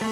Hey 0.00 0.08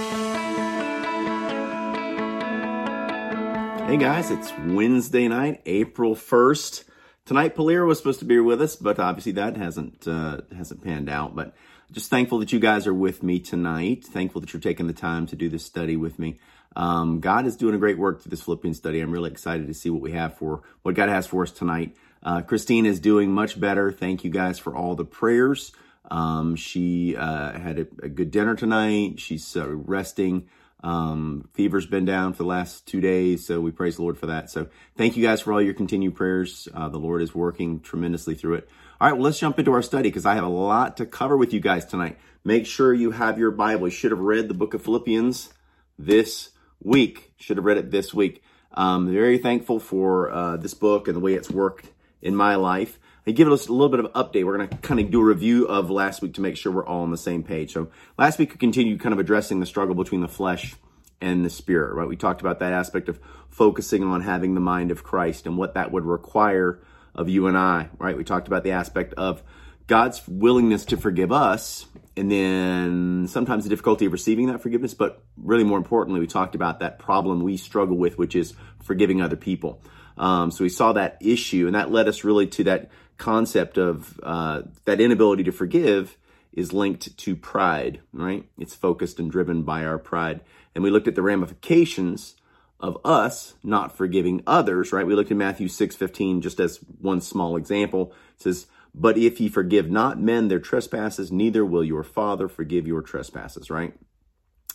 guys, 3.97 4.31
it's 4.31 4.53
Wednesday 4.67 5.27
night, 5.27 5.61
April 5.67 6.15
1st. 6.15 6.85
Tonight, 7.25 7.57
Palira 7.57 7.84
was 7.84 7.99
supposed 7.99 8.21
to 8.21 8.25
be 8.25 8.39
with 8.39 8.62
us, 8.62 8.77
but 8.77 9.00
obviously 9.00 9.32
that 9.32 9.57
hasn't 9.57 10.07
uh, 10.07 10.43
hasn't 10.57 10.84
panned 10.84 11.09
out. 11.09 11.34
But 11.34 11.57
just 11.91 12.11
thankful 12.11 12.39
that 12.39 12.53
you 12.53 12.61
guys 12.61 12.87
are 12.87 12.95
with 12.95 13.25
me 13.25 13.41
tonight. 13.41 14.05
Thankful 14.05 14.41
that 14.41 14.53
you're 14.53 14.61
taking 14.61 14.87
the 14.87 14.92
time 14.92 15.26
to 15.26 15.36
do 15.36 15.48
this 15.48 15.66
study 15.66 15.96
with 15.96 16.16
me. 16.16 16.38
Um, 16.76 17.18
God 17.18 17.46
is 17.46 17.56
doing 17.56 17.74
a 17.74 17.78
great 17.78 17.98
work 17.98 18.22
through 18.22 18.30
this 18.30 18.42
Philippians 18.42 18.76
study. 18.76 19.00
I'm 19.00 19.10
really 19.10 19.32
excited 19.32 19.66
to 19.66 19.74
see 19.74 19.90
what 19.90 20.00
we 20.00 20.12
have 20.12 20.38
for 20.38 20.62
what 20.82 20.94
God 20.94 21.08
has 21.08 21.26
for 21.26 21.42
us 21.42 21.50
tonight. 21.50 21.96
Uh, 22.22 22.40
Christine 22.42 22.86
is 22.86 23.00
doing 23.00 23.32
much 23.32 23.58
better. 23.58 23.90
Thank 23.90 24.22
you 24.22 24.30
guys 24.30 24.60
for 24.60 24.76
all 24.76 24.94
the 24.94 25.04
prayers. 25.04 25.72
Um, 26.11 26.57
she 26.57 27.16
uh, 27.16 27.59
had 27.59 27.79
a, 27.79 27.87
a, 28.02 28.09
good 28.09 28.30
dinner 28.30 28.55
tonight. 28.55 29.21
She's 29.21 29.57
uh, 29.57 29.69
resting. 29.69 30.48
Um, 30.82 31.48
fever's 31.55 31.87
been 31.87 32.05
down 32.05 32.33
for 32.33 32.43
the 32.43 32.48
last 32.48 32.87
two 32.87 33.01
days, 33.01 33.47
so 33.47 33.60
we 33.60 33.70
praise 33.70 33.97
the 33.97 34.02
Lord 34.02 34.19
for 34.19 34.27
that. 34.27 34.51
So 34.51 34.69
thank 34.96 35.16
you 35.16 35.23
guys 35.23 35.41
for 35.41 35.52
all 35.52 35.62
your 35.62 35.74
continued 35.74 36.16
prayers. 36.16 36.66
Uh, 36.74 36.88
the 36.88 36.98
Lord 36.98 37.23
is 37.23 37.34
working 37.34 37.80
tremendously 37.80 38.34
through 38.34 38.55
it. 38.55 38.69
All 39.01 39.09
right, 39.09 39.15
well, 39.15 39.24
let's 39.24 39.38
jump 39.38 39.59
into 39.59 39.73
our 39.73 39.83
study 39.83 40.09
because 40.09 40.27
I 40.27 40.34
have 40.34 40.45
a 40.45 40.48
lot 40.48 40.96
to 40.96 41.07
cover 41.07 41.37
with 41.37 41.52
you 41.52 41.60
guys 41.60 41.84
tonight. 41.84 42.19
Make 42.45 42.66
sure 42.66 42.93
you 42.93 43.12
have 43.12 43.38
your 43.38 43.52
Bible. 43.52 43.87
You 43.87 43.93
should 43.93 44.10
have 44.10 44.21
read 44.21 44.48
the 44.48 44.55
book 44.55 44.74
of 44.74 44.82
Philippians 44.82 45.52
this 45.98 46.51
week. 46.82 47.32
Should 47.37 47.59
have 47.59 47.66
read 47.66 47.79
it 47.79 47.91
this 47.93 48.12
week. 48.12 48.43
Um, 48.74 49.12
very 49.12 49.38
thankful 49.38 49.79
for 49.79 50.30
uh, 50.30 50.57
this 50.57 50.74
book 50.74 51.07
and 51.07 51.16
the 51.16 51.21
way 51.21 51.34
it's 51.34 51.51
worked 51.51 51.91
in 52.21 52.34
my 52.34 52.57
life. 52.57 52.98
I 53.26 53.30
give 53.30 53.50
us 53.50 53.68
a 53.68 53.72
little 53.72 53.88
bit 53.88 54.00
of 54.00 54.12
update. 54.12 54.44
We're 54.44 54.56
going 54.56 54.68
to 54.68 54.76
kind 54.78 54.98
of 54.98 55.10
do 55.10 55.20
a 55.20 55.24
review 55.24 55.66
of 55.66 55.90
last 55.90 56.22
week 56.22 56.34
to 56.34 56.40
make 56.40 56.56
sure 56.56 56.72
we're 56.72 56.86
all 56.86 57.02
on 57.02 57.10
the 57.10 57.16
same 57.16 57.45
page. 57.45 57.72
So 57.72 57.88
last 58.18 58.38
week 58.38 58.50
we 58.50 58.56
continued 58.56 59.00
kind 59.00 59.12
of 59.12 59.18
addressing 59.18 59.60
the 59.60 59.66
struggle 59.66 59.95
between 59.95 60.22
the 60.22 60.28
flesh 60.28 60.74
and 61.20 61.45
the 61.45 61.50
spirit, 61.50 61.95
right? 61.95 62.08
We 62.08 62.16
talked 62.16 62.40
about 62.40 62.58
that 62.58 62.72
aspect 62.72 63.09
of 63.09 63.20
focusing 63.48 64.03
on 64.03 64.23
having 64.23 64.55
the 64.55 64.61
mind 64.61 64.91
of 64.91 65.05
Christ 65.05 65.47
and 65.47 65.56
what 65.56 65.75
that 65.75 65.92
would 65.92 66.05
require 66.05 66.81
of 67.14 67.29
you 67.29 67.47
and 67.47 67.56
I, 67.56 67.91
right? 67.98 68.17
We 68.17 68.25
talked 68.25 68.48
about 68.48 68.64
the 68.64 68.73
aspect 68.73 69.14
of 69.14 69.42
God's 69.86 70.27
willingness 70.27 70.84
to 70.86 70.97
forgive 70.97 71.31
us 71.31 71.86
and 72.17 72.31
then 72.31 73.27
sometimes 73.29 73.64
the 73.64 73.70
difficulty 73.70 74.07
of 74.07 74.12
receiving 74.12 74.48
that 74.48 74.61
forgiveness, 74.61 74.95
but 74.95 75.23
really 75.36 75.64
more 75.64 75.79
importantly, 75.79 76.20
we 76.20 76.27
talked 76.27 76.55
about 76.55 76.81
that 76.81 76.98
problem 76.98 77.42
we 77.42 77.57
struggle 77.57 77.97
with, 77.97 78.19
which 78.19 78.36
is 78.36 78.53
forgiving 78.83 79.23
other 79.23 79.36
people. 79.36 79.81
Um, 80.19 80.51
so 80.51 80.64
we 80.64 80.69
saw 80.69 80.92
that 80.92 81.17
issue, 81.20 81.67
and 81.67 81.75
that 81.75 81.91
led 81.91 82.09
us 82.09 82.23
really 82.23 82.47
to 82.48 82.64
that 82.64 82.91
concept 83.23 83.78
of 83.78 84.19
uh, 84.23 84.62
that 84.84 85.01
inability 85.01 85.45
to 85.45 85.53
forgive 85.53 86.19
is 86.53 86.73
linked 86.73 87.17
to 87.17 87.37
pride, 87.37 88.01
right? 88.12 88.45
It's 88.59 88.75
focused 88.75 89.19
and 89.19 89.31
driven 89.31 89.62
by 89.62 89.84
our 89.84 89.98
pride. 89.98 90.41
And 90.75 90.83
we 90.83 90.91
looked 90.91 91.09
at 91.09 91.14
the 91.14 91.23
ramifications 91.23 92.34
of 92.81 92.98
us 93.05 93.55
not 93.62 93.97
forgiving 93.97 94.42
others, 94.45 94.92
right? 94.92 95.06
We 95.06 95.14
looked 95.14 95.31
at 95.31 95.37
Matthew 95.37 95.69
6 95.69 95.95
15 95.95 96.41
just 96.41 96.59
as 96.59 96.79
one 97.01 97.20
small 97.20 97.56
example. 97.56 98.12
It 98.34 98.42
says, 98.42 98.67
But 98.92 99.17
if 99.17 99.41
ye 99.41 99.48
forgive 99.48 99.89
not 99.89 100.20
men 100.20 100.48
their 100.48 100.59
trespasses, 100.59 101.31
neither 101.31 101.64
will 101.64 101.84
your 101.84 102.03
Father 102.03 102.48
forgive 102.48 102.89
your 102.89 103.03
trespasses, 103.03 103.70
right? 103.70 103.95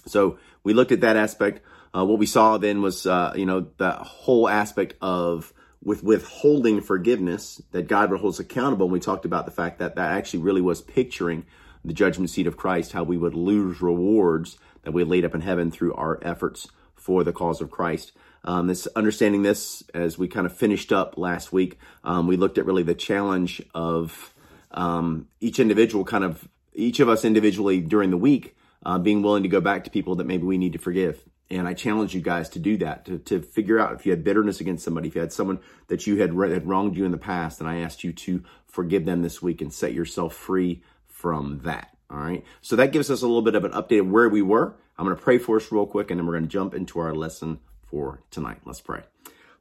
So 0.06 0.40
we 0.64 0.74
looked 0.74 0.94
at 0.94 1.02
that 1.02 1.18
aspect. 1.18 1.62
Uh, 1.94 2.06
what 2.06 2.18
we 2.18 2.26
saw 2.26 2.58
then 2.58 2.82
was, 2.82 3.06
uh, 3.06 3.34
you 3.36 3.46
know, 3.46 3.68
the 3.78 3.92
whole 3.92 4.48
aspect 4.48 4.94
of 5.02 5.54
with 5.88 6.04
withholding 6.04 6.82
forgiveness 6.82 7.62
that 7.72 7.88
God 7.88 8.12
would 8.12 8.20
hold 8.20 8.34
us 8.34 8.42
accountable. 8.42 8.88
And 8.88 8.92
we 8.92 9.00
talked 9.00 9.24
about 9.24 9.46
the 9.46 9.54
fact 9.54 9.80
that 9.80 9.96
that 9.96 10.12
actually 10.12 10.42
really 10.42 10.60
was 10.60 10.82
picturing 10.82 11.46
the 11.86 11.94
judgment 11.94 12.30
seat 12.30 12.46
of 12.46 12.58
Christ, 12.58 12.92
how 12.92 13.04
we 13.04 13.16
would 13.16 13.34
lose 13.34 13.82
rewards 13.82 14.58
that 14.84 14.92
we 14.92 15.06
laid 15.06 15.24
up 15.24 15.34
in 15.34 15.40
heaven 15.40 15.72
through 15.72 15.94
our 15.94 16.20
efforts 16.22 16.68
for 16.94 17.24
the 17.24 17.32
cause 17.32 17.62
of 17.62 17.72
Christ. 17.72 18.12
Um, 18.44 18.68
this 18.68 18.86
understanding 18.98 19.44
this 19.44 19.82
as 19.94 20.18
we 20.18 20.28
kind 20.28 20.46
of 20.46 20.54
finished 20.54 20.92
up 20.92 21.18
last 21.18 21.54
week, 21.54 21.80
um, 22.04 22.28
we 22.28 22.36
looked 22.36 22.58
at 22.58 22.66
really 22.66 22.84
the 22.84 22.94
challenge 22.94 23.62
of 23.74 24.34
um, 24.72 25.30
each 25.40 25.58
individual, 25.58 26.04
kind 26.04 26.26
of 26.26 26.50
each 26.74 27.00
of 27.00 27.08
us 27.08 27.24
individually 27.24 27.80
during 27.80 28.12
the 28.12 28.18
week, 28.18 28.58
uh, 28.86 29.00
being 29.00 29.22
willing 29.22 29.44
to 29.44 29.50
go 29.50 29.62
back 29.62 29.86
to 29.86 29.90
people 29.90 30.16
that 30.16 30.28
maybe 30.28 30.44
we 30.44 30.58
need 30.58 30.74
to 30.74 30.80
forgive. 30.80 31.24
And 31.50 31.68
I 31.68 31.74
challenge 31.74 32.14
you 32.14 32.22
guys 32.22 32.50
to 32.50 32.60
do 32.60 32.78
that, 32.78 33.06
to, 33.06 33.20
to 33.20 33.42
figure 33.42 33.80
out 33.80 33.94
if 33.94 34.06
you 34.06 34.12
had 34.12 34.24
bitterness 34.24 34.60
against 34.60 34.84
somebody, 34.84 35.08
if 35.08 35.16
you 35.16 35.22
had 35.22 35.32
someone 35.32 35.60
that 35.88 36.06
you 36.06 36.18
had, 36.18 36.32
had 36.32 36.68
wronged 36.68 36.98
you 36.98 37.06
in 37.06 37.12
the 37.12 37.18
past, 37.18 37.62
and 37.62 37.70
I 37.70 37.78
asked 37.78 38.04
you 38.04 38.12
to 38.12 38.44
forgive 38.66 39.06
them 39.06 39.22
this 39.22 39.42
week 39.42 39.62
and 39.62 39.74
set 39.74 39.94
yourself 39.94 40.36
free 40.36 40.82
from 41.08 41.62
that. 41.64 41.96
All 42.10 42.18
right. 42.18 42.44
So 42.62 42.76
that 42.76 42.92
gives 42.92 43.10
us 43.10 43.22
a 43.22 43.28
little 43.28 43.42
bit 43.42 43.56
of 43.56 43.64
an 43.64 43.72
update 43.72 44.02
of 44.02 44.10
where 44.10 44.30
we 44.30 44.42
were. 44.42 44.76
I'm 44.98 45.06
going 45.06 45.16
to 45.16 45.22
pray 45.22 45.38
for 45.38 45.58
us 45.58 45.72
real 45.72 45.86
quick, 45.86 46.12
and 46.12 46.20
then 46.20 46.26
we're 46.26 46.34
going 46.34 46.46
to 46.46 46.50
jump 46.50 46.74
into 46.74 47.00
our 47.00 47.14
lesson 47.14 47.60
for 47.90 48.22
tonight. 48.30 48.60
Let's 48.66 48.82
pray. 48.82 49.04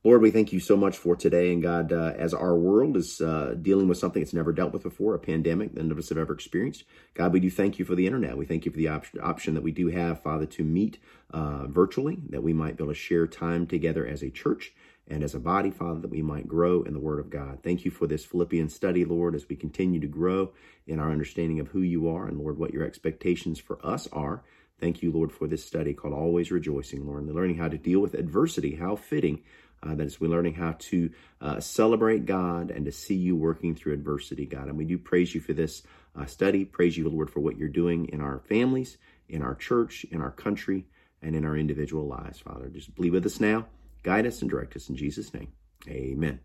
Lord, 0.07 0.23
we 0.23 0.31
thank 0.31 0.53
you 0.53 0.61
so 0.61 0.77
much 0.77 0.97
for 0.97 1.17
today. 1.17 1.53
And 1.53 1.61
God, 1.61 1.93
uh, 1.93 2.13
as 2.17 2.33
our 2.33 2.57
world 2.57 2.97
is 2.97 3.21
uh, 3.21 3.57
dealing 3.61 3.89
with 3.89 3.99
something 3.99 4.23
it's 4.23 4.33
never 4.33 4.53
dealt 4.53 4.73
with 4.73 4.85
before, 4.85 5.17
a 5.17 5.19
pandemic 5.19 5.75
that 5.75 5.83
none 5.83 5.91
of 5.91 5.99
us 5.99 6.11
have 6.11 6.19
ever 6.19 6.33
experienced, 6.33 6.85
God, 7.15 7.33
we 7.33 7.41
do 7.41 7.51
thank 7.51 7.81
you 7.81 7.85
for 7.85 7.97
the 7.97 8.07
internet. 8.07 8.37
We 8.37 8.47
thank 8.47 8.65
you 8.65 8.71
for 8.71 8.79
the 8.79 8.87
op- 8.87 9.07
option 9.21 9.55
that 9.55 9.65
we 9.65 9.73
do 9.73 9.89
have, 9.89 10.23
Father, 10.23 10.47
to 10.47 10.63
meet 10.63 10.99
uh, 11.33 11.67
virtually, 11.67 12.19
that 12.29 12.45
we 12.45 12.53
might 12.53 12.77
be 12.77 12.85
able 12.85 12.93
to 12.93 12.97
share 12.97 13.27
time 13.27 13.67
together 13.67 14.07
as 14.07 14.23
a 14.23 14.31
church 14.31 14.73
and 15.09 15.25
as 15.25 15.35
a 15.35 15.41
body, 15.41 15.73
Father, 15.73 15.99
that 15.99 16.11
we 16.11 16.23
might 16.23 16.47
grow 16.47 16.85
in 16.85 16.93
the 16.93 17.01
Word 17.01 17.19
of 17.19 17.29
God. 17.29 17.59
Thank 17.65 17.85
you 17.85 17.91
for 17.91 18.07
this 18.07 18.25
Philippian 18.25 18.69
study, 18.69 19.05
Lord, 19.05 19.35
as 19.35 19.49
we 19.49 19.57
continue 19.57 19.99
to 19.99 20.07
grow 20.07 20.53
in 20.87 21.01
our 21.01 21.11
understanding 21.11 21.59
of 21.59 21.67
who 21.67 21.81
you 21.81 22.09
are 22.09 22.29
and, 22.29 22.39
Lord, 22.39 22.59
what 22.59 22.73
your 22.73 22.85
expectations 22.85 23.59
for 23.59 23.85
us 23.85 24.07
are. 24.13 24.45
Thank 24.79 25.03
you, 25.03 25.11
Lord, 25.11 25.33
for 25.33 25.49
this 25.49 25.65
study 25.65 25.95
called 25.95 26.13
Always 26.13 26.53
Rejoicing, 26.53 27.07
Lord, 27.07 27.25
and 27.25 27.35
learning 27.35 27.57
how 27.57 27.69
to 27.69 27.79
deal 27.79 28.01
with 28.01 28.15
adversity. 28.15 28.75
How 28.75 28.95
fitting 28.95 29.43
uh, 29.83 29.95
that 29.95 30.07
is, 30.07 30.21
we're 30.21 30.29
learning 30.29 30.55
how 30.55 30.75
to 30.79 31.11
uh, 31.41 31.61
celebrate 31.61 32.27
God 32.27 32.71
and 32.71 32.85
to 32.87 32.93
see 32.93 33.15
you 33.15 33.37
working 33.37 33.75
through 33.75 33.95
adversity, 33.95 34.47
God. 34.47 34.69
And 34.69 34.77
we 34.77 34.85
do 34.85 34.99
praise 34.99 35.35
you 35.35 35.41
for 35.41 35.53
this 35.53 35.83
uh, 36.19 36.27
study. 36.27 36.65
Praise 36.65 36.97
you, 36.97 37.09
Lord, 37.09 37.31
for 37.31 37.41
what 37.41 37.57
you're 37.57 37.69
doing 37.69 38.09
in 38.09 38.21
our 38.21 38.41
families, 38.41 38.97
in 39.29 39.43
our 39.43 39.55
church, 39.55 40.05
in 40.11 40.21
our 40.21 40.31
country, 40.31 40.87
and 41.23 41.35
in 41.35 41.45
our 41.45 41.57
individual 41.57 42.07
lives, 42.07 42.39
Father. 42.39 42.69
Just 42.69 42.95
be 42.95 43.11
with 43.11 43.27
us 43.27 43.41
now. 43.41 43.67
Guide 44.03 44.27
us 44.27 44.41
and 44.41 44.51
direct 44.51 44.77
us 44.77 44.89
in 44.89 44.97
Jesus' 44.97 45.35
name. 45.35 45.49
Amen. 45.89 46.41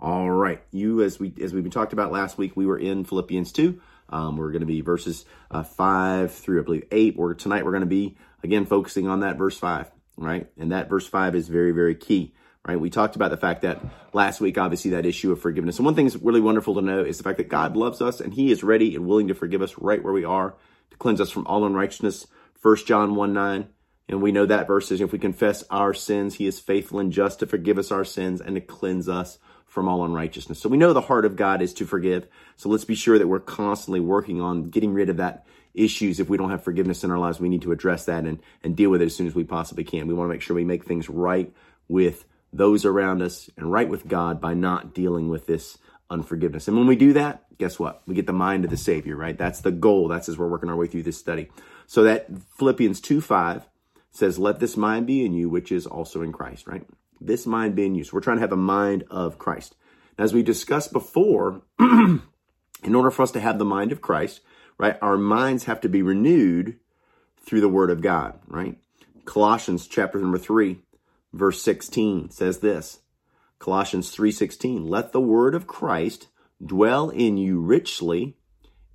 All 0.00 0.28
right, 0.28 0.60
you 0.72 1.02
as 1.02 1.18
we 1.18 1.32
as 1.40 1.54
we 1.54 1.62
talked 1.70 1.92
about 1.92 2.12
last 2.12 2.36
week, 2.36 2.56
we 2.56 2.66
were 2.66 2.78
in 2.78 3.04
Philippians 3.04 3.52
two. 3.52 3.80
Um, 4.08 4.36
we're 4.36 4.50
going 4.50 4.60
to 4.60 4.66
be 4.66 4.80
verses 4.80 5.24
uh, 5.50 5.62
five 5.62 6.32
through 6.32 6.60
I 6.60 6.64
believe 6.64 6.84
eight. 6.90 7.16
We're 7.16 7.34
tonight 7.34 7.64
we're 7.64 7.70
going 7.70 7.82
to 7.82 7.86
be 7.86 8.16
again 8.42 8.66
focusing 8.66 9.08
on 9.08 9.20
that 9.20 9.38
verse 9.38 9.56
five, 9.56 9.90
right? 10.16 10.50
And 10.58 10.72
that 10.72 10.90
verse 10.90 11.06
five 11.06 11.34
is 11.34 11.48
very 11.48 11.70
very 11.70 11.94
key 11.94 12.34
right? 12.66 12.80
We 12.80 12.90
talked 12.90 13.16
about 13.16 13.30
the 13.30 13.36
fact 13.36 13.62
that 13.62 13.80
last 14.12 14.40
week, 14.40 14.56
obviously, 14.58 14.92
that 14.92 15.06
issue 15.06 15.32
of 15.32 15.40
forgiveness. 15.40 15.78
And 15.78 15.84
one 15.84 15.94
thing 15.94 16.06
that's 16.06 16.22
really 16.22 16.40
wonderful 16.40 16.74
to 16.74 16.82
know 16.82 17.02
is 17.02 17.18
the 17.18 17.24
fact 17.24 17.38
that 17.38 17.48
God 17.48 17.76
loves 17.76 18.00
us 18.00 18.20
and 18.20 18.32
He 18.32 18.50
is 18.50 18.64
ready 18.64 18.94
and 18.94 19.06
willing 19.06 19.28
to 19.28 19.34
forgive 19.34 19.62
us 19.62 19.76
right 19.78 20.02
where 20.02 20.12
we 20.12 20.24
are, 20.24 20.54
to 20.90 20.96
cleanse 20.96 21.20
us 21.20 21.30
from 21.30 21.46
all 21.46 21.66
unrighteousness. 21.66 22.26
1 22.62 22.76
John 22.86 23.14
1 23.14 23.32
9. 23.32 23.68
And 24.08 24.20
we 24.22 24.32
know 24.32 24.44
that 24.46 24.66
verse 24.66 24.90
is 24.90 25.00
if 25.00 25.12
we 25.12 25.18
confess 25.18 25.64
our 25.70 25.94
sins, 25.94 26.34
He 26.34 26.46
is 26.46 26.60
faithful 26.60 26.98
and 26.98 27.12
just 27.12 27.40
to 27.40 27.46
forgive 27.46 27.78
us 27.78 27.90
our 27.90 28.04
sins 28.04 28.40
and 28.40 28.54
to 28.54 28.60
cleanse 28.60 29.08
us 29.08 29.38
from 29.66 29.88
all 29.88 30.04
unrighteousness. 30.04 30.60
So 30.60 30.68
we 30.68 30.76
know 30.76 30.92
the 30.92 31.00
heart 31.00 31.24
of 31.24 31.36
God 31.36 31.60
is 31.60 31.74
to 31.74 31.86
forgive. 31.86 32.28
So 32.56 32.68
let's 32.68 32.84
be 32.84 32.94
sure 32.94 33.18
that 33.18 33.26
we're 33.26 33.40
constantly 33.40 34.00
working 34.00 34.40
on 34.40 34.70
getting 34.70 34.94
rid 34.94 35.08
of 35.08 35.16
that 35.16 35.46
issues. 35.74 36.20
If 36.20 36.28
we 36.28 36.36
don't 36.36 36.50
have 36.50 36.62
forgiveness 36.62 37.02
in 37.02 37.10
our 37.10 37.18
lives, 37.18 37.40
we 37.40 37.48
need 37.48 37.62
to 37.62 37.72
address 37.72 38.04
that 38.04 38.24
and, 38.24 38.40
and 38.62 38.76
deal 38.76 38.90
with 38.90 39.02
it 39.02 39.06
as 39.06 39.16
soon 39.16 39.26
as 39.26 39.34
we 39.34 39.42
possibly 39.42 39.82
can. 39.82 40.06
We 40.06 40.14
want 40.14 40.28
to 40.28 40.32
make 40.32 40.42
sure 40.42 40.54
we 40.54 40.64
make 40.64 40.84
things 40.84 41.10
right 41.10 41.52
with 41.88 42.24
those 42.54 42.84
around 42.84 43.20
us 43.20 43.50
and 43.56 43.70
right 43.70 43.88
with 43.88 44.06
God 44.06 44.40
by 44.40 44.54
not 44.54 44.94
dealing 44.94 45.28
with 45.28 45.46
this 45.46 45.76
unforgiveness. 46.08 46.68
And 46.68 46.76
when 46.76 46.86
we 46.86 46.96
do 46.96 47.12
that, 47.14 47.44
guess 47.58 47.78
what? 47.78 48.02
We 48.06 48.14
get 48.14 48.26
the 48.26 48.32
mind 48.32 48.64
of 48.64 48.70
the 48.70 48.76
Savior, 48.76 49.16
right? 49.16 49.36
That's 49.36 49.60
the 49.60 49.72
goal. 49.72 50.08
That's 50.08 50.28
as 50.28 50.38
we're 50.38 50.48
working 50.48 50.68
our 50.68 50.76
way 50.76 50.86
through 50.86 51.02
this 51.02 51.18
study. 51.18 51.50
So 51.86 52.04
that 52.04 52.28
Philippians 52.56 53.00
2 53.00 53.20
5 53.20 53.68
says, 54.12 54.38
Let 54.38 54.60
this 54.60 54.76
mind 54.76 55.06
be 55.06 55.24
in 55.24 55.34
you, 55.34 55.48
which 55.48 55.72
is 55.72 55.86
also 55.86 56.22
in 56.22 56.32
Christ, 56.32 56.66
right? 56.68 56.86
This 57.20 57.44
mind 57.44 57.74
be 57.74 57.86
in 57.86 57.96
you. 57.96 58.04
So 58.04 58.12
we're 58.14 58.20
trying 58.20 58.36
to 58.36 58.42
have 58.42 58.52
a 58.52 58.56
mind 58.56 59.04
of 59.10 59.38
Christ. 59.38 59.74
As 60.16 60.32
we 60.32 60.42
discussed 60.44 60.92
before, 60.92 61.62
in 61.80 62.20
order 62.94 63.10
for 63.10 63.22
us 63.22 63.32
to 63.32 63.40
have 63.40 63.58
the 63.58 63.64
mind 63.64 63.90
of 63.90 64.00
Christ, 64.00 64.40
right, 64.78 64.96
our 65.02 65.18
minds 65.18 65.64
have 65.64 65.80
to 65.80 65.88
be 65.88 66.02
renewed 66.02 66.78
through 67.40 67.60
the 67.60 67.68
Word 67.68 67.90
of 67.90 68.00
God, 68.00 68.38
right? 68.46 68.78
Colossians 69.24 69.88
chapter 69.88 70.18
number 70.18 70.38
3 70.38 70.83
verse 71.34 71.62
16 71.62 72.30
says 72.30 72.58
this 72.58 73.00
Colossians 73.58 74.10
3:16 74.14 74.88
Let 74.88 75.12
the 75.12 75.20
word 75.20 75.54
of 75.54 75.66
Christ 75.66 76.28
dwell 76.64 77.10
in 77.10 77.36
you 77.36 77.60
richly 77.60 78.36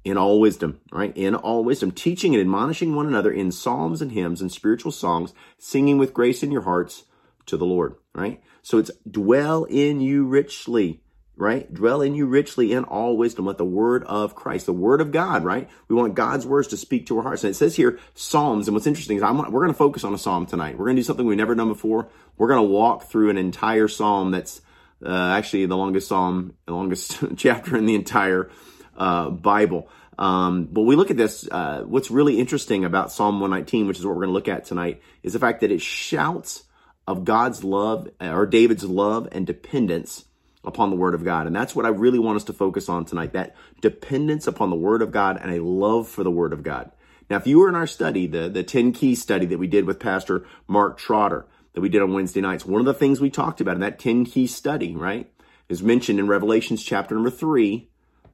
in 0.04 0.18
all 0.18 0.40
wisdom, 0.40 0.80
right? 0.92 1.16
In 1.16 1.36
all 1.36 1.64
wisdom, 1.64 1.92
teaching 1.92 2.34
and 2.34 2.42
admonishing 2.42 2.96
one 2.96 3.06
another 3.06 3.32
in 3.32 3.52
psalms 3.52 4.02
and 4.02 4.12
hymns 4.12 4.42
and 4.42 4.52
spiritual 4.52 4.92
songs, 4.92 5.34
singing 5.58 5.98
with 5.98 6.14
grace 6.14 6.42
in 6.42 6.52
your 6.52 6.62
hearts 6.62 7.04
to 7.46 7.58
the 7.58 7.66
Lord, 7.66 7.96
right? 8.16 8.42
So 8.62 8.78
it's 8.78 8.92
dwell 9.10 9.66
in 9.66 10.02
you 10.02 10.26
richly, 10.26 11.02
right? 11.40 11.74
Dwell 11.74 12.02
in 12.02 12.16
you 12.16 12.26
richly 12.26 12.74
in 12.74 12.84
all 12.84 13.16
wisdom. 13.16 13.46
Let 13.46 13.58
the 13.58 13.66
word 13.66 14.04
of 14.04 14.36
Christ, 14.36 14.66
the 14.66 14.74
word 14.74 15.00
of 15.00 15.12
God, 15.12 15.46
right? 15.46 15.70
We 15.88 15.96
want 15.96 16.14
God's 16.14 16.46
words 16.46 16.68
to 16.70 16.78
speak 16.78 17.08
to 17.08 17.18
our 17.18 17.24
hearts. 17.24 17.44
And 17.44 17.52
it 17.52 17.56
says 17.56 17.76
here, 17.76 17.98
Psalms. 18.14 18.68
And 18.68 18.76
what's 18.76 18.88
interesting 18.88 19.18
is 19.18 19.24
I'm, 19.24 19.38
we're 19.38 19.62
going 19.62 19.72
to 19.72 19.78
focus 19.78 20.04
on 20.04 20.14
a 20.14 20.18
Psalm 20.18 20.46
tonight. 20.46 20.78
We're 20.78 20.86
going 20.86 20.98
to 20.98 21.02
do 21.02 21.06
something 21.06 21.26
we've 21.26 21.38
never 21.38 21.56
done 21.56 21.70
before. 21.70 22.10
We're 22.38 22.50
going 22.50 22.68
to 22.68 22.70
walk 22.70 23.06
through 23.06 23.30
an 23.30 23.38
entire 23.38 23.88
Psalm 23.88 24.32
that's 24.32 24.62
uh, 25.04 25.34
actually 25.38 25.66
the 25.66 25.78
longest 25.78 26.10
Psalm, 26.10 26.56
the 26.66 26.74
longest 26.74 27.18
chapter 27.38 27.78
in 27.78 27.86
the 27.86 27.96
entire 27.96 28.50
uh, 28.98 29.30
Bible. 29.30 29.90
Um, 30.18 30.66
but 30.66 30.82
we 30.82 30.98
look 30.98 31.10
at 31.10 31.16
this, 31.16 31.48
uh, 31.50 31.84
what's 31.86 32.12
really 32.12 32.38
interesting 32.38 32.84
about 32.84 33.14
Psalm 33.14 33.40
119, 33.40 33.88
which 33.88 33.98
is 33.98 34.06
what 34.06 34.10
we're 34.16 34.26
going 34.26 34.30
to 34.30 34.34
look 34.34 34.50
at 34.50 34.66
tonight, 34.66 35.02
is 35.24 35.32
the 35.32 35.40
fact 35.40 35.62
that 35.62 35.72
it 35.72 35.82
shouts 35.82 36.64
of 37.08 37.24
God's 37.24 37.64
love 37.64 38.10
or 38.20 38.46
David's 38.46 38.84
love 38.84 39.30
and 39.32 39.48
dependence 39.48 40.26
upon 40.70 40.90
the 40.90 40.96
word 40.96 41.14
of 41.14 41.26
God. 41.26 41.48
And 41.48 41.56
that's 41.56 41.76
what 41.76 41.86
I 41.86 41.90
really 41.90 42.20
want 42.20 42.38
us 42.38 42.46
to 42.46 42.54
focus 42.54 42.88
on 42.88 43.04
tonight, 43.04 43.34
that 43.34 43.56
dependence 43.82 44.48
upon 44.48 44.70
the 44.70 44.78
word 44.78 45.02
of 45.02 45.12
God 45.12 45.38
and 45.42 45.52
a 45.52 45.64
love 45.64 46.08
for 46.08 46.24
the 46.24 46.32
word 46.32 46.54
of 46.54 46.64
God. 46.64 46.92
Now, 47.30 47.38
if 47.38 47.46
you 47.46 47.60
were 47.60 47.70
in 47.70 47.76
our 47.76 47.88
study, 47.88 48.26
the, 48.26 48.50
the 48.50 48.64
10 48.64 48.94
key 48.94 49.14
study 49.16 49.46
that 49.48 49.60
we 49.60 49.68
did 49.68 49.86
with 49.86 50.00
Pastor 50.00 50.46
Mark 50.68 50.98
Trotter 50.98 51.46
that 51.74 51.82
we 51.82 51.90
did 51.90 52.02
on 52.02 52.14
Wednesday 52.14 52.42
nights, 52.42 52.66
one 52.66 52.80
of 52.80 52.86
the 52.86 52.94
things 52.94 53.20
we 53.20 53.30
talked 53.30 53.62
about 53.62 53.76
in 53.76 53.82
that 53.82 54.00
10 54.00 54.26
key 54.26 54.48
study, 54.48 54.96
right, 54.96 55.30
is 55.68 55.84
mentioned 55.84 56.20
in 56.20 56.28
Revelations 56.28 56.84
chapter 56.84 57.14
number 57.14 57.30
3, 57.30 57.90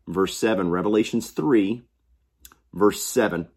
verse 0.07 0.37
7. 0.37 0.69
Revelations 0.69 1.31
3, 1.31 1.83
verse 2.73 3.03
7. 3.03 3.47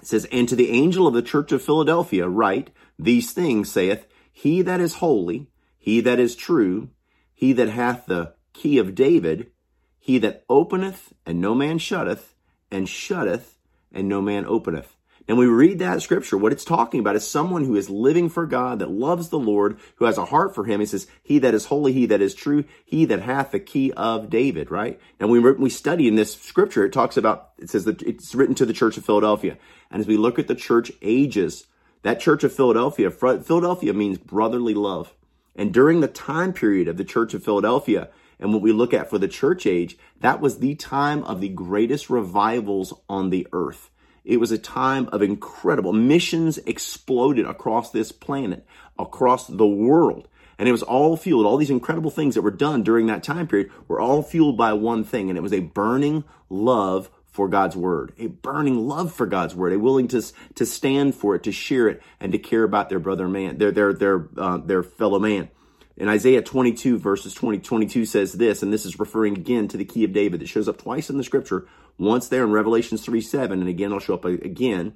It 0.00 0.06
says, 0.06 0.26
And 0.32 0.48
to 0.48 0.56
the 0.56 0.70
angel 0.70 1.06
of 1.06 1.14
the 1.14 1.22
church 1.22 1.52
of 1.52 1.62
Philadelphia 1.62 2.28
write, 2.28 2.70
These 2.98 3.32
things 3.32 3.70
saith, 3.70 4.06
He 4.32 4.62
that 4.62 4.80
is 4.80 4.96
holy, 4.96 5.48
he 5.86 6.00
that 6.00 6.18
is 6.18 6.34
true, 6.34 6.88
he 7.36 7.52
that 7.52 7.68
hath 7.68 8.06
the 8.06 8.32
key 8.54 8.78
of 8.78 8.94
David, 8.94 9.52
he 9.98 10.18
that 10.18 10.44
openeth 10.48 11.12
and 11.26 11.40
no 11.40 11.54
man 11.54 11.78
shutteth, 11.78 12.34
and 12.70 12.88
shutteth 12.88 13.58
and 13.92 14.08
no 14.08 14.20
man 14.22 14.46
openeth. 14.46 14.96
And 15.28 15.36
we 15.36 15.46
read 15.46 15.80
that 15.80 16.02
scripture. 16.02 16.38
What 16.38 16.52
it's 16.52 16.64
talking 16.64 17.00
about 17.00 17.16
is 17.16 17.28
someone 17.28 17.64
who 17.64 17.76
is 17.76 17.90
living 17.90 18.28
for 18.28 18.46
God, 18.46 18.78
that 18.78 18.90
loves 18.90 19.28
the 19.28 19.38
Lord, 19.38 19.78
who 19.96 20.06
has 20.06 20.18
a 20.18 20.24
heart 20.24 20.54
for 20.54 20.64
him. 20.64 20.80
He 20.80 20.86
says, 20.86 21.08
he 21.22 21.38
that 21.40 21.52
is 21.52 21.66
holy, 21.66 21.92
he 21.92 22.06
that 22.06 22.22
is 22.22 22.34
true, 22.34 22.64
he 22.84 23.04
that 23.06 23.20
hath 23.20 23.50
the 23.50 23.60
key 23.60 23.92
of 23.92 24.30
David, 24.30 24.70
right? 24.70 24.98
And 25.20 25.28
we, 25.28 25.40
we 25.40 25.68
study 25.68 26.08
in 26.08 26.14
this 26.14 26.34
scripture, 26.34 26.86
it 26.86 26.92
talks 26.92 27.16
about, 27.16 27.50
it 27.58 27.68
says 27.68 27.84
that 27.84 28.02
it's 28.02 28.34
written 28.34 28.54
to 28.54 28.66
the 28.66 28.72
church 28.72 28.96
of 28.96 29.04
Philadelphia. 29.04 29.58
And 29.90 30.00
as 30.00 30.06
we 30.06 30.16
look 30.16 30.38
at 30.38 30.46
the 30.46 30.54
church 30.54 30.90
ages, 31.02 31.66
that 32.02 32.20
church 32.20 32.44
of 32.44 32.52
Philadelphia, 32.52 33.10
Philadelphia 33.10 33.92
means 33.92 34.18
brotherly 34.18 34.74
love. 34.74 35.12
And 35.56 35.72
during 35.72 36.00
the 36.00 36.08
time 36.08 36.52
period 36.52 36.86
of 36.86 36.98
the 36.98 37.04
Church 37.04 37.34
of 37.34 37.42
Philadelphia, 37.42 38.10
and 38.38 38.52
what 38.52 38.62
we 38.62 38.72
look 38.72 38.92
at 38.92 39.08
for 39.08 39.18
the 39.18 39.28
church 39.28 39.66
age, 39.66 39.96
that 40.20 40.40
was 40.40 40.58
the 40.58 40.74
time 40.74 41.24
of 41.24 41.40
the 41.40 41.48
greatest 41.48 42.10
revivals 42.10 42.92
on 43.08 43.30
the 43.30 43.48
earth. 43.52 43.90
It 44.24 44.38
was 44.38 44.50
a 44.50 44.58
time 44.58 45.08
of 45.12 45.22
incredible 45.22 45.92
missions 45.92 46.58
exploded 46.58 47.46
across 47.46 47.90
this 47.90 48.12
planet, 48.12 48.66
across 48.98 49.46
the 49.46 49.66
world. 49.66 50.28
And 50.58 50.68
it 50.68 50.72
was 50.72 50.82
all 50.82 51.16
fueled, 51.16 51.46
all 51.46 51.56
these 51.56 51.70
incredible 51.70 52.10
things 52.10 52.34
that 52.34 52.42
were 52.42 52.50
done 52.50 52.82
during 52.82 53.06
that 53.06 53.22
time 53.22 53.46
period 53.46 53.70
were 53.88 54.00
all 54.00 54.22
fueled 54.22 54.56
by 54.56 54.72
one 54.72 55.04
thing, 55.04 55.28
and 55.28 55.38
it 55.38 55.42
was 55.42 55.52
a 55.52 55.60
burning 55.60 56.24
love 56.48 57.10
for 57.36 57.48
God's 57.48 57.76
word, 57.76 58.14
a 58.18 58.28
burning 58.28 58.88
love 58.88 59.12
for 59.12 59.26
God's 59.26 59.54
word, 59.54 59.74
a 59.74 59.78
willingness 59.78 60.32
to 60.54 60.64
stand 60.64 61.14
for 61.14 61.34
it, 61.34 61.42
to 61.42 61.52
share 61.52 61.86
it, 61.86 62.02
and 62.18 62.32
to 62.32 62.38
care 62.38 62.62
about 62.62 62.88
their 62.88 62.98
brother 62.98 63.28
man, 63.28 63.58
their 63.58 63.70
their 63.70 63.92
their 63.92 64.28
uh, 64.38 64.56
their 64.56 64.82
fellow 64.82 65.18
man. 65.18 65.50
In 65.98 66.08
Isaiah 66.08 66.40
22 66.40 66.98
verses 66.98 67.34
20, 67.34 67.58
22 67.58 68.06
says 68.06 68.32
this, 68.32 68.62
and 68.62 68.72
this 68.72 68.86
is 68.86 68.98
referring 68.98 69.36
again 69.36 69.68
to 69.68 69.76
the 69.76 69.84
key 69.84 70.04
of 70.04 70.14
David 70.14 70.40
that 70.40 70.48
shows 70.48 70.66
up 70.66 70.78
twice 70.78 71.10
in 71.10 71.18
the 71.18 71.24
scripture, 71.24 71.68
once 71.98 72.28
there 72.28 72.42
in 72.42 72.52
Revelations 72.52 73.04
3, 73.04 73.20
7, 73.20 73.60
and 73.60 73.68
again 73.68 73.92
I'll 73.92 73.98
show 73.98 74.14
up 74.14 74.24
again 74.24 74.94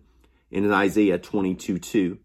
in 0.50 0.72
Isaiah 0.72 1.18
22, 1.18 1.78
2. 1.78 2.06
And 2.06 2.18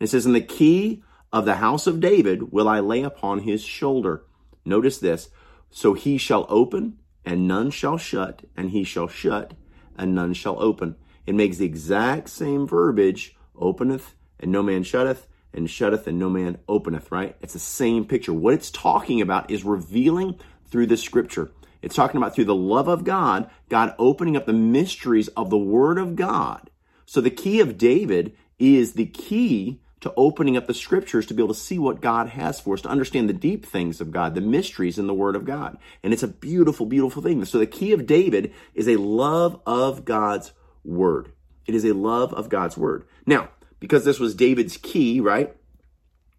it 0.00 0.10
says, 0.10 0.26
and 0.26 0.34
the 0.34 0.42
key 0.42 1.02
of 1.32 1.46
the 1.46 1.56
house 1.56 1.86
of 1.86 2.00
David 2.00 2.52
will 2.52 2.68
I 2.68 2.80
lay 2.80 3.02
upon 3.02 3.40
his 3.40 3.64
shoulder. 3.64 4.24
Notice 4.66 4.98
this. 4.98 5.30
So 5.70 5.94
he 5.94 6.18
shall 6.18 6.44
open 6.50 6.98
and 7.24 7.48
none 7.48 7.70
shall 7.70 7.96
shut, 7.96 8.42
and 8.56 8.70
he 8.70 8.84
shall 8.84 9.08
shut 9.08 9.54
and 10.02 10.14
none 10.14 10.34
shall 10.34 10.60
open. 10.60 10.96
It 11.26 11.34
makes 11.34 11.58
the 11.58 11.64
exact 11.64 12.28
same 12.28 12.66
verbiage, 12.66 13.36
openeth 13.56 14.16
and 14.40 14.50
no 14.50 14.62
man 14.62 14.82
shutteth, 14.82 15.28
and 15.54 15.70
shutteth 15.70 16.06
and 16.06 16.18
no 16.18 16.28
man 16.28 16.58
openeth, 16.68 17.12
right? 17.12 17.36
It's 17.40 17.52
the 17.52 17.60
same 17.60 18.04
picture. 18.04 18.32
What 18.32 18.54
it's 18.54 18.70
talking 18.70 19.20
about 19.20 19.50
is 19.50 19.64
revealing 19.64 20.38
through 20.66 20.86
the 20.86 20.96
scripture. 20.96 21.52
It's 21.80 21.94
talking 21.94 22.16
about 22.16 22.34
through 22.34 22.46
the 22.46 22.54
love 22.54 22.88
of 22.88 23.04
God, 23.04 23.48
God 23.68 23.94
opening 23.98 24.36
up 24.36 24.46
the 24.46 24.52
mysteries 24.52 25.28
of 25.28 25.50
the 25.50 25.58
word 25.58 25.98
of 25.98 26.16
God. 26.16 26.70
So 27.06 27.20
the 27.20 27.30
key 27.30 27.60
of 27.60 27.78
David 27.78 28.36
is 28.58 28.94
the 28.94 29.06
key 29.06 29.80
to 30.02 30.12
opening 30.16 30.56
up 30.56 30.66
the 30.66 30.74
scriptures 30.74 31.26
to 31.26 31.34
be 31.34 31.42
able 31.42 31.54
to 31.54 31.60
see 31.60 31.78
what 31.78 32.00
God 32.00 32.28
has 32.28 32.60
for 32.60 32.74
us, 32.74 32.82
to 32.82 32.88
understand 32.88 33.28
the 33.28 33.34
deep 33.34 33.64
things 33.64 34.00
of 34.00 34.10
God, 34.10 34.34
the 34.34 34.40
mysteries 34.40 34.98
in 34.98 35.06
the 35.06 35.14
Word 35.14 35.36
of 35.36 35.44
God. 35.44 35.78
And 36.02 36.12
it's 36.12 36.24
a 36.24 36.28
beautiful, 36.28 36.86
beautiful 36.86 37.22
thing. 37.22 37.44
So 37.44 37.58
the 37.58 37.66
key 37.66 37.92
of 37.92 38.06
David 38.06 38.52
is 38.74 38.88
a 38.88 38.96
love 38.96 39.60
of 39.64 40.04
God's 40.04 40.52
Word. 40.84 41.32
It 41.66 41.76
is 41.76 41.84
a 41.84 41.94
love 41.94 42.34
of 42.34 42.48
God's 42.48 42.76
Word. 42.76 43.04
Now, 43.26 43.50
because 43.78 44.04
this 44.04 44.18
was 44.18 44.34
David's 44.34 44.76
key, 44.76 45.20
right? 45.20 45.54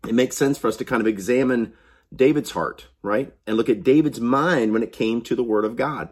It 0.06 0.14
makes 0.14 0.36
sense 0.36 0.58
for 0.58 0.68
us 0.68 0.78
to 0.78 0.86
kind 0.86 1.02
of 1.02 1.08
examine 1.08 1.74
David's 2.14 2.52
heart, 2.52 2.88
right? 3.02 3.34
And 3.48 3.56
look 3.56 3.70
at 3.70 3.84
David's 3.84 4.20
mind 4.20 4.74
when 4.74 4.84
it 4.84 4.92
came 4.92 5.22
to 5.22 5.36
the 5.36 5.44
Word 5.44 5.64
of 5.64 5.78
God. 5.78 6.10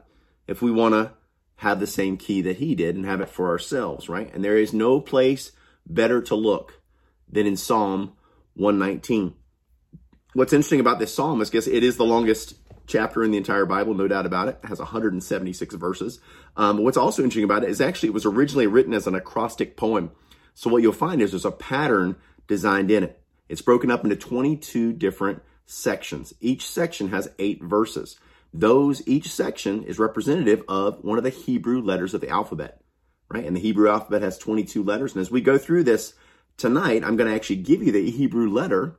If 0.48 0.62
we 0.62 0.72
want 0.72 0.94
to 0.94 1.12
have 1.58 1.82
the 1.82 1.88
same 1.88 2.16
key 2.16 2.42
that 2.44 2.58
he 2.58 2.76
did 2.76 2.96
and 2.96 3.06
have 3.06 3.20
it 3.20 3.30
for 3.30 3.50
ourselves, 3.50 4.08
right? 4.08 4.34
And 4.34 4.42
there 4.42 4.58
is 4.58 4.72
no 4.72 5.02
place 5.02 5.52
better 5.86 6.22
to 6.22 6.36
look 6.36 6.81
than 7.32 7.48
in 7.48 7.58
Psalm 7.58 8.14
119. 8.56 9.36
What's 10.34 10.54
interesting 10.54 10.80
about 10.80 11.00
this 11.00 11.14
psalm 11.14 11.42
is 11.42 11.50
guess 11.50 11.68
it 11.68 11.84
is 11.84 11.98
the 11.98 12.06
longest 12.06 12.56
chapter 12.88 13.24
in 13.24 13.32
the 13.32 13.38
entire 13.38 13.66
Bible, 13.66 13.94
no 13.94 14.08
doubt 14.08 14.26
about 14.26 14.48
it. 14.48 14.60
It 14.64 14.68
has 14.68 14.80
176 14.80 15.76
verses. 15.76 16.20
Um, 16.58 16.78
what's 16.78 16.98
also 16.98 17.24
interesting 17.24 17.44
about 17.44 17.64
it 17.64 17.70
is 17.70 17.82
actually 17.82 18.10
it 18.10 18.14
was 18.14 18.26
originally 18.26 18.68
written 18.68 18.94
as 18.94 19.08
an 19.08 19.16
acrostic 19.16 19.78
poem. 19.78 20.12
So 20.54 20.70
what 20.70 20.82
you'll 20.82 20.94
find 20.94 21.22
is 21.22 21.32
there's 21.32 21.46
a 21.46 21.52
pattern 21.52 22.16
designed 22.48 22.92
in 22.92 23.04
it. 23.04 23.22
It's 23.50 23.62
broken 23.62 23.92
up 23.92 24.04
into 24.04 24.16
22 24.16 24.94
different 24.94 25.42
sections. 25.66 26.34
Each 26.40 26.68
section 26.68 27.10
has 27.10 27.30
eight 27.40 27.62
verses. 27.62 28.18
Those, 28.54 29.06
each 29.08 29.30
section 29.30 29.84
is 29.84 30.00
representative 30.00 30.64
of 30.68 31.04
one 31.04 31.18
of 31.18 31.24
the 31.24 31.30
Hebrew 31.30 31.82
letters 31.82 32.14
of 32.14 32.22
the 32.22 32.30
alphabet, 32.30 32.82
right? 33.30 33.46
And 33.46 33.56
the 33.56 33.62
Hebrew 33.62 33.90
alphabet 33.90 34.22
has 34.22 34.38
22 34.38 34.84
letters. 34.84 35.14
And 35.14 35.22
as 35.22 35.32
we 35.32 35.42
go 35.42 35.58
through 35.58 35.84
this, 35.84 36.14
tonight 36.62 37.04
I'm 37.04 37.16
going 37.16 37.28
to 37.28 37.36
actually 37.36 37.56
give 37.58 37.82
you 37.82 37.92
the 37.92 38.12
Hebrew 38.12 38.48
letter 38.48 38.96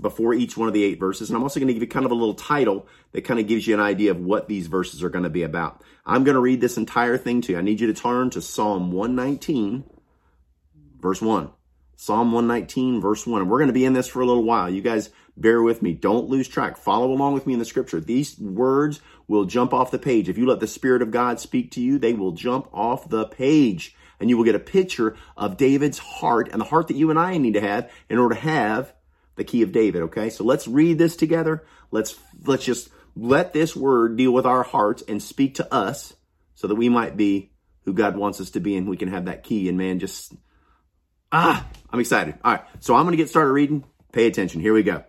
before 0.00 0.32
each 0.32 0.56
one 0.56 0.68
of 0.68 0.74
the 0.74 0.84
eight 0.84 0.98
verses. 0.98 1.28
And 1.28 1.36
I'm 1.36 1.42
also 1.42 1.60
going 1.60 1.66
to 1.68 1.74
give 1.74 1.82
you 1.82 1.88
kind 1.88 2.06
of 2.06 2.12
a 2.12 2.14
little 2.14 2.34
title 2.34 2.86
that 3.12 3.22
kind 3.22 3.38
of 3.38 3.46
gives 3.46 3.66
you 3.66 3.74
an 3.74 3.80
idea 3.80 4.10
of 4.10 4.20
what 4.20 4.48
these 4.48 4.68
verses 4.68 5.02
are 5.02 5.10
going 5.10 5.24
to 5.24 5.30
be 5.30 5.42
about. 5.42 5.82
I'm 6.06 6.24
going 6.24 6.34
to 6.36 6.40
read 6.40 6.62
this 6.62 6.78
entire 6.78 7.18
thing 7.18 7.42
to 7.42 7.52
you. 7.52 7.58
I 7.58 7.62
need 7.62 7.80
you 7.80 7.88
to 7.88 8.00
turn 8.00 8.30
to 8.30 8.40
Psalm 8.40 8.90
119, 8.90 9.84
verse 10.98 11.20
1. 11.20 11.50
Psalm 11.96 12.32
119, 12.32 13.02
verse 13.02 13.26
1. 13.26 13.42
And 13.42 13.50
we're 13.50 13.58
going 13.58 13.68
to 13.68 13.74
be 13.74 13.84
in 13.84 13.92
this 13.92 14.08
for 14.08 14.22
a 14.22 14.26
little 14.26 14.44
while. 14.44 14.70
You 14.70 14.80
guys 14.80 15.10
bear 15.36 15.60
with 15.60 15.82
me. 15.82 15.92
Don't 15.92 16.28
lose 16.28 16.48
track. 16.48 16.78
Follow 16.78 17.12
along 17.12 17.34
with 17.34 17.46
me 17.46 17.52
in 17.52 17.58
the 17.58 17.64
scripture. 17.66 18.00
These 18.00 18.38
words 18.38 19.02
will 19.26 19.44
jump 19.44 19.74
off 19.74 19.90
the 19.90 19.98
page. 19.98 20.30
If 20.30 20.38
you 20.38 20.46
let 20.46 20.60
the 20.60 20.66
Spirit 20.66 21.02
of 21.02 21.10
God 21.10 21.38
speak 21.38 21.70
to 21.72 21.82
you, 21.82 21.98
they 21.98 22.14
will 22.14 22.32
jump 22.32 22.68
off 22.72 23.10
the 23.10 23.26
page 23.26 23.94
and 24.20 24.28
you 24.28 24.36
will 24.36 24.44
get 24.44 24.54
a 24.54 24.60
picture 24.60 25.16
of 25.36 25.56
David's 25.56 25.98
heart 25.98 26.48
and 26.52 26.60
the 26.60 26.66
heart 26.66 26.88
that 26.88 26.96
you 26.96 27.10
and 27.10 27.18
I 27.18 27.38
need 27.38 27.54
to 27.54 27.60
have 27.60 27.90
in 28.08 28.18
order 28.18 28.34
to 28.34 28.40
have 28.40 28.92
the 29.36 29.44
key 29.44 29.62
of 29.62 29.72
David. 29.72 30.02
Okay. 30.02 30.30
So 30.30 30.44
let's 30.44 30.66
read 30.68 30.98
this 30.98 31.16
together. 31.16 31.64
Let's, 31.90 32.18
let's 32.44 32.64
just 32.64 32.90
let 33.16 33.52
this 33.52 33.74
word 33.74 34.16
deal 34.16 34.32
with 34.32 34.46
our 34.46 34.62
hearts 34.62 35.02
and 35.06 35.22
speak 35.22 35.56
to 35.56 35.72
us 35.72 36.14
so 36.54 36.66
that 36.66 36.74
we 36.74 36.88
might 36.88 37.16
be 37.16 37.52
who 37.84 37.94
God 37.94 38.16
wants 38.16 38.40
us 38.40 38.50
to 38.50 38.60
be 38.60 38.76
and 38.76 38.88
we 38.88 38.96
can 38.96 39.08
have 39.08 39.26
that 39.26 39.44
key. 39.44 39.68
And 39.68 39.78
man, 39.78 39.98
just, 39.98 40.34
ah, 41.32 41.66
I'm 41.90 42.00
excited. 42.00 42.34
All 42.44 42.52
right. 42.52 42.64
So 42.80 42.94
I'm 42.94 43.04
going 43.04 43.12
to 43.12 43.16
get 43.16 43.30
started 43.30 43.52
reading. 43.52 43.84
Pay 44.12 44.26
attention. 44.26 44.60
Here 44.60 44.74
we 44.74 44.82
go. 44.82 45.04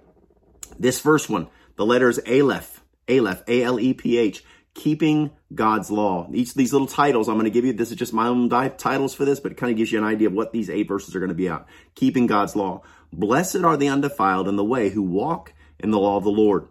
This 0.78 1.00
first 1.00 1.30
one, 1.30 1.48
the 1.76 1.86
letters 1.86 2.20
Aleph, 2.20 2.82
Aleph, 3.10 3.44
A-L-E-P-H 3.48 4.44
keeping 4.74 5.32
God's 5.54 5.92
law. 5.92 6.30
Each 6.34 6.50
of 6.50 6.56
these 6.56 6.72
little 6.72 6.88
titles 6.88 7.28
I'm 7.28 7.36
going 7.36 7.46
to 7.46 7.52
give 7.52 7.66
you, 7.66 7.74
this 7.74 7.92
is 7.92 7.98
just 7.98 8.14
my 8.14 8.28
own 8.28 8.50
di- 8.50 8.70
titles 8.70 9.14
for 9.14 9.26
this, 9.26 9.40
but 9.40 9.52
it 9.52 9.58
kind 9.58 9.72
of 9.72 9.78
gives 9.78 9.92
you 9.92 9.98
an 9.98 10.06
idea 10.06 10.28
of 10.28 10.34
what 10.34 10.54
these 10.54 10.70
eight 10.70 10.88
verses 10.88 11.16
are 11.16 11.20
going 11.20 11.30
to 11.30 11.36
be 11.36 11.50
out. 11.50 11.68
Keeping 11.96 12.28
God's 12.28 12.56
law. 12.56 12.82
Blessed 13.12 13.58
are 13.58 13.78
the 13.78 13.90
undefiled 13.90 14.48
in 14.48 14.56
the 14.56 14.64
way 14.64 14.90
who 14.90 15.02
walk 15.02 15.54
in 15.80 15.92
the 15.92 16.00
law 16.00 16.18
of 16.18 16.24
the 16.24 16.30
Lord. 16.30 16.68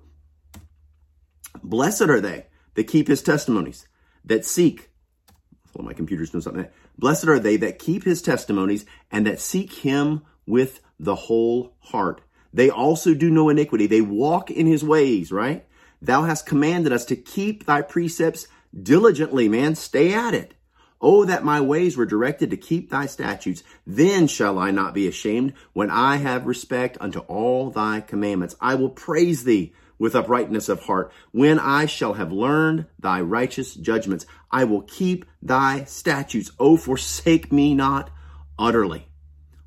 Blessed 1.63 2.03
are 2.03 2.21
they 2.21 2.47
that 2.75 2.85
keep 2.85 3.09
his 3.09 3.23
testimonies, 3.23 3.89
that 4.25 4.45
seek. 4.45 4.91
Well, 5.75 5.85
my 5.85 5.93
computer's 5.93 6.31
doing 6.31 6.43
something. 6.43 6.69
Blessed 6.97 7.27
are 7.27 7.39
they 7.39 7.57
that 7.59 7.79
keep 7.79 8.05
his 8.05 8.23
testimonies 8.23 8.87
and 9.11 9.27
that 9.27 9.41
seek 9.41 9.73
him 9.73 10.23
with 10.47 10.81
the 10.99 11.15
whole 11.15 11.75
heart. 11.81 12.23
They 12.53 12.71
also 12.71 13.15
do 13.15 13.31
no 13.31 13.49
iniquity. 13.49 13.87
They 13.87 14.01
walk 14.01 14.51
in 14.51 14.67
his 14.67 14.83
ways, 14.83 15.31
right? 15.31 15.67
Thou 16.01 16.23
hast 16.23 16.47
commanded 16.47 16.93
us 16.93 17.05
to 17.07 17.17
keep 17.17 17.65
thy 17.65 17.83
precepts 17.83 18.47
diligently, 18.81 19.49
man. 19.49 19.75
Stay 19.75 20.15
at 20.15 20.35
it. 20.35 20.55
Oh, 21.01 21.25
that 21.25 21.45
my 21.45 21.61
ways 21.61 21.97
were 21.97 22.07
directed 22.07 22.51
to 22.51 22.57
keep 22.57 22.91
thy 22.91 23.07
statutes. 23.07 23.63
Then 23.87 24.27
shall 24.27 24.59
I 24.59 24.71
not 24.73 24.95
be 24.95 25.07
ashamed 25.07 25.55
when 25.73 25.91
I 25.91 26.17
have 26.17 26.47
respect 26.47 26.99
unto 27.01 27.21
all 27.21 27.71
thy 27.71 28.01
commandments. 28.01 28.57
I 28.61 28.75
will 28.75 28.91
praise 28.91 29.45
thee 29.45 29.73
with 29.99 30.17
uprightness 30.17 30.69
of 30.69 30.85
heart. 30.85 31.13
When 31.31 31.59
I 31.59 31.87
shall 31.87 32.15
have 32.15 32.33
learned 32.33 32.87
thy 32.99 33.21
righteous 33.21 33.75
judgments, 33.75 34.27
I 34.51 34.65
will 34.65 34.83
keep 34.83 35.25
thy 35.41 35.85
statutes. 35.85 36.51
Oh, 36.59 36.77
forsake 36.77 37.53
me 37.53 37.75
not 37.75 38.11
utterly. 38.59 39.09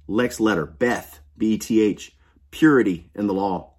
Lex 0.07 0.39
letter, 0.39 0.65
Beth, 0.65 1.19
B-E-T-H, 1.37 2.15
purity 2.49 3.09
in 3.15 3.27
the 3.27 3.33
law. 3.33 3.70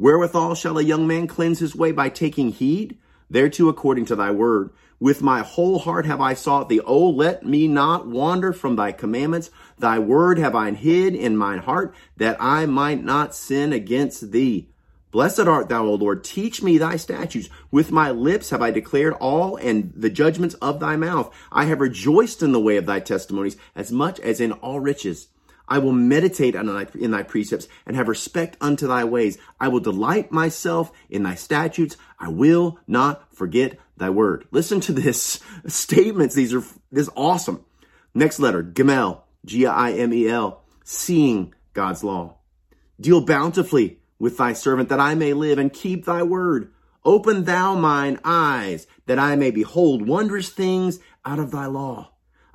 Wherewithal 0.00 0.54
shall 0.54 0.78
a 0.78 0.82
young 0.82 1.06
man 1.06 1.26
cleanse 1.26 1.58
his 1.58 1.76
way 1.76 1.92
by 1.92 2.08
taking 2.08 2.52
heed 2.52 2.96
thereto 3.30 3.68
according 3.68 4.06
to 4.06 4.16
thy 4.16 4.30
word. 4.30 4.70
With 4.98 5.20
my 5.20 5.40
whole 5.40 5.78
heart 5.78 6.06
have 6.06 6.22
I 6.22 6.32
sought 6.32 6.70
thee. 6.70 6.80
O 6.80 7.10
let 7.10 7.44
me 7.44 7.68
not 7.68 8.06
wander 8.06 8.54
from 8.54 8.76
thy 8.76 8.92
commandments. 8.92 9.50
Thy 9.78 9.98
word 9.98 10.38
have 10.38 10.54
I 10.54 10.70
hid 10.70 11.14
in 11.14 11.36
mine 11.36 11.58
heart 11.58 11.94
that 12.16 12.38
I 12.40 12.64
might 12.64 13.04
not 13.04 13.34
sin 13.34 13.74
against 13.74 14.32
thee. 14.32 14.70
Blessed 15.10 15.40
art 15.40 15.68
thou, 15.68 15.84
O 15.84 15.94
Lord. 15.94 16.24
Teach 16.24 16.62
me 16.62 16.78
thy 16.78 16.96
statutes. 16.96 17.50
With 17.70 17.92
my 17.92 18.10
lips 18.10 18.48
have 18.50 18.62
I 18.62 18.70
declared 18.70 19.12
all 19.20 19.56
and 19.56 19.92
the 19.94 20.08
judgments 20.08 20.54
of 20.62 20.80
thy 20.80 20.96
mouth. 20.96 21.30
I 21.52 21.64
have 21.66 21.80
rejoiced 21.80 22.42
in 22.42 22.52
the 22.52 22.60
way 22.60 22.78
of 22.78 22.86
thy 22.86 23.00
testimonies 23.00 23.58
as 23.76 23.92
much 23.92 24.18
as 24.20 24.40
in 24.40 24.52
all 24.52 24.80
riches. 24.80 25.28
I 25.70 25.78
will 25.78 25.92
meditate 25.92 26.56
in 26.56 27.10
thy 27.12 27.22
precepts 27.22 27.68
and 27.86 27.94
have 27.94 28.08
respect 28.08 28.56
unto 28.60 28.88
thy 28.88 29.04
ways. 29.04 29.38
I 29.60 29.68
will 29.68 29.78
delight 29.78 30.32
myself 30.32 30.90
in 31.08 31.22
thy 31.22 31.36
statutes. 31.36 31.96
I 32.18 32.28
will 32.28 32.80
not 32.88 33.32
forget 33.32 33.78
thy 33.96 34.10
word. 34.10 34.48
Listen 34.50 34.80
to 34.80 34.92
this 34.92 35.38
statements. 35.68 36.34
These 36.34 36.52
are, 36.52 36.64
this 36.90 37.06
is 37.06 37.10
awesome. 37.16 37.64
Next 38.12 38.40
letter, 38.40 38.64
Gimel, 38.64 39.20
G-I-M-E-L, 39.44 40.60
seeing 40.82 41.54
God's 41.72 42.02
law. 42.02 42.38
Deal 43.00 43.20
bountifully 43.20 44.00
with 44.18 44.38
thy 44.38 44.52
servant 44.52 44.88
that 44.88 45.00
I 45.00 45.14
may 45.14 45.32
live 45.32 45.58
and 45.58 45.72
keep 45.72 46.04
thy 46.04 46.24
word. 46.24 46.72
Open 47.04 47.44
thou 47.44 47.76
mine 47.76 48.18
eyes 48.24 48.88
that 49.06 49.20
I 49.20 49.36
may 49.36 49.52
behold 49.52 50.06
wondrous 50.06 50.50
things 50.50 50.98
out 51.24 51.38
of 51.38 51.52
thy 51.52 51.66
law. 51.66 52.10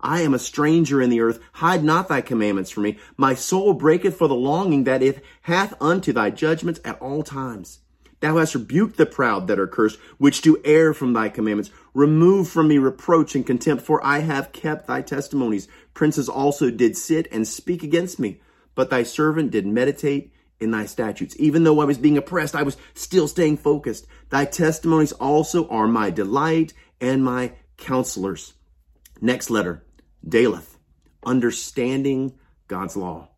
I 0.06 0.22
am 0.22 0.36
a 0.36 0.40
stranger 0.40 1.02
in 1.02 1.10
the 1.10 1.20
earth. 1.22 1.40
Hide 1.54 1.84
not 1.84 2.10
thy 2.10 2.22
commandments 2.22 2.70
from 2.70 2.84
me. 2.84 3.00
My 3.18 3.34
soul 3.34 3.74
breaketh 3.74 4.16
for 4.16 4.28
the 4.28 4.36
longing 4.36 4.84
that 4.84 5.02
it 5.02 5.26
hath 5.42 5.74
unto 5.82 6.14
thy 6.14 6.30
judgments 6.30 6.80
at 6.86 7.02
all 7.02 7.24
times. 7.24 7.80
Thou 8.20 8.38
hast 8.38 8.54
rebuked 8.54 8.98
the 8.98 9.08
proud 9.08 9.48
that 9.48 9.58
are 9.58 9.66
cursed, 9.66 9.98
which 10.20 10.42
do 10.42 10.62
err 10.64 10.94
from 10.94 11.14
thy 11.14 11.30
commandments. 11.30 11.72
Remove 11.96 12.48
from 12.48 12.68
me 12.68 12.78
reproach 12.78 13.34
and 13.34 13.48
contempt, 13.48 13.84
for 13.84 14.06
I 14.06 14.20
have 14.20 14.52
kept 14.52 14.86
thy 14.86 15.02
testimonies. 15.02 15.68
Princes 15.96 16.30
also 16.30 16.70
did 16.70 16.96
sit 16.96 17.28
and 17.32 17.48
speak 17.48 17.82
against 17.82 18.20
me, 18.20 18.42
but 18.76 18.92
thy 18.92 19.02
servant 19.02 19.50
did 19.50 19.66
meditate 19.66 20.32
in 20.60 20.70
thy 20.70 20.86
statutes. 20.86 21.36
Even 21.40 21.64
though 21.64 21.80
I 21.80 21.86
was 21.86 21.98
being 21.98 22.18
oppressed, 22.18 22.54
I 22.54 22.62
was 22.62 22.78
still 22.94 23.28
staying 23.28 23.58
focused. 23.58 24.06
Thy 24.30 24.46
testimonies 24.46 25.14
also 25.14 25.68
are 25.70 25.88
my 25.88 26.12
delight 26.12 26.74
and 27.02 27.26
my 27.26 27.54
counselors. 27.78 28.54
Next 29.20 29.50
letter, 29.50 29.85
Daleth, 30.28 30.78
understanding 31.26 32.34
God's 32.68 32.98
law. 32.98 33.30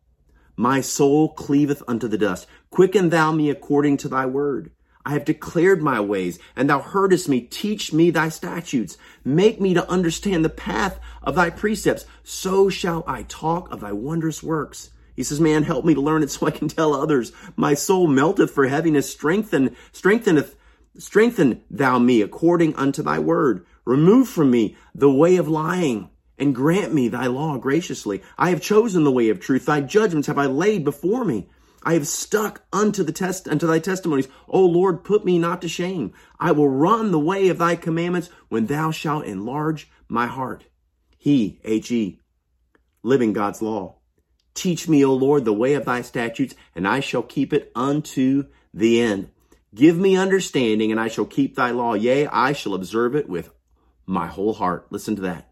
My 0.56 0.80
soul 0.80 1.28
cleaveth 1.28 1.82
unto 1.86 2.08
the 2.08 2.18
dust. 2.18 2.46
Quicken 2.70 3.10
thou 3.10 3.30
me 3.30 3.50
according 3.50 3.98
to 3.98 4.08
thy 4.08 4.26
word. 4.26 4.72
I 5.04 5.12
have 5.12 5.24
declared 5.24 5.80
my 5.80 6.00
ways, 6.00 6.38
and 6.56 6.68
thou 6.68 6.80
heardest 6.80 7.28
me. 7.28 7.40
Teach 7.40 7.92
me 7.92 8.10
thy 8.10 8.28
statutes. 8.28 8.98
Make 9.24 9.60
me 9.60 9.72
to 9.74 9.88
understand 9.88 10.44
the 10.44 10.50
path 10.50 10.98
of 11.22 11.36
thy 11.36 11.50
precepts. 11.50 12.04
So 12.24 12.68
shall 12.68 13.04
I 13.06 13.22
talk 13.22 13.70
of 13.70 13.80
thy 13.80 13.92
wondrous 13.92 14.42
works. 14.42 14.90
He 15.14 15.22
says, 15.22 15.40
man, 15.40 15.62
help 15.62 15.84
me 15.84 15.94
to 15.94 16.00
learn 16.00 16.22
it 16.22 16.30
so 16.30 16.46
I 16.46 16.50
can 16.50 16.68
tell 16.68 16.94
others. 16.94 17.32
My 17.56 17.74
soul 17.74 18.06
melteth 18.06 18.50
for 18.50 18.66
heaviness. 18.66 19.10
Strengthen, 19.10 19.76
strengtheneth, 19.92 20.56
strengthen 20.98 21.62
thou 21.70 21.98
me 21.98 22.22
according 22.22 22.74
unto 22.76 23.02
thy 23.02 23.18
word. 23.18 23.64
Remove 23.84 24.28
from 24.28 24.50
me 24.50 24.76
the 24.94 25.10
way 25.10 25.36
of 25.36 25.48
lying 25.48 26.10
and 26.38 26.54
grant 26.54 26.94
me 26.94 27.08
thy 27.08 27.26
law 27.26 27.58
graciously. 27.58 28.22
I 28.36 28.50
have 28.50 28.60
chosen 28.60 29.04
the 29.04 29.12
way 29.12 29.28
of 29.28 29.40
truth. 29.40 29.66
Thy 29.66 29.80
judgments 29.80 30.28
have 30.28 30.38
I 30.38 30.46
laid 30.46 30.84
before 30.84 31.24
me. 31.24 31.48
I 31.82 31.94
have 31.94 32.06
stuck 32.06 32.62
unto 32.72 33.02
the 33.02 33.12
test 33.12 33.48
unto 33.48 33.66
thy 33.66 33.78
testimonies. 33.78 34.28
O 34.48 34.64
Lord, 34.64 35.04
put 35.04 35.24
me 35.24 35.38
not 35.38 35.62
to 35.62 35.68
shame. 35.68 36.12
I 36.38 36.52
will 36.52 36.68
run 36.68 37.12
the 37.12 37.18
way 37.18 37.48
of 37.48 37.58
thy 37.58 37.76
commandments 37.76 38.30
when 38.48 38.66
thou 38.66 38.90
shalt 38.90 39.24
enlarge 39.24 39.90
my 40.08 40.26
heart. 40.26 40.64
He, 41.16 41.60
H-E, 41.64 42.20
living 43.02 43.32
God's 43.32 43.62
law. 43.62 43.96
Teach 44.54 44.88
me, 44.88 45.04
O 45.04 45.14
Lord, 45.14 45.44
the 45.44 45.52
way 45.52 45.74
of 45.74 45.84
thy 45.84 46.02
statutes, 46.02 46.54
and 46.74 46.86
I 46.86 47.00
shall 47.00 47.22
keep 47.22 47.52
it 47.52 47.70
unto 47.74 48.44
the 48.74 49.00
end. 49.00 49.30
Give 49.74 49.96
me 49.96 50.16
understanding, 50.16 50.90
and 50.90 51.00
I 51.00 51.08
shall 51.08 51.26
keep 51.26 51.54
thy 51.54 51.70
law. 51.70 51.94
Yea, 51.94 52.26
I 52.26 52.52
shall 52.52 52.74
observe 52.74 53.14
it 53.14 53.28
with 53.28 53.50
my 54.06 54.26
whole 54.26 54.54
heart. 54.54 54.86
Listen 54.90 55.14
to 55.16 55.22
that. 55.22 55.47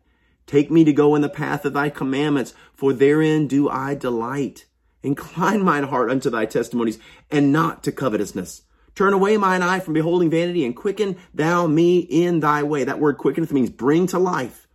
Take 0.47 0.71
me 0.71 0.85
to 0.85 0.93
go 0.93 1.15
in 1.15 1.23
the 1.23 1.29
path 1.29 1.65
of 1.65 1.73
thy 1.73 1.91
commandments, 1.91 2.55
for 2.73 2.93
therein 2.93 3.49
do 3.49 3.69
I 3.69 3.95
delight. 3.95 4.67
Incline 5.03 5.63
mine 5.63 5.85
heart 5.85 6.11
unto 6.11 6.31
thy 6.31 6.47
testimonies, 6.47 6.99
and 7.31 7.53
not 7.53 7.83
to 7.85 7.93
covetousness. 7.93 8.63
Turn 8.95 9.13
away 9.13 9.37
mine 9.37 9.63
eye 9.63 9.81
from 9.81 9.95
beholding 9.95 10.31
vanity, 10.31 10.65
and 10.65 10.75
quicken 10.75 11.17
thou 11.35 11.67
me 11.67 11.99
in 11.99 12.41
thy 12.41 12.63
way. 12.63 12.85
That 12.85 13.01
word 13.01 13.19
quickeneth 13.19 13.53
means 13.53 13.71
bring 13.71 14.07
to 14.09 14.19
life. 14.19 14.67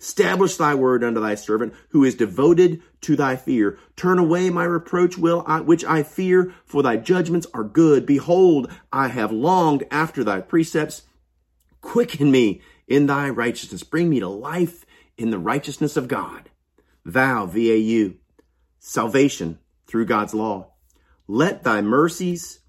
Establish 0.00 0.56
thy 0.56 0.74
word 0.74 1.02
unto 1.02 1.20
thy 1.20 1.34
servant 1.34 1.74
who 1.88 2.04
is 2.04 2.14
devoted 2.14 2.80
to 3.00 3.16
thy 3.16 3.34
fear. 3.34 3.78
Turn 3.96 4.18
away 4.18 4.48
my 4.48 4.64
reproach 4.64 5.18
will 5.18 5.42
I, 5.46 5.60
which 5.60 5.84
I 5.84 6.04
fear, 6.04 6.54
for 6.64 6.82
thy 6.82 6.96
judgments 6.96 7.48
are 7.52 7.64
good. 7.64 8.06
Behold, 8.06 8.70
I 8.92 9.08
have 9.08 9.32
longed 9.32 9.84
after 9.90 10.22
thy 10.22 10.40
precepts. 10.40 11.02
Quicken 11.80 12.30
me 12.30 12.60
in 12.86 13.06
thy 13.06 13.28
righteousness. 13.28 13.82
Bring 13.82 14.08
me 14.08 14.20
to 14.20 14.28
life 14.28 14.86
in 15.18 15.30
the 15.30 15.38
righteousness 15.38 15.96
of 15.96 16.08
God. 16.08 16.48
Vau, 17.04 17.46
V-A-U, 17.46 18.16
salvation 18.78 19.58
through 19.86 20.06
God's 20.06 20.32
law. 20.32 20.68
Let 21.26 21.64
thy 21.64 21.82
mercies, 21.82 22.60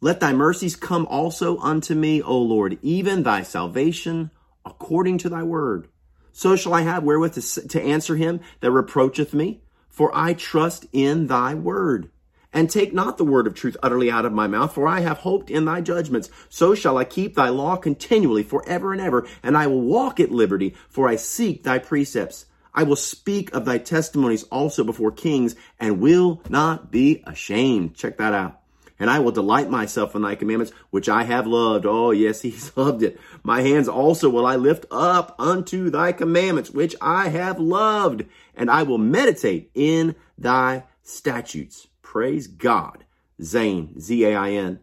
let 0.00 0.20
thy 0.20 0.32
mercies 0.32 0.76
come 0.76 1.06
also 1.06 1.58
unto 1.58 1.94
me, 1.94 2.20
O 2.20 2.36
Lord, 2.36 2.78
even 2.82 3.22
thy 3.22 3.42
salvation 3.42 4.30
according 4.64 5.18
to 5.18 5.28
thy 5.28 5.42
word. 5.42 5.88
So 6.32 6.56
shall 6.56 6.74
I 6.74 6.82
have 6.82 7.04
wherewith 7.04 7.34
to, 7.34 7.68
to 7.68 7.82
answer 7.82 8.16
him 8.16 8.40
that 8.60 8.70
reproacheth 8.70 9.32
me, 9.32 9.62
for 9.88 10.10
I 10.14 10.34
trust 10.34 10.86
in 10.92 11.26
thy 11.26 11.54
word. 11.54 12.10
And 12.52 12.68
take 12.68 12.92
not 12.92 13.16
the 13.16 13.24
word 13.24 13.46
of 13.46 13.54
truth 13.54 13.76
utterly 13.82 14.10
out 14.10 14.26
of 14.26 14.32
my 14.32 14.46
mouth, 14.46 14.74
for 14.74 14.88
I 14.88 15.00
have 15.00 15.18
hoped 15.18 15.50
in 15.50 15.64
thy 15.64 15.80
judgments. 15.80 16.30
So 16.48 16.74
shall 16.74 16.98
I 16.98 17.04
keep 17.04 17.34
thy 17.34 17.48
law 17.48 17.76
continually 17.76 18.42
forever 18.42 18.92
and 18.92 19.00
ever, 19.00 19.26
and 19.42 19.56
I 19.56 19.66
will 19.66 19.82
walk 19.82 20.18
at 20.18 20.32
liberty, 20.32 20.74
for 20.88 21.08
I 21.08 21.16
seek 21.16 21.62
thy 21.62 21.78
precepts. 21.78 22.46
I 22.74 22.82
will 22.82 22.96
speak 22.96 23.52
of 23.54 23.64
thy 23.64 23.78
testimonies 23.78 24.44
also 24.44 24.84
before 24.84 25.12
kings, 25.12 25.54
and 25.78 26.00
will 26.00 26.42
not 26.48 26.90
be 26.90 27.22
ashamed. 27.26 27.94
Check 27.94 28.18
that 28.18 28.34
out 28.34 28.60
and 29.00 29.08
I 29.08 29.18
will 29.18 29.32
delight 29.32 29.70
myself 29.70 30.14
in 30.14 30.22
thy 30.22 30.34
commandments, 30.34 30.74
which 30.90 31.08
I 31.08 31.24
have 31.24 31.46
loved. 31.46 31.86
Oh, 31.86 32.10
yes, 32.10 32.42
he's 32.42 32.76
loved 32.76 33.02
it. 33.02 33.18
My 33.42 33.62
hands 33.62 33.88
also 33.88 34.28
will 34.28 34.46
I 34.46 34.56
lift 34.56 34.84
up 34.90 35.34
unto 35.38 35.90
thy 35.90 36.12
commandments, 36.12 36.70
which 36.70 36.94
I 37.00 37.28
have 37.28 37.58
loved, 37.58 38.26
and 38.54 38.70
I 38.70 38.82
will 38.82 38.98
meditate 38.98 39.70
in 39.74 40.14
thy 40.36 40.84
statutes. 41.02 41.88
Praise 42.12 42.48
God. 42.48 43.04
Zain, 43.40 43.94
Z-A-I-N, 44.00 44.80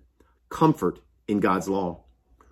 comfort 0.48 1.02
in 1.28 1.42
God's 1.42 1.68
law. 1.68 2.06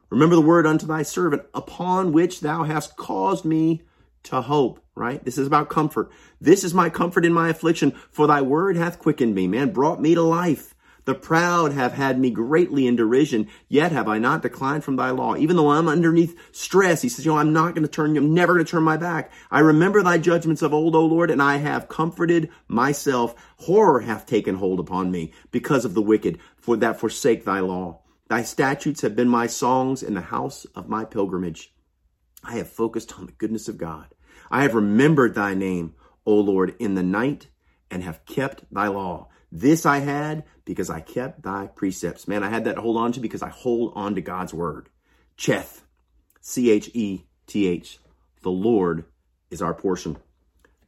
Remember 0.09 0.35
the 0.35 0.41
word 0.41 0.67
unto 0.67 0.85
thy 0.85 1.01
servant, 1.01 1.43
upon 1.53 2.11
which 2.11 2.41
thou 2.41 2.65
hast 2.65 2.97
caused 2.97 3.45
me 3.45 3.83
to 4.23 4.41
hope, 4.41 4.81
right? 4.93 5.23
This 5.23 5.37
is 5.37 5.47
about 5.47 5.69
comfort. 5.69 6.11
This 6.41 6.65
is 6.65 6.73
my 6.73 6.89
comfort 6.89 7.23
in 7.23 7.31
my 7.31 7.47
affliction, 7.47 7.91
for 8.11 8.27
thy 8.27 8.41
word 8.41 8.75
hath 8.75 8.99
quickened 8.99 9.33
me, 9.33 9.47
man, 9.47 9.71
brought 9.71 10.01
me 10.01 10.13
to 10.13 10.21
life. 10.21 10.74
The 11.05 11.15
proud 11.15 11.71
have 11.71 11.93
had 11.93 12.19
me 12.19 12.31
greatly 12.31 12.87
in 12.87 12.95
derision, 12.95 13.47
yet 13.67 13.91
have 13.91 14.07
I 14.07 14.17
not 14.17 14.41
declined 14.41 14.83
from 14.83 14.95
thy 14.95 15.11
law. 15.11 15.35
Even 15.35 15.55
though 15.55 15.69
I'm 15.69 15.87
underneath 15.87 16.35
stress, 16.51 17.03
he 17.03 17.09
says, 17.09 17.25
you 17.25 17.31
know, 17.31 17.37
I'm 17.37 17.53
not 17.53 17.75
going 17.75 17.83
to 17.83 17.87
turn, 17.87 18.17
I'm 18.17 18.33
never 18.33 18.53
going 18.53 18.65
to 18.65 18.69
turn 18.69 18.83
my 18.83 18.97
back. 18.97 19.31
I 19.51 19.59
remember 19.59 20.01
thy 20.01 20.17
judgments 20.17 20.63
of 20.63 20.73
old, 20.73 20.95
O 20.95 21.05
Lord, 21.05 21.29
and 21.29 21.41
I 21.41 21.57
have 21.57 21.87
comforted 21.87 22.49
myself. 22.67 23.35
Horror 23.57 24.01
hath 24.01 24.25
taken 24.25 24.55
hold 24.55 24.79
upon 24.79 25.11
me 25.11 25.31
because 25.51 25.85
of 25.85 25.93
the 25.93 26.01
wicked, 26.01 26.39
for 26.57 26.75
that 26.77 26.99
forsake 26.99 27.45
thy 27.45 27.59
law. 27.59 28.01
Thy 28.27 28.41
statutes 28.41 29.01
have 29.01 29.15
been 29.15 29.29
my 29.29 29.45
songs 29.45 30.01
in 30.01 30.15
the 30.15 30.21
house 30.21 30.65
of 30.73 30.89
my 30.89 31.05
pilgrimage. 31.05 31.71
I 32.43 32.53
have 32.57 32.69
focused 32.69 33.19
on 33.19 33.27
the 33.27 33.31
goodness 33.33 33.67
of 33.67 33.77
God. 33.77 34.07
I 34.49 34.63
have 34.63 34.73
remembered 34.73 35.35
thy 35.35 35.53
name, 35.53 35.93
O 36.25 36.33
Lord, 36.33 36.75
in 36.79 36.95
the 36.95 37.03
night 37.03 37.49
and 37.91 38.03
have 38.03 38.25
kept 38.25 38.65
thy 38.73 38.87
law. 38.87 39.29
This 39.57 39.85
I 39.85 39.99
had 39.99 40.43
because 40.65 40.89
I 40.89 40.99
kept 40.99 41.43
thy 41.43 41.67
precepts. 41.67 42.27
Man, 42.27 42.43
I 42.43 42.49
had 42.49 42.65
that 42.65 42.75
to 42.75 42.81
hold 42.81 42.97
on 42.97 43.13
to 43.13 43.21
because 43.21 43.41
I 43.41 43.47
hold 43.47 43.93
on 43.95 44.15
to 44.15 44.21
God's 44.21 44.53
word. 44.53 44.89
Cheth, 45.37 45.83
C 46.41 46.69
H 46.69 46.91
E 46.93 47.23
T 47.47 47.65
H. 47.65 47.99
The 48.41 48.51
Lord 48.51 49.05
is 49.49 49.61
our 49.61 49.73
portion. 49.73 50.17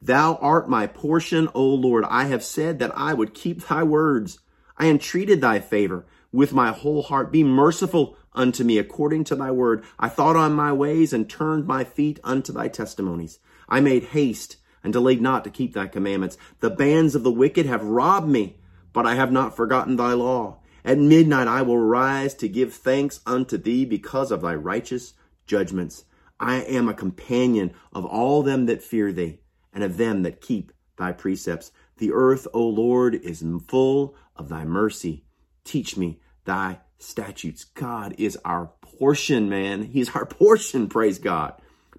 Thou 0.02 0.34
art 0.34 0.68
my 0.68 0.86
portion, 0.86 1.48
O 1.54 1.64
Lord. 1.64 2.04
I 2.10 2.24
have 2.24 2.44
said 2.44 2.78
that 2.80 2.92
I 2.94 3.14
would 3.14 3.32
keep 3.32 3.66
thy 3.68 3.84
words. 3.84 4.38
I 4.76 4.88
entreated 4.88 5.40
thy 5.40 5.60
favor 5.60 6.04
with 6.30 6.52
my 6.52 6.70
whole 6.72 7.02
heart. 7.02 7.32
Be 7.32 7.42
merciful 7.42 8.18
unto 8.34 8.64
me 8.64 8.76
according 8.76 9.24
to 9.24 9.34
thy 9.34 9.50
word. 9.50 9.82
I 9.98 10.10
thought 10.10 10.36
on 10.36 10.52
my 10.52 10.74
ways 10.74 11.14
and 11.14 11.26
turned 11.26 11.66
my 11.66 11.84
feet 11.84 12.20
unto 12.22 12.52
thy 12.52 12.68
testimonies. 12.68 13.38
I 13.66 13.80
made 13.80 14.04
haste 14.04 14.58
and 14.84 14.92
delayed 14.92 15.20
not 15.20 15.44
to 15.44 15.50
keep 15.50 15.74
thy 15.74 15.86
commandments. 15.86 16.38
The 16.60 16.70
bands 16.70 17.14
of 17.14 17.22
the 17.22 17.32
wicked 17.32 17.66
have 17.66 17.82
robbed 17.82 18.28
me, 18.28 18.57
but 18.92 19.06
I 19.06 19.14
have 19.14 19.32
not 19.32 19.56
forgotten 19.56 19.96
thy 19.96 20.12
law. 20.12 20.58
At 20.84 20.98
midnight 20.98 21.48
I 21.48 21.62
will 21.62 21.78
rise 21.78 22.34
to 22.34 22.48
give 22.48 22.72
thanks 22.72 23.20
unto 23.26 23.58
thee 23.58 23.84
because 23.84 24.30
of 24.30 24.42
thy 24.42 24.54
righteous 24.54 25.14
judgments. 25.46 26.04
I 26.40 26.56
am 26.62 26.88
a 26.88 26.94
companion 26.94 27.72
of 27.92 28.04
all 28.04 28.42
them 28.42 28.66
that 28.66 28.82
fear 28.82 29.12
thee 29.12 29.40
and 29.72 29.82
of 29.82 29.96
them 29.96 30.22
that 30.22 30.40
keep 30.40 30.72
thy 30.96 31.12
precepts. 31.12 31.72
The 31.98 32.12
earth, 32.12 32.46
O 32.54 32.62
Lord, 32.62 33.14
is 33.16 33.44
full 33.66 34.14
of 34.36 34.48
thy 34.48 34.64
mercy. 34.64 35.24
Teach 35.64 35.96
me 35.96 36.20
thy 36.44 36.80
statutes. 36.98 37.64
God 37.64 38.14
is 38.18 38.38
our 38.44 38.72
portion, 38.80 39.48
man. 39.48 39.82
He's 39.82 40.14
our 40.14 40.26
portion, 40.26 40.88
praise 40.88 41.18
God. 41.18 41.54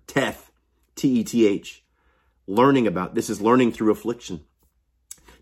Teth, 0.07 0.51
T 0.95 1.19
E 1.19 1.23
T 1.23 1.47
H. 1.47 1.83
Learning 2.47 2.87
about 2.87 3.13
this 3.13 3.29
is 3.29 3.41
learning 3.41 3.73
through 3.73 3.91
affliction. 3.91 4.45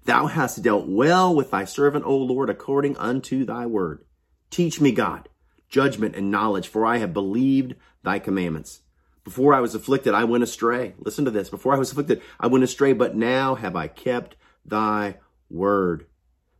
Thou 0.08 0.28
hast 0.28 0.62
dealt 0.62 0.88
well 0.88 1.36
with 1.36 1.52
thy 1.52 1.66
servant, 1.66 2.06
O 2.06 2.16
Lord, 2.16 2.50
according 2.50 2.96
unto 2.96 3.44
thy 3.44 3.66
word. 3.66 4.06
Teach 4.50 4.80
me, 4.80 4.94
God, 4.94 5.28
judgment 5.68 6.16
and 6.16 6.32
knowledge, 6.32 6.70
for 6.70 6.86
I 6.86 7.00
have 7.00 7.12
believed 7.12 7.76
thy 8.04 8.18
commandments. 8.20 8.84
Before 9.26 9.54
I 9.54 9.60
was 9.60 9.76
afflicted, 9.76 10.14
I 10.14 10.24
went 10.24 10.46
astray. 10.46 10.94
Listen 10.98 11.26
to 11.26 11.32
this. 11.32 11.50
Before 11.50 11.76
I 11.76 11.78
was 11.78 11.92
afflicted, 11.92 12.22
I 12.40 12.48
went 12.48 12.64
astray, 12.64 12.94
but 12.94 13.18
now 13.18 13.56
have 13.56 13.76
I 13.76 13.90
kept 13.90 14.38
thy 14.64 15.18
word. 15.50 16.06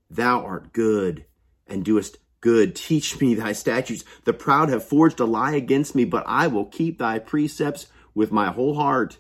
Thou 0.10 0.44
art 0.44 0.74
good 0.74 1.24
and 1.68 1.86
doest 1.86 2.18
good. 2.42 2.76
Teach 2.76 3.22
me 3.22 3.34
thy 3.34 3.54
statutes. 3.54 4.04
The 4.26 4.34
proud 4.34 4.68
have 4.68 4.84
forged 4.84 5.22
a 5.22 5.26
lie 5.26 5.54
against 5.54 5.96
me, 5.96 6.04
but 6.04 6.26
I 6.28 6.48
will 6.48 6.66
keep 6.66 6.98
thy 7.00 7.20
precepts 7.20 7.88
with 8.14 8.30
my 8.30 8.52
whole 8.52 8.76
heart. 8.76 9.20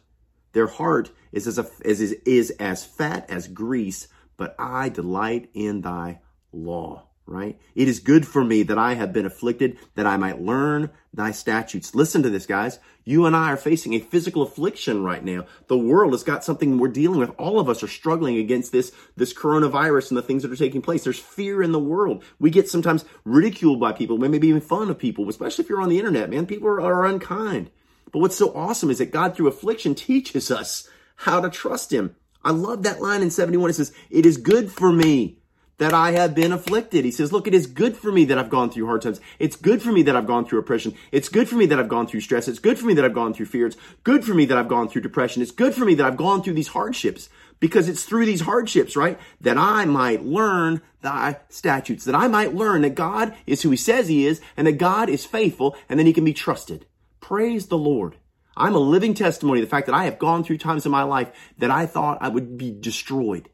Their 0.51 0.67
heart 0.67 1.11
is 1.31 1.47
as, 1.47 1.57
a, 1.57 1.67
is, 1.85 2.01
is, 2.01 2.11
is 2.25 2.49
as 2.59 2.83
fat 2.83 3.25
as 3.29 3.47
grease, 3.47 4.09
but 4.37 4.55
I 4.57 4.89
delight 4.89 5.49
in 5.53 5.81
thy 5.81 6.21
law 6.53 7.07
right? 7.27 7.59
It 7.75 7.89
is 7.89 7.99
good 7.99 8.25
for 8.25 8.43
me 8.43 8.63
that 8.63 8.77
I 8.77 8.93
have 8.93 9.11
been 9.11 9.25
afflicted, 9.25 9.77
that 9.95 10.07
I 10.07 10.15
might 10.15 10.41
learn 10.41 10.89
thy 11.13 11.31
statutes. 11.31 11.93
Listen 11.93 12.23
to 12.23 12.29
this, 12.29 12.45
guys. 12.45 12.79
You 13.03 13.25
and 13.25 13.35
I 13.35 13.51
are 13.51 13.57
facing 13.57 13.93
a 13.93 13.99
physical 13.99 14.41
affliction 14.41 15.03
right 15.03 15.23
now. 15.23 15.45
The 15.67 15.77
world 15.77 16.13
has 16.13 16.23
got 16.23 16.43
something 16.43 16.77
we're 16.77 16.87
dealing 16.87 17.19
with. 17.19 17.31
All 17.37 17.59
of 17.59 17.69
us 17.69 17.83
are 17.83 17.87
struggling 17.87 18.37
against 18.37 18.71
this, 18.71 18.93
this 19.17 19.33
coronavirus 19.33 20.09
and 20.09 20.17
the 20.17 20.21
things 20.21 20.43
that 20.43 20.51
are 20.51 20.57
taking 20.57 20.81
place. 20.81 21.03
There's 21.03 21.19
fear 21.19 21.61
in 21.61 21.73
the 21.73 21.79
world. 21.79 22.23
We 22.39 22.49
get 22.49 22.69
sometimes 22.69 23.05
ridiculed 23.25 23.79
by 23.79 23.91
people, 23.91 24.17
maybe 24.17 24.47
even 24.47 24.61
fun 24.61 24.89
of 24.89 24.97
people, 24.97 25.27
especially 25.29 25.65
if 25.65 25.69
you're 25.69 25.81
on 25.81 25.89
the 25.89 25.99
internet, 25.99 26.29
man. 26.29 26.45
People 26.45 26.69
are, 26.69 26.81
are 26.81 27.05
unkind. 27.05 27.69
But 28.11 28.19
what's 28.19 28.37
so 28.37 28.55
awesome 28.55 28.89
is 28.89 28.99
that 28.99 29.11
God 29.11 29.35
through 29.35 29.47
affliction 29.47 29.95
teaches 29.95 30.49
us 30.49 30.89
how 31.17 31.41
to 31.41 31.49
trust 31.49 31.91
him. 31.91 32.15
I 32.47 32.51
love 32.51 32.83
that 32.83 33.01
line 33.01 33.21
in 33.21 33.29
71. 33.29 33.71
It 33.71 33.73
says, 33.73 33.91
it 34.09 34.25
is 34.25 34.37
good 34.37 34.71
for 34.71 34.89
me 34.89 35.37
that 35.79 35.93
I 35.93 36.13
have 36.13 36.33
been 36.33 36.53
afflicted. 36.53 37.03
He 37.03 37.11
says, 37.11 37.33
look, 37.33 37.45
it 37.45 37.53
is 37.53 37.67
good 37.67 37.97
for 37.97 38.09
me 38.09 38.23
that 38.23 38.37
I've 38.37 38.49
gone 38.49 38.69
through 38.69 38.85
hard 38.85 39.01
times. 39.01 39.19
It's 39.37 39.57
good 39.57 39.81
for 39.81 39.91
me 39.91 40.01
that 40.03 40.15
I've 40.15 40.25
gone 40.25 40.45
through 40.45 40.59
oppression. 40.59 40.95
It's 41.11 41.27
good 41.27 41.49
for 41.49 41.55
me 41.55 41.65
that 41.65 41.77
I've 41.77 41.89
gone 41.89 42.07
through 42.07 42.21
stress. 42.21 42.47
It's 42.47 42.59
good 42.59 42.79
for 42.79 42.85
me 42.85 42.93
that 42.93 43.03
I've 43.03 43.13
gone 43.13 43.33
through 43.33 43.47
fear. 43.47 43.67
It's 43.67 43.75
good 44.05 44.23
for 44.23 44.33
me 44.33 44.45
that 44.45 44.57
I've 44.57 44.69
gone 44.69 44.87
through 44.87 45.01
depression. 45.01 45.41
It's 45.41 45.51
good 45.51 45.75
for 45.75 45.83
me 45.83 45.93
that 45.95 46.05
I've 46.05 46.15
gone 46.15 46.41
through 46.41 46.53
these 46.53 46.69
hardships 46.69 47.27
because 47.59 47.89
it's 47.89 48.05
through 48.05 48.25
these 48.25 48.41
hardships, 48.41 48.95
right? 48.95 49.19
That 49.41 49.57
I 49.57 49.83
might 49.83 50.23
learn 50.23 50.81
thy 51.01 51.41
statutes, 51.49 52.05
that 52.05 52.15
I 52.15 52.29
might 52.29 52.55
learn 52.55 52.83
that 52.83 52.95
God 52.95 53.35
is 53.45 53.61
who 53.61 53.71
he 53.71 53.77
says 53.77 54.07
he 54.07 54.25
is 54.25 54.39
and 54.55 54.67
that 54.67 54.77
God 54.77 55.09
is 55.09 55.25
faithful 55.25 55.75
and 55.89 55.99
then 55.99 56.07
he 56.07 56.13
can 56.13 56.23
be 56.23 56.33
trusted. 56.33 56.85
Praise 57.19 57.67
the 57.67 57.77
Lord. 57.77 58.15
I'm 58.57 58.75
a 58.75 58.79
living 58.79 59.13
testimony 59.13 59.61
of 59.61 59.67
the 59.67 59.69
fact 59.69 59.85
that 59.85 59.95
I 59.95 60.05
have 60.05 60.19
gone 60.19 60.43
through 60.43 60.57
times 60.57 60.85
in 60.85 60.91
my 60.91 61.03
life 61.03 61.31
that 61.59 61.71
I 61.71 61.85
thought 61.85 62.17
I 62.21 62.29
would 62.29 62.57
be 62.57 62.71
destroyed. 62.71 63.49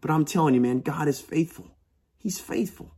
But 0.00 0.10
I'm 0.10 0.24
telling 0.24 0.54
you, 0.54 0.60
man, 0.60 0.80
God 0.80 1.08
is 1.08 1.20
faithful. 1.20 1.76
He's 2.18 2.40
faithful. 2.40 2.94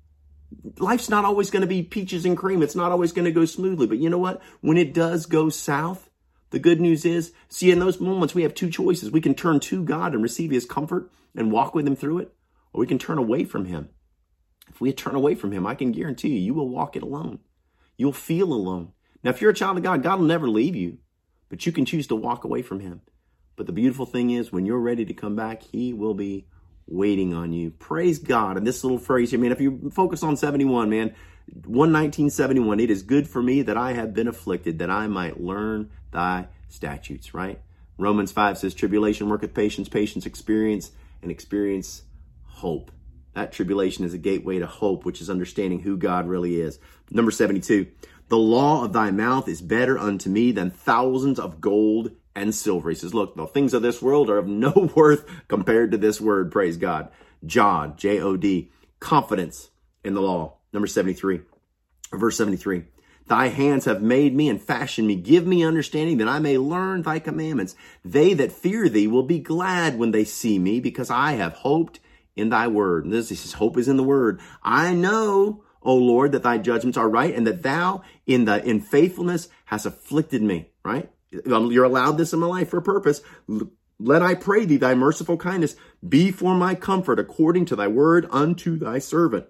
Life's 0.78 1.08
not 1.08 1.24
always 1.24 1.50
going 1.50 1.62
to 1.62 1.66
be 1.66 1.82
peaches 1.82 2.24
and 2.24 2.36
cream. 2.36 2.62
It's 2.62 2.76
not 2.76 2.92
always 2.92 3.12
going 3.12 3.24
to 3.24 3.32
go 3.32 3.44
smoothly. 3.44 3.86
But 3.86 3.98
you 3.98 4.10
know 4.10 4.18
what? 4.18 4.40
When 4.60 4.76
it 4.76 4.94
does 4.94 5.26
go 5.26 5.48
south, 5.48 6.10
the 6.50 6.58
good 6.58 6.80
news 6.80 7.04
is, 7.04 7.32
see, 7.48 7.70
in 7.70 7.78
those 7.78 8.00
moments, 8.00 8.34
we 8.34 8.42
have 8.42 8.54
two 8.54 8.70
choices. 8.70 9.10
We 9.10 9.20
can 9.20 9.34
turn 9.34 9.60
to 9.60 9.84
God 9.84 10.12
and 10.12 10.22
receive 10.22 10.50
his 10.50 10.66
comfort 10.66 11.10
and 11.34 11.50
walk 11.50 11.74
with 11.74 11.86
him 11.86 11.96
through 11.96 12.18
it, 12.18 12.34
or 12.72 12.80
we 12.80 12.86
can 12.86 12.98
turn 12.98 13.18
away 13.18 13.44
from 13.44 13.64
him. 13.64 13.88
If 14.68 14.80
we 14.80 14.92
turn 14.92 15.14
away 15.14 15.34
from 15.34 15.52
him, 15.52 15.66
I 15.66 15.74
can 15.74 15.92
guarantee 15.92 16.28
you, 16.28 16.40
you 16.40 16.54
will 16.54 16.68
walk 16.68 16.94
it 16.96 17.02
alone. 17.02 17.40
You'll 17.96 18.12
feel 18.12 18.52
alone. 18.52 18.92
Now, 19.24 19.30
if 19.30 19.40
you're 19.40 19.50
a 19.50 19.54
child 19.54 19.76
of 19.76 19.82
God, 19.82 20.02
God 20.02 20.18
will 20.18 20.26
never 20.26 20.48
leave 20.48 20.76
you, 20.76 20.98
but 21.52 21.66
you 21.66 21.70
can 21.70 21.84
choose 21.84 22.06
to 22.06 22.16
walk 22.16 22.44
away 22.44 22.62
from 22.62 22.80
him. 22.80 23.02
But 23.56 23.66
the 23.66 23.74
beautiful 23.74 24.06
thing 24.06 24.30
is, 24.30 24.50
when 24.50 24.64
you're 24.64 24.78
ready 24.78 25.04
to 25.04 25.12
come 25.12 25.36
back, 25.36 25.62
he 25.62 25.92
will 25.92 26.14
be 26.14 26.46
waiting 26.86 27.34
on 27.34 27.52
you. 27.52 27.72
Praise 27.72 28.18
God. 28.18 28.56
And 28.56 28.66
this 28.66 28.82
little 28.82 28.98
phrase 28.98 29.32
here, 29.32 29.38
man, 29.38 29.52
if 29.52 29.60
you 29.60 29.90
focus 29.92 30.22
on 30.22 30.38
71, 30.38 30.88
man, 30.88 31.14
11971, 31.66 32.80
it 32.80 32.90
is 32.90 33.02
good 33.02 33.28
for 33.28 33.42
me 33.42 33.60
that 33.60 33.76
I 33.76 33.92
have 33.92 34.14
been 34.14 34.28
afflicted, 34.28 34.78
that 34.78 34.88
I 34.88 35.08
might 35.08 35.42
learn 35.42 35.90
thy 36.10 36.48
statutes, 36.70 37.34
right? 37.34 37.60
Romans 37.98 38.32
5 38.32 38.56
says, 38.56 38.72
Tribulation 38.72 39.28
worketh 39.28 39.52
patience, 39.52 39.90
patience 39.90 40.24
experience, 40.24 40.90
and 41.20 41.30
experience 41.30 42.04
hope. 42.44 42.90
That 43.34 43.52
tribulation 43.52 44.06
is 44.06 44.14
a 44.14 44.18
gateway 44.18 44.58
to 44.58 44.66
hope, 44.66 45.04
which 45.04 45.20
is 45.20 45.28
understanding 45.28 45.80
who 45.80 45.98
God 45.98 46.26
really 46.26 46.58
is. 46.58 46.78
Number 47.10 47.30
72, 47.30 47.88
the 48.32 48.38
law 48.38 48.82
of 48.82 48.94
thy 48.94 49.10
mouth 49.10 49.46
is 49.46 49.60
better 49.60 49.98
unto 49.98 50.30
me 50.30 50.52
than 50.52 50.70
thousands 50.70 51.38
of 51.38 51.60
gold 51.60 52.12
and 52.34 52.54
silver. 52.54 52.88
He 52.88 52.94
says, 52.94 53.12
look, 53.12 53.36
the 53.36 53.46
things 53.46 53.74
of 53.74 53.82
this 53.82 54.00
world 54.00 54.30
are 54.30 54.38
of 54.38 54.46
no 54.48 54.90
worth 54.96 55.26
compared 55.48 55.90
to 55.90 55.98
this 55.98 56.18
word, 56.18 56.50
praise 56.50 56.78
God. 56.78 57.10
Jod, 57.44 57.98
J-O-D, 57.98 58.70
confidence 59.00 59.68
in 60.02 60.14
the 60.14 60.22
law. 60.22 60.56
Number 60.72 60.86
73, 60.86 61.42
verse 62.10 62.38
73. 62.38 62.84
Thy 63.26 63.48
hands 63.48 63.84
have 63.84 64.00
made 64.00 64.34
me 64.34 64.48
and 64.48 64.62
fashioned 64.62 65.08
me. 65.08 65.16
Give 65.16 65.46
me 65.46 65.62
understanding 65.62 66.16
that 66.16 66.28
I 66.28 66.38
may 66.38 66.56
learn 66.56 67.02
thy 67.02 67.18
commandments. 67.18 67.76
They 68.02 68.32
that 68.32 68.50
fear 68.50 68.88
thee 68.88 69.08
will 69.08 69.24
be 69.24 69.40
glad 69.40 69.98
when 69.98 70.12
they 70.12 70.24
see 70.24 70.58
me 70.58 70.80
because 70.80 71.10
I 71.10 71.32
have 71.32 71.52
hoped 71.52 72.00
in 72.34 72.48
thy 72.48 72.68
word. 72.68 73.04
And 73.04 73.12
this, 73.12 73.28
he 73.28 73.34
says, 73.34 73.52
hope 73.52 73.76
is 73.76 73.88
in 73.88 73.98
the 73.98 74.02
word. 74.02 74.40
I 74.62 74.94
know, 74.94 75.64
O 75.84 75.96
Lord, 75.96 76.32
that 76.32 76.42
thy 76.42 76.58
judgments 76.58 76.98
are 76.98 77.08
right 77.08 77.34
and 77.34 77.46
that 77.46 77.62
thou 77.62 78.02
in 78.26 78.44
the, 78.44 78.64
in 78.64 78.80
faithfulness 78.80 79.48
has 79.66 79.86
afflicted 79.86 80.42
me, 80.42 80.70
right? 80.84 81.10
Um, 81.50 81.72
you're 81.72 81.84
allowed 81.84 82.18
this 82.18 82.32
in 82.32 82.40
my 82.40 82.46
life 82.46 82.70
for 82.70 82.78
a 82.78 82.82
purpose. 82.82 83.22
Let 83.98 84.22
I 84.22 84.34
pray 84.34 84.64
thee, 84.64 84.76
thy 84.76 84.94
merciful 84.94 85.36
kindness 85.36 85.76
be 86.06 86.30
for 86.30 86.54
my 86.54 86.74
comfort 86.74 87.18
according 87.18 87.66
to 87.66 87.76
thy 87.76 87.88
word 87.88 88.26
unto 88.30 88.76
thy 88.76 88.98
servant. 88.98 89.46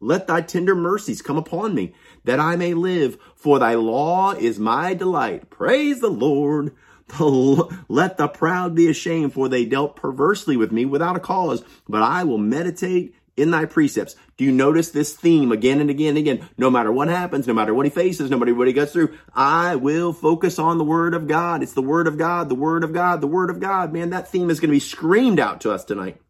Let 0.00 0.26
thy 0.26 0.42
tender 0.42 0.74
mercies 0.74 1.22
come 1.22 1.38
upon 1.38 1.74
me 1.74 1.94
that 2.24 2.40
I 2.40 2.56
may 2.56 2.74
live, 2.74 3.16
for 3.36 3.58
thy 3.58 3.74
law 3.74 4.32
is 4.32 4.58
my 4.58 4.94
delight. 4.94 5.48
Praise 5.48 6.00
the 6.00 6.10
Lord. 6.10 6.74
Let 7.18 8.16
the 8.16 8.28
proud 8.28 8.74
be 8.74 8.88
ashamed, 8.88 9.32
for 9.32 9.48
they 9.48 9.64
dealt 9.64 9.96
perversely 9.96 10.56
with 10.56 10.72
me 10.72 10.84
without 10.84 11.16
a 11.16 11.20
cause, 11.20 11.62
but 11.88 12.02
I 12.02 12.24
will 12.24 12.38
meditate 12.38 13.14
in 13.36 13.50
thy 13.50 13.64
precepts. 13.64 14.16
Do 14.36 14.44
you 14.44 14.52
notice 14.52 14.90
this 14.90 15.14
theme 15.14 15.52
again 15.52 15.80
and 15.80 15.90
again 15.90 16.10
and 16.10 16.18
again? 16.18 16.48
No 16.56 16.70
matter 16.70 16.92
what 16.92 17.08
happens, 17.08 17.46
no 17.46 17.54
matter 17.54 17.74
what 17.74 17.86
he 17.86 17.90
faces, 17.90 18.30
no 18.30 18.38
matter 18.38 18.54
what 18.54 18.66
he 18.66 18.72
goes 18.72 18.92
through, 18.92 19.16
I 19.34 19.76
will 19.76 20.12
focus 20.12 20.58
on 20.58 20.78
the 20.78 20.84
word 20.84 21.14
of 21.14 21.26
God. 21.26 21.62
It's 21.62 21.72
the 21.72 21.82
word 21.82 22.06
of 22.06 22.18
God, 22.18 22.48
the 22.48 22.54
word 22.54 22.84
of 22.84 22.92
God, 22.92 23.20
the 23.20 23.26
word 23.26 23.50
of 23.50 23.60
God. 23.60 23.92
Man, 23.92 24.10
that 24.10 24.28
theme 24.28 24.50
is 24.50 24.60
going 24.60 24.70
to 24.70 24.76
be 24.76 24.80
screamed 24.80 25.40
out 25.40 25.60
to 25.62 25.72
us 25.72 25.84
tonight. 25.84 26.20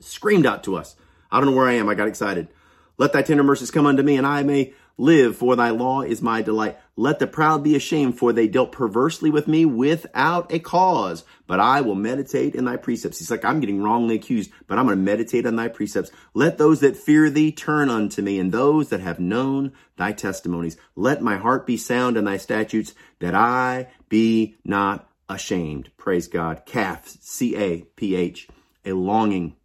Screamed 0.00 0.46
out 0.46 0.64
to 0.64 0.76
us. 0.76 0.96
I 1.30 1.38
don't 1.38 1.50
know 1.50 1.56
where 1.56 1.68
I 1.68 1.74
am. 1.74 1.88
I 1.88 1.94
got 1.94 2.08
excited. 2.08 2.48
Let 2.96 3.12
thy 3.12 3.22
tender 3.22 3.42
mercies 3.42 3.70
come 3.70 3.86
unto 3.86 4.02
me 4.02 4.16
and 4.16 4.26
I 4.26 4.42
may 4.42 4.74
live, 4.96 5.36
for 5.36 5.54
thy 5.54 5.70
law 5.70 6.02
is 6.02 6.20
my 6.20 6.42
delight. 6.42 6.78
Let 6.96 7.20
the 7.20 7.26
proud 7.26 7.62
be 7.62 7.76
ashamed, 7.76 8.18
for 8.18 8.32
they 8.32 8.48
dealt 8.48 8.72
perversely 8.72 9.30
with 9.30 9.46
me 9.46 9.64
without 9.64 10.52
a 10.52 10.58
cause. 10.58 11.24
But 11.48 11.58
I 11.58 11.80
will 11.80 11.96
meditate 11.96 12.54
in 12.54 12.66
thy 12.66 12.76
precepts. 12.76 13.18
He's 13.18 13.30
like, 13.30 13.44
I'm 13.44 13.58
getting 13.58 13.82
wrongly 13.82 14.14
accused, 14.14 14.52
but 14.68 14.78
I'm 14.78 14.86
going 14.86 14.98
to 14.98 15.02
meditate 15.02 15.46
on 15.46 15.56
thy 15.56 15.66
precepts. 15.66 16.12
Let 16.34 16.58
those 16.58 16.78
that 16.80 16.96
fear 16.96 17.30
thee 17.30 17.50
turn 17.50 17.90
unto 17.90 18.22
me, 18.22 18.38
and 18.38 18.52
those 18.52 18.90
that 18.90 19.00
have 19.00 19.18
known 19.18 19.72
thy 19.96 20.12
testimonies. 20.12 20.76
Let 20.94 21.22
my 21.22 21.38
heart 21.38 21.66
be 21.66 21.76
sound 21.76 22.16
in 22.16 22.24
thy 22.24 22.36
statutes, 22.36 22.94
that 23.18 23.34
I 23.34 23.88
be 24.08 24.56
not 24.62 25.10
ashamed. 25.28 25.90
Praise 25.96 26.28
God. 26.28 26.62
Caph, 26.66 27.08
C-A-P-H, 27.20 28.48
a 28.84 28.92
longing 28.92 29.56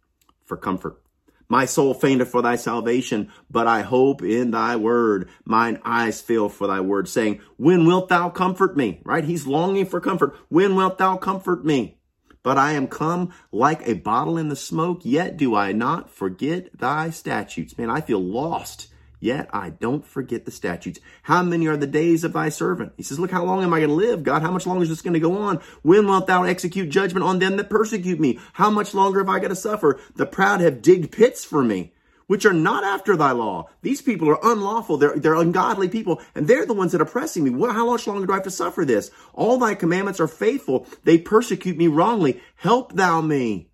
for 0.44 0.56
comfort. 0.56 1.03
My 1.48 1.64
soul 1.64 1.94
fainteth 1.94 2.30
for 2.30 2.42
thy 2.42 2.56
salvation, 2.56 3.30
but 3.50 3.66
I 3.66 3.82
hope 3.82 4.22
in 4.22 4.50
thy 4.50 4.76
word. 4.76 5.28
Mine 5.44 5.80
eyes 5.84 6.20
fail 6.20 6.48
for 6.48 6.66
thy 6.66 6.80
word, 6.80 7.08
saying, 7.08 7.40
When 7.56 7.86
wilt 7.86 8.08
thou 8.08 8.30
comfort 8.30 8.76
me? 8.76 9.00
Right? 9.04 9.24
He's 9.24 9.46
longing 9.46 9.86
for 9.86 10.00
comfort. 10.00 10.36
When 10.48 10.74
wilt 10.76 10.98
thou 10.98 11.16
comfort 11.16 11.64
me? 11.64 11.98
But 12.42 12.58
I 12.58 12.72
am 12.72 12.88
come 12.88 13.32
like 13.52 13.86
a 13.86 13.94
bottle 13.94 14.36
in 14.36 14.48
the 14.48 14.56
smoke, 14.56 15.00
yet 15.02 15.36
do 15.36 15.54
I 15.54 15.72
not 15.72 16.10
forget 16.10 16.76
thy 16.78 17.10
statutes. 17.10 17.76
Man, 17.78 17.90
I 17.90 18.00
feel 18.00 18.20
lost 18.20 18.88
Yet 19.24 19.48
I 19.54 19.70
don't 19.70 20.06
forget 20.06 20.44
the 20.44 20.50
statutes. 20.50 21.00
How 21.22 21.42
many 21.42 21.66
are 21.66 21.78
the 21.78 21.86
days 21.86 22.24
of 22.24 22.34
thy 22.34 22.50
servant? 22.50 22.92
He 22.98 23.02
says, 23.02 23.18
Look, 23.18 23.30
how 23.30 23.42
long 23.42 23.62
am 23.62 23.72
I 23.72 23.78
going 23.78 23.88
to 23.88 23.94
live, 23.94 24.22
God? 24.22 24.42
How 24.42 24.50
much 24.50 24.66
longer 24.66 24.82
is 24.82 24.90
this 24.90 25.00
going 25.00 25.14
to 25.14 25.18
go 25.18 25.38
on? 25.38 25.62
When 25.80 26.06
wilt 26.06 26.26
thou 26.26 26.42
execute 26.42 26.90
judgment 26.90 27.24
on 27.24 27.38
them 27.38 27.56
that 27.56 27.70
persecute 27.70 28.20
me? 28.20 28.38
How 28.52 28.68
much 28.68 28.92
longer 28.92 29.20
have 29.20 29.30
I 29.30 29.38
got 29.38 29.48
to 29.48 29.56
suffer? 29.56 29.98
The 30.14 30.26
proud 30.26 30.60
have 30.60 30.82
digged 30.82 31.10
pits 31.10 31.42
for 31.42 31.64
me, 31.64 31.94
which 32.26 32.44
are 32.44 32.52
not 32.52 32.84
after 32.84 33.16
thy 33.16 33.30
law. 33.30 33.70
These 33.80 34.02
people 34.02 34.28
are 34.28 34.38
unlawful. 34.42 34.98
They're, 34.98 35.18
they're 35.18 35.34
ungodly 35.36 35.88
people, 35.88 36.20
and 36.34 36.46
they're 36.46 36.66
the 36.66 36.74
ones 36.74 36.92
that 36.92 37.00
are 37.00 37.04
oppressing 37.04 37.44
me. 37.44 37.66
How 37.66 37.86
much 37.86 38.06
longer 38.06 38.26
do 38.26 38.32
I 38.34 38.36
have 38.36 38.44
to 38.44 38.50
suffer 38.50 38.84
this? 38.84 39.10
All 39.32 39.56
thy 39.56 39.74
commandments 39.74 40.20
are 40.20 40.28
faithful. 40.28 40.86
They 41.04 41.16
persecute 41.16 41.78
me 41.78 41.88
wrongly. 41.88 42.42
Help 42.56 42.92
thou 42.92 43.22
me. 43.22 43.70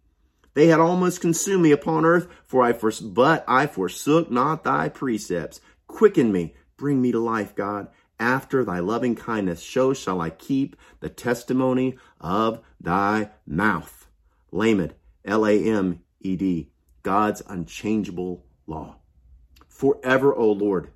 They 0.54 0.66
had 0.66 0.80
almost 0.80 1.20
consumed 1.20 1.62
me 1.62 1.70
upon 1.70 2.04
earth, 2.04 2.26
for 2.44 2.62
I 2.62 2.72
for, 2.72 2.90
but 3.02 3.44
I 3.46 3.66
forsook 3.66 4.30
not 4.30 4.64
thy 4.64 4.88
precepts. 4.88 5.60
Quicken 5.86 6.32
me, 6.32 6.54
bring 6.76 7.00
me 7.00 7.12
to 7.12 7.20
life, 7.20 7.54
God. 7.54 7.88
After 8.18 8.64
thy 8.64 8.80
loving 8.80 9.14
kindness, 9.14 9.62
so 9.62 9.94
shall 9.94 10.20
I 10.20 10.30
keep 10.30 10.76
the 11.00 11.08
testimony 11.08 11.96
of 12.20 12.60
thy 12.80 13.30
mouth. 13.46 14.08
Lamed, 14.52 14.94
L-A-M-E-D, 15.24 16.70
God's 17.02 17.42
unchangeable 17.46 18.44
law. 18.66 18.96
Forever, 19.68 20.34
O 20.34 20.52
Lord, 20.52 20.90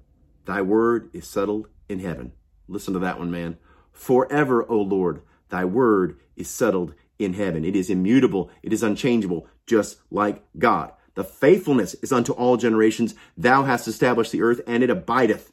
thy 0.45 0.61
word 0.61 1.09
is 1.15 1.27
settled 1.27 1.69
in 1.89 2.01
heaven. 2.01 2.33
Listen 2.69 2.93
to 2.95 3.01
that 3.01 3.19
one, 3.19 3.31
man. 3.31 3.57
Forever, 3.93 4.69
O 4.69 4.77
Lord, 4.77 5.23
thy 5.49 5.65
word 5.65 6.19
is 6.37 6.51
settled 6.51 6.95
in 7.19 7.35
heaven. 7.35 7.65
It 7.65 7.77
is 7.77 7.91
immutable. 7.91 8.51
It 8.63 8.73
is 8.73 8.83
unchangeable, 8.83 9.47
just 9.67 9.99
like 10.11 10.43
God. 10.59 10.93
The 11.15 11.25
faithfulness 11.25 11.95
is 11.95 12.13
unto 12.13 12.33
all 12.33 12.57
generations. 12.57 13.15
Thou 13.37 13.65
hast 13.65 13.87
established 13.87 14.33
the 14.33 14.43
earth 14.43 14.61
and 14.67 14.83
it 14.83 14.91
abideth. 14.91 15.53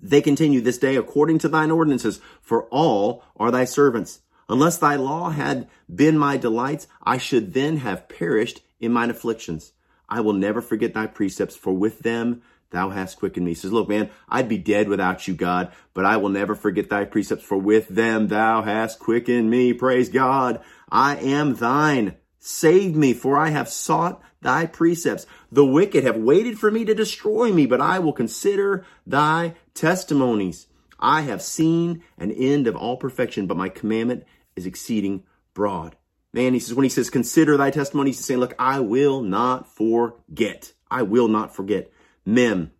They 0.00 0.20
continue 0.20 0.60
this 0.60 0.78
day 0.78 0.96
according 0.96 1.38
to 1.38 1.48
thine 1.48 1.70
ordinances, 1.70 2.20
for 2.40 2.64
all 2.64 3.22
are 3.36 3.52
thy 3.52 3.64
servants. 3.64 4.20
Unless 4.48 4.78
thy 4.78 4.96
law 4.96 5.30
had 5.30 5.68
been 5.92 6.18
my 6.18 6.36
delights, 6.36 6.88
I 7.02 7.18
should 7.18 7.54
then 7.54 7.78
have 7.78 8.08
perished 8.08 8.62
in 8.80 8.92
mine 8.92 9.10
afflictions. 9.10 9.72
I 10.08 10.20
will 10.20 10.32
never 10.32 10.60
forget 10.60 10.92
thy 10.92 11.06
precepts, 11.06 11.54
for 11.54 11.72
with 11.72 12.00
them 12.00 12.42
thou 12.72 12.90
hast 12.90 13.18
quickened 13.18 13.46
me. 13.46 13.52
He 13.52 13.54
says, 13.54 13.72
look, 13.72 13.88
man, 13.88 14.10
I'd 14.28 14.48
be 14.48 14.58
dead 14.58 14.88
without 14.88 15.28
you, 15.28 15.34
God, 15.34 15.72
but 15.94 16.04
I 16.04 16.16
will 16.16 16.28
never 16.28 16.54
forget 16.56 16.90
thy 16.90 17.04
precepts, 17.04 17.44
for 17.44 17.56
with 17.56 17.88
them 17.88 18.28
thou 18.28 18.62
hast 18.62 18.98
quickened 18.98 19.48
me. 19.48 19.72
Praise 19.72 20.08
God. 20.08 20.60
I 20.90 21.16
am 21.16 21.54
thine. 21.54 22.16
Save 22.40 22.96
me, 22.96 23.14
for 23.14 23.38
I 23.38 23.50
have 23.50 23.68
sought 23.68 24.20
thy 24.40 24.66
precepts. 24.66 25.26
The 25.52 25.64
wicked 25.64 26.02
have 26.02 26.16
waited 26.16 26.58
for 26.58 26.72
me 26.72 26.84
to 26.86 26.94
destroy 26.94 27.52
me, 27.52 27.66
but 27.66 27.80
I 27.80 28.00
will 28.00 28.12
consider 28.12 28.84
thy 29.06 29.54
testimonies. 29.74 30.66
I 30.98 31.20
have 31.20 31.42
seen 31.42 32.02
an 32.18 32.32
end 32.32 32.66
of 32.66 32.74
all 32.74 32.96
perfection, 32.96 33.46
but 33.46 33.56
my 33.56 33.68
commandment 33.68 34.24
is 34.56 34.66
exceeding 34.66 35.22
broad. 35.54 35.94
Man, 36.32 36.54
he 36.54 36.60
says, 36.60 36.74
when 36.74 36.84
he 36.84 36.88
says, 36.88 37.10
consider 37.10 37.56
thy 37.56 37.70
testimonies, 37.70 38.16
he's 38.16 38.24
saying, 38.24 38.40
look, 38.40 38.54
I 38.58 38.80
will 38.80 39.22
not 39.22 39.68
forget. 39.68 40.72
I 40.90 41.02
will 41.02 41.28
not 41.28 41.54
forget. 41.54 41.91
Mem, 42.24 42.72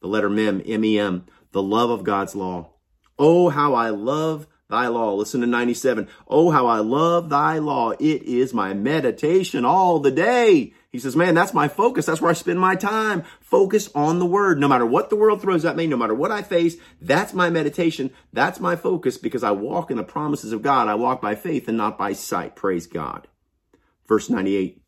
the 0.00 0.08
letter 0.08 0.30
Mem, 0.30 0.62
M-E-M, 0.64 1.26
the 1.52 1.62
love 1.62 1.90
of 1.90 2.04
God's 2.04 2.34
law. 2.34 2.70
Oh, 3.18 3.48
how 3.48 3.74
I 3.74 3.90
love 3.90 4.46
thy 4.68 4.86
law. 4.86 5.14
Listen 5.14 5.40
to 5.40 5.46
97. 5.46 6.08
Oh, 6.26 6.50
how 6.50 6.66
I 6.66 6.78
love 6.78 7.30
thy 7.30 7.58
law. 7.58 7.92
It 7.92 8.22
is 8.22 8.52
my 8.54 8.74
meditation 8.74 9.64
all 9.64 9.98
the 9.98 10.10
day. 10.10 10.74
He 10.90 10.98
says, 10.98 11.16
man, 11.16 11.34
that's 11.34 11.54
my 11.54 11.68
focus. 11.68 12.06
That's 12.06 12.20
where 12.20 12.30
I 12.30 12.34
spend 12.34 12.60
my 12.60 12.76
time. 12.76 13.24
Focus 13.40 13.90
on 13.94 14.18
the 14.18 14.26
word. 14.26 14.58
No 14.58 14.68
matter 14.68 14.86
what 14.86 15.10
the 15.10 15.16
world 15.16 15.40
throws 15.40 15.64
at 15.64 15.76
me, 15.76 15.86
no 15.86 15.96
matter 15.96 16.14
what 16.14 16.30
I 16.30 16.42
face, 16.42 16.76
that's 17.00 17.34
my 17.34 17.50
meditation. 17.50 18.10
That's 18.32 18.60
my 18.60 18.76
focus 18.76 19.18
because 19.18 19.42
I 19.42 19.50
walk 19.50 19.90
in 19.90 19.96
the 19.96 20.04
promises 20.04 20.52
of 20.52 20.62
God. 20.62 20.88
I 20.88 20.94
walk 20.94 21.20
by 21.20 21.34
faith 21.34 21.68
and 21.68 21.76
not 21.76 21.98
by 21.98 22.12
sight. 22.12 22.56
Praise 22.56 22.86
God. 22.86 23.28
Verse 24.06 24.30
98. 24.30 24.82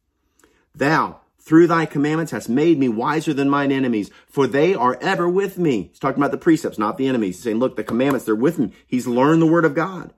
Thou, 0.75 1.20
through 1.41 1.67
thy 1.67 1.87
commandments 1.87 2.33
hast 2.33 2.49
made 2.49 2.79
me 2.79 2.89
wiser 2.89 3.33
than 3.33 3.49
mine 3.49 3.73
enemies, 3.73 4.11
for 4.29 4.47
they 4.47 4.75
are 4.75 4.99
ever 5.01 5.29
with 5.29 5.59
me. 5.59 5.89
He's 5.89 5.99
talking 5.99 6.23
about 6.23 6.31
the 6.31 6.39
precepts, 6.39 6.79
not 6.79 6.99
the 6.99 7.09
enemies. 7.09 7.37
He's 7.37 7.45
saying, 7.45 7.59
look, 7.59 7.77
the 7.77 7.85
commandments, 7.85 8.27
they're 8.27 8.35
with 8.35 8.59
me. 8.59 8.73
He's 8.87 9.07
learned 9.07 9.41
the 9.43 9.47
word 9.47 9.65
of 9.65 9.75
God. 9.75 10.13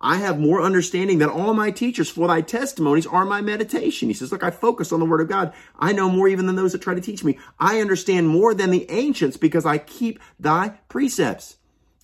I 0.00 0.16
have 0.16 0.38
more 0.38 0.60
understanding 0.60 1.18
than 1.18 1.30
all 1.30 1.54
my 1.54 1.70
teachers, 1.70 2.10
for 2.10 2.28
thy 2.28 2.42
testimonies 2.42 3.06
are 3.06 3.24
my 3.24 3.40
meditation. 3.40 4.08
He 4.08 4.14
says, 4.14 4.32
look, 4.32 4.42
I 4.42 4.50
focus 4.50 4.92
on 4.92 5.00
the 5.00 5.06
word 5.06 5.22
of 5.22 5.28
God. 5.28 5.54
I 5.78 5.92
know 5.92 6.10
more 6.10 6.28
even 6.28 6.46
than 6.46 6.56
those 6.56 6.72
that 6.72 6.82
try 6.82 6.94
to 6.94 7.00
teach 7.00 7.24
me. 7.24 7.38
I 7.58 7.80
understand 7.80 8.28
more 8.28 8.52
than 8.52 8.70
the 8.70 8.90
ancients 8.90 9.38
because 9.38 9.64
I 9.64 9.78
keep 9.78 10.18
thy 10.38 10.70
precepts. 10.88 11.56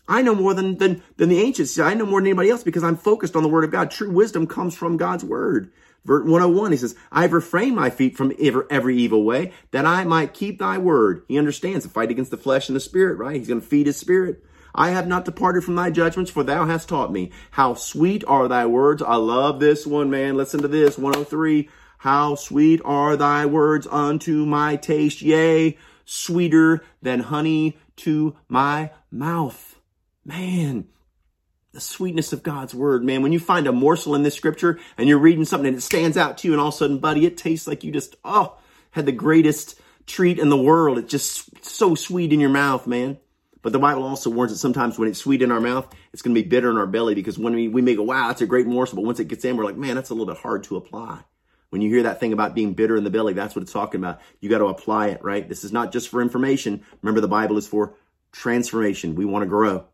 I 0.08 0.22
know 0.22 0.34
more 0.34 0.54
than, 0.54 0.78
than, 0.78 1.02
than 1.18 1.28
the 1.28 1.40
ancients. 1.40 1.78
I 1.78 1.94
know 1.94 2.06
more 2.06 2.20
than 2.20 2.28
anybody 2.28 2.50
else 2.50 2.62
because 2.62 2.82
I'm 2.82 2.96
focused 2.96 3.36
on 3.36 3.42
the 3.42 3.48
word 3.48 3.64
of 3.64 3.70
God. 3.70 3.90
True 3.90 4.10
wisdom 4.10 4.46
comes 4.46 4.74
from 4.74 4.96
God's 4.96 5.24
word. 5.24 5.70
Verse 6.04 6.24
101, 6.24 6.72
he 6.72 6.78
says, 6.78 6.94
I've 7.12 7.32
refrained 7.32 7.76
my 7.76 7.90
feet 7.90 8.16
from 8.16 8.32
every 8.40 8.96
evil 8.96 9.22
way 9.22 9.52
that 9.70 9.84
I 9.84 10.04
might 10.04 10.34
keep 10.34 10.58
thy 10.58 10.78
word. 10.78 11.24
He 11.28 11.38
understands 11.38 11.84
the 11.84 11.90
fight 11.90 12.10
against 12.10 12.30
the 12.30 12.36
flesh 12.36 12.68
and 12.68 12.76
the 12.76 12.80
spirit, 12.80 13.18
right? 13.18 13.36
He's 13.36 13.48
going 13.48 13.60
to 13.60 13.66
feed 13.66 13.86
his 13.86 13.98
spirit. 13.98 14.42
I 14.74 14.90
have 14.90 15.06
not 15.06 15.24
departed 15.24 15.64
from 15.64 15.74
thy 15.74 15.90
judgments, 15.90 16.30
for 16.30 16.42
thou 16.42 16.64
hast 16.64 16.88
taught 16.88 17.12
me. 17.12 17.32
How 17.50 17.74
sweet 17.74 18.24
are 18.26 18.48
thy 18.48 18.66
words. 18.66 19.02
I 19.02 19.16
love 19.16 19.60
this 19.60 19.86
one, 19.86 20.10
man. 20.10 20.36
Listen 20.36 20.62
to 20.62 20.68
this. 20.68 20.96
103. 20.96 21.68
How 21.98 22.34
sweet 22.34 22.80
are 22.84 23.16
thy 23.16 23.44
words 23.46 23.86
unto 23.86 24.46
my 24.46 24.76
taste. 24.76 25.20
Yea, 25.20 25.76
sweeter 26.04 26.82
than 27.02 27.20
honey 27.20 27.76
to 27.96 28.36
my 28.48 28.90
mouth. 29.10 29.76
Man, 30.24 30.86
the 31.72 31.80
sweetness 31.80 32.32
of 32.32 32.42
God's 32.42 32.74
word, 32.74 33.04
man. 33.04 33.22
When 33.22 33.32
you 33.32 33.40
find 33.40 33.66
a 33.66 33.72
morsel 33.72 34.14
in 34.14 34.22
this 34.22 34.34
scripture 34.34 34.78
and 34.98 35.08
you're 35.08 35.18
reading 35.18 35.44
something 35.44 35.68
and 35.68 35.76
it 35.76 35.82
stands 35.82 36.16
out 36.16 36.38
to 36.38 36.48
you, 36.48 36.54
and 36.54 36.60
all 36.60 36.68
of 36.68 36.74
a 36.74 36.76
sudden, 36.76 36.98
buddy, 36.98 37.26
it 37.26 37.36
tastes 37.36 37.66
like 37.66 37.84
you 37.84 37.92
just, 37.92 38.16
oh, 38.24 38.56
had 38.90 39.06
the 39.06 39.12
greatest 39.12 39.80
treat 40.06 40.38
in 40.38 40.48
the 40.48 40.56
world. 40.56 40.98
It's 40.98 41.10
just 41.10 41.64
so 41.64 41.94
sweet 41.94 42.32
in 42.32 42.40
your 42.40 42.50
mouth, 42.50 42.86
man. 42.86 43.18
But 43.62 43.72
the 43.72 43.78
Bible 43.78 44.04
also 44.04 44.30
warns 44.30 44.52
that 44.52 44.58
sometimes 44.58 44.98
when 44.98 45.08
it's 45.08 45.18
sweet 45.18 45.42
in 45.42 45.52
our 45.52 45.60
mouth, 45.60 45.94
it's 46.12 46.22
going 46.22 46.34
to 46.34 46.42
be 46.42 46.48
bitter 46.48 46.70
in 46.70 46.78
our 46.78 46.86
belly 46.86 47.14
because 47.14 47.38
when 47.38 47.54
we, 47.54 47.68
we 47.68 47.82
may 47.82 47.94
go, 47.94 48.02
wow, 48.02 48.28
that's 48.28 48.40
a 48.40 48.46
great 48.46 48.66
morsel. 48.66 48.96
But 48.96 49.04
once 49.04 49.20
it 49.20 49.28
gets 49.28 49.44
in, 49.44 49.56
we're 49.56 49.64
like, 49.64 49.76
man, 49.76 49.96
that's 49.96 50.10
a 50.10 50.14
little 50.14 50.32
bit 50.32 50.42
hard 50.42 50.64
to 50.64 50.76
apply. 50.76 51.20
When 51.68 51.82
you 51.82 51.90
hear 51.90 52.02
that 52.04 52.18
thing 52.18 52.32
about 52.32 52.54
being 52.54 52.72
bitter 52.72 52.96
in 52.96 53.04
the 53.04 53.10
belly, 53.10 53.34
that's 53.34 53.54
what 53.54 53.62
it's 53.62 53.72
talking 53.72 54.00
about. 54.00 54.20
You 54.40 54.48
got 54.48 54.58
to 54.58 54.66
apply 54.66 55.08
it, 55.08 55.22
right? 55.22 55.48
This 55.48 55.62
is 55.62 55.72
not 55.72 55.92
just 55.92 56.08
for 56.08 56.20
information. 56.20 56.84
Remember, 57.02 57.20
the 57.20 57.28
Bible 57.28 57.58
is 57.58 57.68
for 57.68 57.94
transformation. 58.32 59.14
We 59.14 59.24
want 59.24 59.42
to 59.42 59.48
grow. 59.48 59.84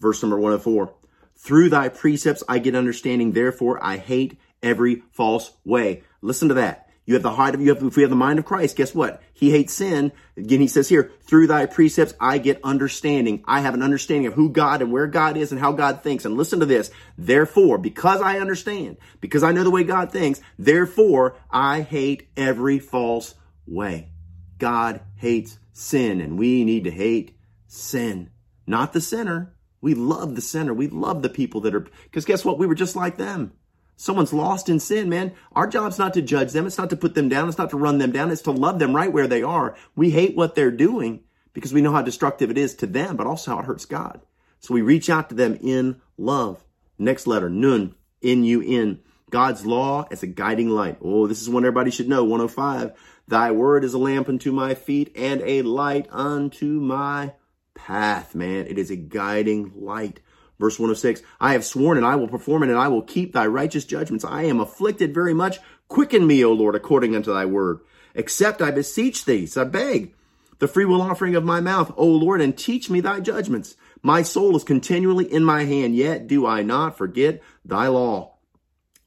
Verse 0.00 0.22
number 0.22 0.38
104. 0.38 0.94
Through 1.36 1.70
thy 1.70 1.88
precepts 1.88 2.42
I 2.48 2.58
get 2.58 2.74
understanding, 2.74 3.32
therefore 3.32 3.82
I 3.82 3.96
hate 3.96 4.38
every 4.62 5.02
false 5.12 5.52
way. 5.64 6.02
Listen 6.20 6.48
to 6.48 6.54
that. 6.54 6.90
You 7.06 7.14
have 7.14 7.22
the 7.22 7.30
heart 7.32 7.54
of 7.54 7.60
you 7.60 7.74
have 7.74 7.82
if 7.82 7.96
we 7.96 8.02
have 8.02 8.10
the 8.10 8.16
mind 8.16 8.38
of 8.38 8.44
Christ, 8.44 8.76
guess 8.76 8.94
what? 8.94 9.20
He 9.32 9.50
hates 9.50 9.72
sin. 9.72 10.12
Again, 10.36 10.60
he 10.60 10.68
says 10.68 10.88
here, 10.88 11.10
through 11.22 11.48
thy 11.48 11.66
precepts 11.66 12.14
I 12.20 12.38
get 12.38 12.60
understanding. 12.62 13.42
I 13.46 13.62
have 13.62 13.74
an 13.74 13.82
understanding 13.82 14.26
of 14.26 14.34
who 14.34 14.50
God 14.50 14.80
and 14.80 14.92
where 14.92 15.08
God 15.08 15.36
is 15.36 15.50
and 15.50 15.60
how 15.60 15.72
God 15.72 16.02
thinks. 16.02 16.24
And 16.24 16.36
listen 16.36 16.60
to 16.60 16.66
this. 16.66 16.90
Therefore, 17.18 17.78
because 17.78 18.20
I 18.20 18.38
understand, 18.38 18.98
because 19.20 19.42
I 19.42 19.50
know 19.50 19.64
the 19.64 19.70
way 19.70 19.82
God 19.82 20.12
thinks, 20.12 20.40
therefore 20.56 21.36
I 21.50 21.80
hate 21.80 22.28
every 22.36 22.78
false 22.78 23.34
way. 23.66 24.12
God 24.58 25.00
hates 25.16 25.58
sin 25.72 26.20
and 26.20 26.38
we 26.38 26.64
need 26.64 26.84
to 26.84 26.90
hate 26.90 27.36
sin, 27.66 28.30
not 28.66 28.92
the 28.92 29.00
sinner. 29.00 29.56
We 29.80 29.94
love 29.94 30.34
the 30.34 30.42
sinner. 30.42 30.74
We 30.74 30.88
love 30.88 31.22
the 31.22 31.28
people 31.28 31.60
that 31.62 31.74
are, 31.74 31.86
because 32.04 32.24
guess 32.24 32.44
what? 32.44 32.58
We 32.58 32.66
were 32.66 32.74
just 32.74 32.96
like 32.96 33.16
them. 33.16 33.52
Someone's 33.96 34.32
lost 34.32 34.68
in 34.68 34.80
sin, 34.80 35.10
man. 35.10 35.32
Our 35.52 35.66
job's 35.66 35.98
not 35.98 36.14
to 36.14 36.22
judge 36.22 36.52
them. 36.52 36.66
It's 36.66 36.78
not 36.78 36.90
to 36.90 36.96
put 36.96 37.14
them 37.14 37.28
down. 37.28 37.48
It's 37.48 37.58
not 37.58 37.70
to 37.70 37.76
run 37.76 37.98
them 37.98 38.12
down. 38.12 38.30
It's 38.30 38.42
to 38.42 38.50
love 38.50 38.78
them 38.78 38.96
right 38.96 39.12
where 39.12 39.26
they 39.26 39.42
are. 39.42 39.76
We 39.94 40.10
hate 40.10 40.36
what 40.36 40.54
they're 40.54 40.70
doing 40.70 41.20
because 41.52 41.74
we 41.74 41.82
know 41.82 41.92
how 41.92 42.02
destructive 42.02 42.50
it 42.50 42.56
is 42.56 42.74
to 42.76 42.86
them, 42.86 43.16
but 43.16 43.26
also 43.26 43.52
how 43.52 43.60
it 43.60 43.66
hurts 43.66 43.84
God. 43.84 44.22
So 44.60 44.72
we 44.72 44.80
reach 44.80 45.10
out 45.10 45.28
to 45.28 45.34
them 45.34 45.58
in 45.60 46.00
love. 46.16 46.64
Next 46.98 47.26
letter, 47.26 47.50
nun, 47.50 47.94
N-U-N. 48.22 49.00
God's 49.30 49.64
law 49.64 50.06
as 50.10 50.22
a 50.22 50.26
guiding 50.26 50.70
light. 50.70 50.98
Oh, 51.02 51.26
this 51.26 51.40
is 51.40 51.48
one 51.48 51.64
everybody 51.64 51.90
should 51.90 52.08
know. 52.08 52.24
105. 52.24 52.92
Thy 53.28 53.50
word 53.52 53.84
is 53.84 53.94
a 53.94 53.98
lamp 53.98 54.28
unto 54.28 54.50
my 54.50 54.74
feet 54.74 55.12
and 55.14 55.40
a 55.42 55.62
light 55.62 56.08
unto 56.10 56.80
my 56.80 57.34
path, 57.74 58.34
man. 58.34 58.66
It 58.66 58.78
is 58.78 58.90
a 58.90 58.96
guiding 58.96 59.72
light. 59.76 60.20
Verse 60.58 60.78
106, 60.78 61.22
I 61.40 61.54
have 61.54 61.64
sworn 61.64 61.96
and 61.96 62.06
I 62.06 62.16
will 62.16 62.28
perform 62.28 62.62
it 62.62 62.68
and 62.68 62.78
I 62.78 62.88
will 62.88 63.00
keep 63.00 63.32
thy 63.32 63.46
righteous 63.46 63.86
judgments. 63.86 64.26
I 64.26 64.42
am 64.42 64.60
afflicted 64.60 65.14
very 65.14 65.32
much. 65.32 65.58
Quicken 65.88 66.26
me, 66.26 66.44
O 66.44 66.52
Lord, 66.52 66.74
according 66.74 67.16
unto 67.16 67.32
thy 67.32 67.46
word. 67.46 67.80
Accept, 68.14 68.60
I 68.60 68.70
beseech 68.70 69.24
thee, 69.24 69.46
so 69.46 69.62
I 69.62 69.64
beg, 69.64 70.14
the 70.58 70.68
freewill 70.68 71.00
offering 71.00 71.34
of 71.34 71.44
my 71.44 71.60
mouth, 71.60 71.92
O 71.96 72.06
Lord, 72.06 72.42
and 72.42 72.56
teach 72.56 72.90
me 72.90 73.00
thy 73.00 73.20
judgments. 73.20 73.76
My 74.02 74.22
soul 74.22 74.54
is 74.54 74.64
continually 74.64 75.24
in 75.24 75.44
my 75.44 75.64
hand, 75.64 75.96
yet 75.96 76.26
do 76.26 76.46
I 76.46 76.62
not 76.62 76.98
forget 76.98 77.42
thy 77.64 77.86
law. 77.86 78.36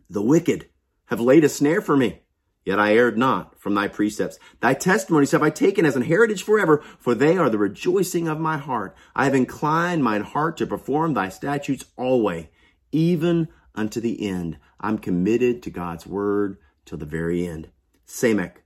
The 0.10 0.24
wicked 0.24 0.70
have 1.06 1.20
laid 1.20 1.44
a 1.44 1.50
snare 1.50 1.82
for 1.82 1.96
me, 1.96 2.23
yet 2.66 2.80
I 2.80 2.96
erred 2.96 3.18
not 3.18 3.60
from 3.60 3.76
thy 3.76 3.88
precepts. 3.88 4.40
Thy 4.60 4.74
testimonies 4.74 5.32
have 5.32 5.44
I 5.44 5.50
taken 5.50 5.86
as 5.86 5.96
an 5.96 6.04
heritage 6.04 6.44
forever, 6.44 6.84
for 7.00 7.16
they 7.16 7.38
are 7.38 7.50
the 7.50 7.58
rejoicing 7.58 8.28
of 8.28 8.40
my 8.40 8.58
heart. 8.58 8.96
I 9.16 9.26
have 9.26 9.36
inclined 9.36 10.04
mine 10.04 10.24
heart 10.24 10.58
to 10.58 10.68
perform 10.68 11.14
thy 11.14 11.30
statutes 11.30 11.86
always, 11.98 12.48
even 12.92 13.48
unto 13.76 14.00
the 14.00 14.28
end. 14.28 14.58
I'm 14.80 14.98
committed 14.98 15.64
to 15.64 15.70
God's 15.70 16.06
word 16.06 16.58
till 16.86 16.98
the 16.98 17.06
very 17.06 17.48
end. 17.48 17.70
Samech, 18.08 18.58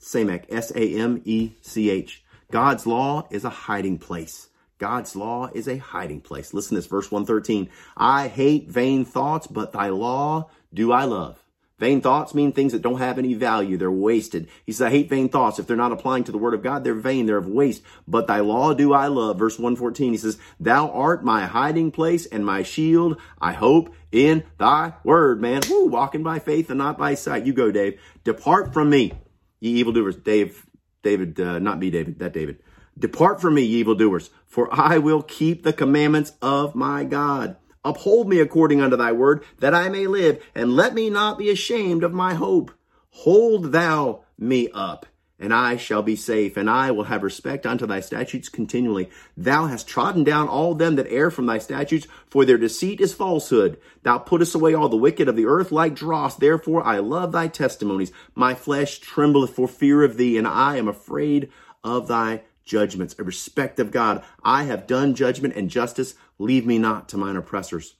Samech, 0.00 0.44
S-A-M-E-C-H. 0.48 2.24
God's 2.50 2.86
law 2.86 3.28
is 3.30 3.44
a 3.44 3.50
hiding 3.50 3.98
place. 3.98 4.48
God's 4.78 5.16
law 5.16 5.50
is 5.52 5.66
a 5.66 5.78
hiding 5.78 6.20
place. 6.20 6.54
Listen 6.54 6.70
to 6.70 6.76
this, 6.76 6.86
verse 6.86 7.10
113. 7.10 7.68
I 7.96 8.28
hate 8.28 8.70
vain 8.70 9.04
thoughts, 9.04 9.48
but 9.48 9.72
thy 9.72 9.88
law 9.88 10.50
do 10.72 10.92
I 10.92 11.04
love. 11.04 11.42
Vain 11.78 12.00
thoughts 12.00 12.34
mean 12.34 12.52
things 12.52 12.72
that 12.72 12.82
don't 12.82 12.98
have 12.98 13.18
any 13.18 13.34
value. 13.34 13.76
They're 13.76 13.90
wasted. 13.90 14.48
He 14.66 14.72
says, 14.72 14.86
I 14.88 14.90
hate 14.90 15.08
vain 15.08 15.28
thoughts. 15.28 15.60
If 15.60 15.66
they're 15.66 15.76
not 15.76 15.92
applying 15.92 16.24
to 16.24 16.32
the 16.32 16.38
word 16.38 16.54
of 16.54 16.62
God, 16.62 16.82
they're 16.82 16.94
vain. 16.94 17.26
They're 17.26 17.36
of 17.36 17.46
waste. 17.46 17.82
But 18.06 18.26
thy 18.26 18.40
law 18.40 18.74
do 18.74 18.92
I 18.92 19.06
love. 19.06 19.38
Verse 19.38 19.58
114, 19.58 20.12
he 20.12 20.18
says, 20.18 20.38
Thou 20.58 20.90
art 20.90 21.24
my 21.24 21.46
hiding 21.46 21.92
place 21.92 22.26
and 22.26 22.44
my 22.44 22.64
shield. 22.64 23.20
I 23.40 23.52
hope 23.52 23.94
in 24.10 24.42
thy 24.58 24.94
word, 25.04 25.40
man. 25.40 25.62
Woo, 25.70 25.86
walking 25.86 26.24
by 26.24 26.40
faith 26.40 26.68
and 26.68 26.78
not 26.78 26.98
by 26.98 27.14
sight. 27.14 27.46
You 27.46 27.52
go, 27.52 27.70
Dave. 27.70 28.00
Depart 28.24 28.74
from 28.74 28.90
me, 28.90 29.12
ye 29.60 29.72
evildoers. 29.74 30.16
Dave, 30.16 30.66
David, 31.02 31.38
uh, 31.38 31.60
not 31.60 31.78
me, 31.78 31.90
David, 31.90 32.18
that 32.18 32.32
David. 32.32 32.58
Depart 32.98 33.40
from 33.40 33.54
me, 33.54 33.62
ye 33.62 33.78
evildoers, 33.78 34.30
for 34.48 34.68
I 34.72 34.98
will 34.98 35.22
keep 35.22 35.62
the 35.62 35.72
commandments 35.72 36.32
of 36.42 36.74
my 36.74 37.04
God. 37.04 37.56
Uphold 37.84 38.28
me 38.28 38.40
according 38.40 38.80
unto 38.80 38.96
thy 38.96 39.12
word, 39.12 39.44
that 39.58 39.74
I 39.74 39.88
may 39.88 40.06
live, 40.06 40.42
and 40.54 40.74
let 40.74 40.94
me 40.94 41.10
not 41.10 41.38
be 41.38 41.50
ashamed 41.50 42.04
of 42.04 42.12
my 42.12 42.34
hope. 42.34 42.70
Hold 43.10 43.72
thou 43.72 44.24
me 44.38 44.68
up, 44.72 45.06
and 45.38 45.52
I 45.54 45.76
shall 45.76 46.02
be 46.02 46.16
safe, 46.16 46.56
and 46.56 46.68
I 46.68 46.90
will 46.90 47.04
have 47.04 47.22
respect 47.22 47.66
unto 47.66 47.86
thy 47.86 48.00
statutes 48.00 48.48
continually. 48.48 49.08
Thou 49.36 49.66
hast 49.66 49.88
trodden 49.88 50.24
down 50.24 50.48
all 50.48 50.74
them 50.74 50.96
that 50.96 51.10
err 51.10 51.30
from 51.30 51.46
thy 51.46 51.58
statutes, 51.58 52.06
for 52.28 52.44
their 52.44 52.58
deceit 52.58 53.00
is 53.00 53.14
falsehood. 53.14 53.78
Thou 54.02 54.18
puttest 54.18 54.54
away 54.54 54.74
all 54.74 54.88
the 54.88 54.96
wicked 54.96 55.28
of 55.28 55.36
the 55.36 55.46
earth 55.46 55.72
like 55.72 55.94
dross. 55.94 56.36
Therefore 56.36 56.84
I 56.84 56.98
love 56.98 57.32
thy 57.32 57.48
testimonies. 57.48 58.12
My 58.34 58.54
flesh 58.54 58.98
trembleth 58.98 59.54
for 59.54 59.68
fear 59.68 60.02
of 60.02 60.16
thee, 60.16 60.36
and 60.36 60.46
I 60.46 60.76
am 60.76 60.88
afraid 60.88 61.50
of 61.84 62.08
thy 62.08 62.42
judgments, 62.68 63.16
a 63.18 63.24
respect 63.24 63.80
of 63.80 63.90
God. 63.90 64.22
I 64.44 64.64
have 64.64 64.86
done 64.86 65.14
judgment 65.14 65.56
and 65.56 65.68
justice. 65.70 66.14
Leave 66.38 66.66
me 66.66 66.78
not 66.78 67.08
to 67.08 67.16
mine 67.16 67.36
oppressors. 67.36 67.94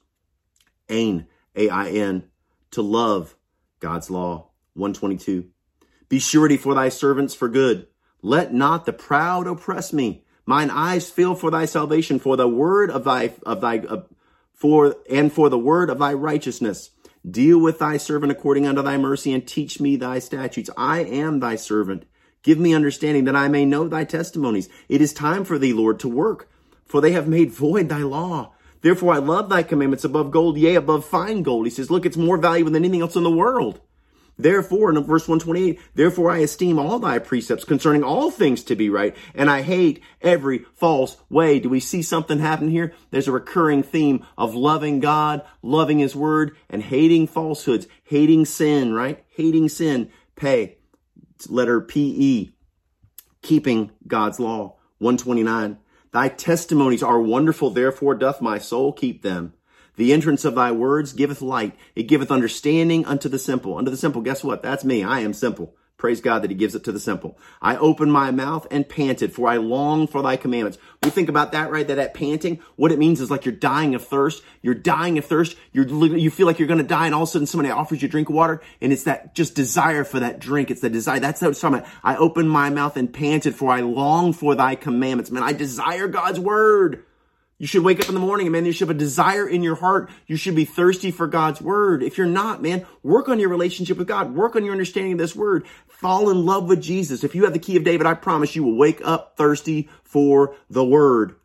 Ain, 0.87 1.27
A-I-N, 1.55 2.23
to 2.71 2.81
love 2.81 3.35
God's 3.79 4.09
law. 4.09 4.51
122. 4.75 5.49
Be 6.07 6.19
surety 6.19 6.55
for 6.55 6.73
thy 6.73 6.89
servants 6.89 7.35
for 7.35 7.49
good. 7.49 7.87
Let 8.21 8.53
not 8.53 8.85
the 8.85 8.93
proud 8.93 9.47
oppress 9.47 9.91
me. 9.91 10.23
Mine 10.45 10.69
eyes 10.69 11.09
feel 11.09 11.35
for 11.35 11.51
thy 11.51 11.65
salvation, 11.65 12.19
for 12.19 12.35
the 12.35 12.47
word 12.47 12.89
of 12.89 13.03
thy, 13.03 13.33
of 13.45 13.61
thy, 13.61 13.79
uh, 13.79 14.03
for, 14.53 14.95
and 15.09 15.31
for 15.31 15.49
the 15.49 15.59
word 15.59 15.89
of 15.89 15.99
thy 15.99 16.13
righteousness. 16.13 16.91
Deal 17.29 17.59
with 17.59 17.79
thy 17.79 17.97
servant 17.97 18.31
according 18.31 18.65
unto 18.65 18.81
thy 18.81 18.97
mercy 18.97 19.33
and 19.33 19.45
teach 19.47 19.79
me 19.79 19.95
thy 19.95 20.19
statutes. 20.19 20.69
I 20.77 20.99
am 21.03 21.39
thy 21.39 21.55
servant. 21.55 22.05
Give 22.43 22.57
me 22.57 22.73
understanding 22.73 23.25
that 23.25 23.35
I 23.35 23.47
may 23.47 23.65
know 23.65 23.87
thy 23.87 24.05
testimonies. 24.05 24.69
It 24.87 25.01
is 25.01 25.13
time 25.13 25.43
for 25.43 25.57
thee, 25.57 25.73
Lord, 25.73 25.99
to 25.99 26.07
work, 26.07 26.49
for 26.85 27.01
they 27.01 27.11
have 27.11 27.27
made 27.27 27.51
void 27.51 27.89
thy 27.89 28.03
law. 28.03 28.53
Therefore 28.81 29.13
I 29.13 29.17
love 29.17 29.49
thy 29.49 29.63
commandments 29.63 30.05
above 30.05 30.31
gold, 30.31 30.57
yea, 30.57 30.75
above 30.75 31.05
fine 31.05 31.43
gold. 31.43 31.65
He 31.65 31.69
says, 31.69 31.91
look, 31.91 32.05
it's 32.05 32.15
more 32.15 32.37
valuable 32.37 32.71
than 32.71 32.83
anything 32.83 33.01
else 33.01 33.17
in 33.17 33.23
the 33.23 33.29
world. 33.29 33.81
Therefore, 34.37 34.89
in 34.89 35.03
verse 35.03 35.27
128, 35.27 35.77
therefore 35.95 36.31
I 36.31 36.37
esteem 36.37 36.79
all 36.79 36.97
thy 36.97 37.19
precepts 37.19 37.65
concerning 37.65 38.03
all 38.03 38.31
things 38.31 38.63
to 38.63 38.75
be 38.77 38.89
right, 38.89 39.13
and 39.35 39.49
I 39.49 39.63
hate 39.63 40.01
every 40.21 40.59
false 40.75 41.17
way. 41.29 41.59
Do 41.59 41.67
we 41.67 41.81
see 41.81 42.01
something 42.01 42.39
happen 42.39 42.69
here? 42.69 42.93
There's 43.11 43.27
a 43.27 43.33
recurring 43.33 43.83
theme 43.83 44.25
of 44.37 44.55
loving 44.55 45.01
God, 45.01 45.45
loving 45.61 45.99
his 45.99 46.15
word, 46.15 46.55
and 46.69 46.81
hating 46.81 47.27
falsehoods, 47.27 47.85
hating 48.05 48.45
sin, 48.45 48.93
right? 48.93 49.25
Hating 49.27 49.67
sin. 49.67 50.09
Pay 50.37 50.77
letter 51.47 51.79
PE, 51.79 52.49
keeping 53.41 53.91
God's 54.07 54.39
law. 54.39 54.77
129. 54.97 55.77
Thy 56.11 56.27
testimonies 56.27 57.03
are 57.03 57.21
wonderful, 57.21 57.69
therefore 57.69 58.15
doth 58.15 58.41
my 58.41 58.57
soul 58.57 58.91
keep 58.91 59.21
them. 59.21 59.53
The 59.95 60.11
entrance 60.13 60.43
of 60.45 60.55
thy 60.55 60.71
words 60.71 61.13
giveth 61.13 61.41
light. 61.41 61.75
It 61.95 62.03
giveth 62.03 62.31
understanding 62.31 63.05
unto 63.05 63.29
the 63.29 63.39
simple. 63.39 63.77
Unto 63.77 63.91
the 63.91 63.97
simple, 63.97 64.21
guess 64.21 64.43
what? 64.43 64.63
That's 64.63 64.83
me. 64.83 65.03
I 65.03 65.19
am 65.19 65.33
simple. 65.33 65.75
Praise 65.99 66.21
God 66.21 66.43
that 66.43 66.49
he 66.49 66.55
gives 66.55 66.75
it 66.75 66.85
to 66.85 66.93
the 66.93 66.99
simple. 66.99 67.37
I 67.61 67.75
opened 67.75 68.13
my 68.13 68.31
mouth 68.31 68.65
and 68.71 68.87
panted, 68.87 69.33
for 69.33 69.49
I 69.49 69.57
long 69.57 70.07
for 70.07 70.21
thy 70.21 70.37
commandments. 70.37 70.77
We 71.03 71.09
think 71.09 71.27
about 71.27 71.51
that, 71.51 71.69
right? 71.71 71.85
That 71.85 71.95
that 71.95 72.13
panting, 72.13 72.61
what 72.77 72.93
it 72.93 72.97
means 72.97 73.19
is 73.19 73.29
like 73.29 73.43
you're 73.43 73.53
dying 73.53 73.95
of 73.95 74.07
thirst. 74.07 74.41
You're 74.61 74.75
dying 74.75 75.17
of 75.17 75.25
thirst. 75.25 75.57
You're, 75.73 75.85
you 75.85 76.31
feel 76.31 76.47
like 76.47 76.57
you're 76.57 76.69
going 76.69 76.77
to 76.77 76.85
die 76.85 77.05
and 77.05 77.13
all 77.13 77.23
of 77.23 77.27
a 77.27 77.31
sudden 77.33 77.47
somebody 77.47 77.69
offers 77.69 78.01
you 78.01 78.07
drink 78.07 78.29
of 78.29 78.35
water 78.35 78.61
and 78.79 78.93
it's 78.93 79.03
that 79.03 79.35
just 79.35 79.55
desire 79.55 80.05
for 80.05 80.21
that 80.21 80.39
drink. 80.39 80.71
It's 80.71 80.79
the 80.79 80.89
desire. 80.89 81.19
That's 81.19 81.41
what 81.41 81.51
it's 81.51 81.59
talking 81.59 81.79
about. 81.79 81.89
I 82.01 82.15
opened 82.15 82.49
my 82.49 82.69
mouth 82.69 82.95
and 82.95 83.13
panted, 83.13 83.55
for 83.55 83.69
I 83.69 83.81
long 83.81 84.31
for 84.31 84.55
thy 84.55 84.75
commandments. 84.75 85.31
Man, 85.31 85.43
I 85.43 85.51
desire 85.51 86.07
God's 86.07 86.39
word. 86.39 87.03
You 87.59 87.67
should 87.67 87.83
wake 87.83 87.99
up 87.99 88.07
in 88.07 88.13
the 88.13 88.21
morning 88.21 88.47
and 88.47 88.53
man, 88.53 88.65
you 88.65 88.71
should 88.71 88.87
have 88.87 88.95
a 88.95 88.99
desire 88.99 89.47
in 89.47 89.63
your 89.63 89.75
heart. 89.75 90.09
You 90.27 90.37
should 90.37 90.55
be 90.55 90.63
thirsty 90.63 91.11
for 91.11 91.27
God's 91.27 91.61
word. 91.61 92.01
If 92.01 92.17
you're 92.17 92.25
not, 92.25 92.61
man, 92.61 92.85
work 93.03 93.27
on 93.27 93.37
your 93.37 93.49
relationship 93.49 93.97
with 93.97 94.07
God. 94.07 94.33
Work 94.33 94.55
on 94.55 94.63
your 94.63 94.71
understanding 94.71 95.11
of 95.11 95.17
this 95.17 95.35
word. 95.35 95.67
Fall 95.89 96.29
in 96.29 96.45
love 96.45 96.69
with 96.69 96.81
Jesus. 96.81 97.21
If 97.21 97.35
you 97.35 97.43
have 97.43 97.51
the 97.51 97.59
key 97.59 97.75
of 97.75 97.83
David, 97.83 98.07
I 98.07 98.13
promise 98.13 98.55
you 98.55 98.63
will 98.63 98.77
wake 98.77 99.01
up 99.03 99.35
thirsty 99.35 99.89
for 100.03 100.55
the 100.69 100.85
word. 100.85 101.35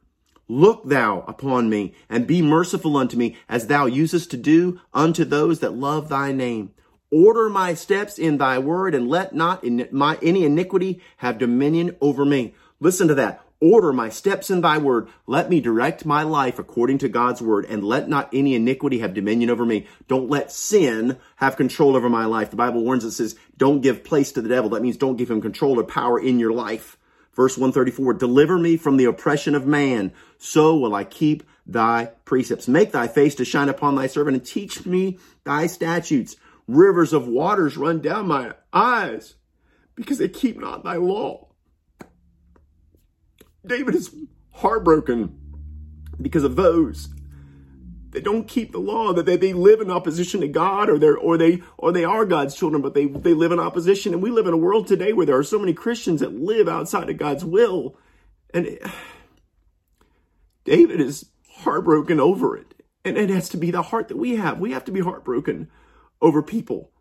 Look 0.46 0.84
thou 0.84 1.24
upon 1.26 1.68
me 1.68 1.94
and 2.08 2.28
be 2.28 2.42
merciful 2.42 2.96
unto 2.96 3.16
me 3.16 3.36
as 3.48 3.66
thou 3.66 3.86
usest 3.86 4.30
to 4.30 4.36
do 4.36 4.80
unto 4.92 5.24
those 5.24 5.58
that 5.60 5.74
love 5.74 6.08
thy 6.08 6.30
name. 6.30 6.72
Order 7.10 7.48
my 7.48 7.74
steps 7.74 8.20
in 8.20 8.38
thy 8.38 8.60
word 8.60 8.94
and 8.94 9.08
let 9.08 9.34
not 9.34 9.64
in 9.64 9.88
my, 9.90 10.16
any 10.22 10.44
iniquity 10.44 11.00
have 11.16 11.38
dominion 11.38 11.96
over 12.00 12.24
me. 12.24 12.54
Listen 12.78 13.08
to 13.08 13.14
that. 13.16 13.43
Order 13.64 13.94
my 13.94 14.10
steps 14.10 14.50
in 14.50 14.60
thy 14.60 14.76
word. 14.76 15.08
Let 15.26 15.48
me 15.48 15.58
direct 15.58 16.04
my 16.04 16.22
life 16.22 16.58
according 16.58 16.98
to 16.98 17.08
God's 17.08 17.40
word 17.40 17.64
and 17.64 17.82
let 17.82 18.10
not 18.10 18.28
any 18.30 18.54
iniquity 18.54 18.98
have 18.98 19.14
dominion 19.14 19.48
over 19.48 19.64
me. 19.64 19.86
Don't 20.06 20.28
let 20.28 20.52
sin 20.52 21.16
have 21.36 21.56
control 21.56 21.96
over 21.96 22.10
my 22.10 22.26
life. 22.26 22.50
The 22.50 22.56
Bible 22.56 22.84
warns 22.84 23.06
us 23.06 23.16
says, 23.16 23.36
don't 23.56 23.80
give 23.80 24.04
place 24.04 24.32
to 24.32 24.42
the 24.42 24.50
devil. 24.50 24.68
That 24.68 24.82
means 24.82 24.98
don't 24.98 25.16
give 25.16 25.30
him 25.30 25.40
control 25.40 25.80
or 25.80 25.84
power 25.84 26.20
in 26.20 26.38
your 26.38 26.52
life. 26.52 26.98
Verse 27.32 27.56
134, 27.56 28.12
deliver 28.12 28.58
me 28.58 28.76
from 28.76 28.98
the 28.98 29.06
oppression 29.06 29.54
of 29.54 29.66
man. 29.66 30.12
So 30.36 30.76
will 30.76 30.94
I 30.94 31.04
keep 31.04 31.42
thy 31.66 32.10
precepts. 32.26 32.68
Make 32.68 32.92
thy 32.92 33.08
face 33.08 33.34
to 33.36 33.46
shine 33.46 33.70
upon 33.70 33.94
thy 33.94 34.08
servant 34.08 34.36
and 34.36 34.46
teach 34.46 34.84
me 34.84 35.18
thy 35.44 35.68
statutes. 35.68 36.36
Rivers 36.68 37.14
of 37.14 37.28
waters 37.28 37.78
run 37.78 38.02
down 38.02 38.28
my 38.28 38.52
eyes 38.74 39.36
because 39.94 40.18
they 40.18 40.28
keep 40.28 40.60
not 40.60 40.84
thy 40.84 40.96
law. 40.96 41.48
David 43.66 43.94
is 43.94 44.14
heartbroken 44.52 45.38
because 46.20 46.44
of 46.44 46.56
those 46.56 47.08
they 48.14 48.20
don't 48.20 48.46
keep 48.46 48.70
the 48.70 48.78
law 48.78 49.12
that 49.12 49.26
they, 49.26 49.36
they 49.36 49.52
live 49.52 49.80
in 49.80 49.90
opposition 49.90 50.40
to 50.40 50.48
god 50.48 50.88
or 50.88 51.00
they're 51.00 51.18
or 51.18 51.36
they 51.36 51.62
or 51.76 51.90
they 51.90 52.04
are 52.04 52.24
god's 52.24 52.54
children 52.54 52.80
but 52.80 52.94
they 52.94 53.06
they 53.06 53.34
live 53.34 53.50
in 53.50 53.58
opposition. 53.58 54.14
And 54.14 54.22
we 54.22 54.30
live 54.30 54.46
in 54.46 54.54
a 54.54 54.56
world 54.56 54.86
today 54.86 55.12
where 55.12 55.26
there 55.26 55.36
are 55.36 55.42
so 55.42 55.58
many 55.58 55.74
christians 55.74 56.20
that 56.20 56.32
live 56.32 56.68
outside 56.68 57.10
of 57.10 57.18
god's 57.18 57.44
will. 57.44 57.98
And 58.54 58.66
it, 58.66 58.86
david 60.64 61.00
is 61.00 61.26
heartbroken 61.50 62.20
over 62.20 62.56
it. 62.56 62.74
And 63.04 63.18
it 63.18 63.30
has 63.30 63.48
to 63.50 63.56
be 63.56 63.72
the 63.72 63.82
heart 63.82 64.08
that 64.08 64.16
we 64.16 64.36
have. 64.36 64.60
We 64.60 64.70
have 64.70 64.84
to 64.84 64.92
be 64.92 65.00
heartbroken 65.00 65.68
over 66.22 66.40
people 66.40 66.92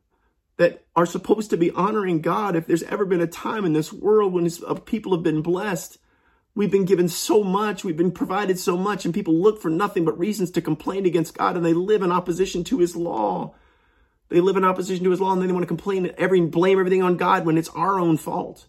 that 0.57 0.83
are 0.95 1.05
supposed 1.05 1.51
to 1.51 1.57
be 1.57 1.69
honoring 1.71 2.21
god. 2.21 2.55
If 2.55 2.65
there's 2.65 2.83
ever 2.83 3.05
been 3.05 3.21
a 3.21 3.27
time 3.27 3.65
in 3.65 3.73
this 3.73 3.93
world 3.93 4.33
when 4.33 4.49
uh, 4.67 4.73
people 4.73 5.13
have 5.13 5.23
been 5.23 5.43
blessed 5.43 5.99
We've 6.55 6.71
been 6.71 6.85
given 6.85 7.09
so 7.09 7.43
much, 7.43 7.83
we've 7.83 7.97
been 7.97 8.11
provided 8.11 8.59
so 8.59 8.77
much, 8.77 9.05
and 9.05 9.13
people 9.13 9.41
look 9.41 9.59
for 9.59 9.69
nothing 9.69 10.05
but 10.05 10.19
reasons 10.19 10.51
to 10.51 10.61
complain 10.61 11.05
against 11.05 11.37
God, 11.37 11.55
and 11.55 11.65
they 11.65 11.73
live 11.73 12.03
in 12.03 12.11
opposition 12.11 12.63
to 12.65 12.79
His 12.79 12.95
law. 12.95 13.55
They 14.29 14.39
live 14.39 14.55
in 14.55 14.63
opposition 14.63 15.03
to 15.05 15.11
His 15.11 15.19
law, 15.19 15.33
and 15.33 15.41
then 15.41 15.47
they 15.47 15.53
want 15.53 15.63
to 15.63 15.67
complain, 15.67 16.13
every 16.17 16.41
blame 16.41 16.79
everything 16.79 17.01
on 17.01 17.17
God 17.17 17.45
when 17.45 17.57
it's 17.57 17.69
our 17.69 17.99
own 17.99 18.17
fault. 18.17 18.67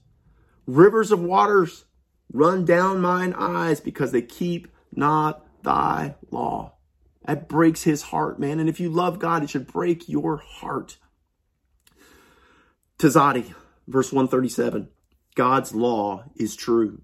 Rivers 0.66 1.12
of 1.12 1.20
waters 1.20 1.84
run 2.32 2.64
down 2.64 3.00
mine 3.00 3.34
eyes 3.34 3.80
because 3.80 4.12
they 4.12 4.22
keep 4.22 4.68
not 4.92 5.44
thy 5.62 6.14
law. 6.30 6.74
That 7.26 7.48
breaks 7.48 7.82
his 7.82 8.02
heart, 8.02 8.38
man. 8.38 8.60
And 8.60 8.68
if 8.68 8.80
you 8.80 8.90
love 8.90 9.18
God, 9.18 9.42
it 9.42 9.50
should 9.50 9.66
break 9.66 10.08
your 10.08 10.38
heart. 10.38 10.98
Tzaddi, 12.98 13.54
verse 13.88 14.12
137. 14.12 14.88
God's 15.34 15.74
law 15.74 16.24
is 16.36 16.54
true. 16.54 17.02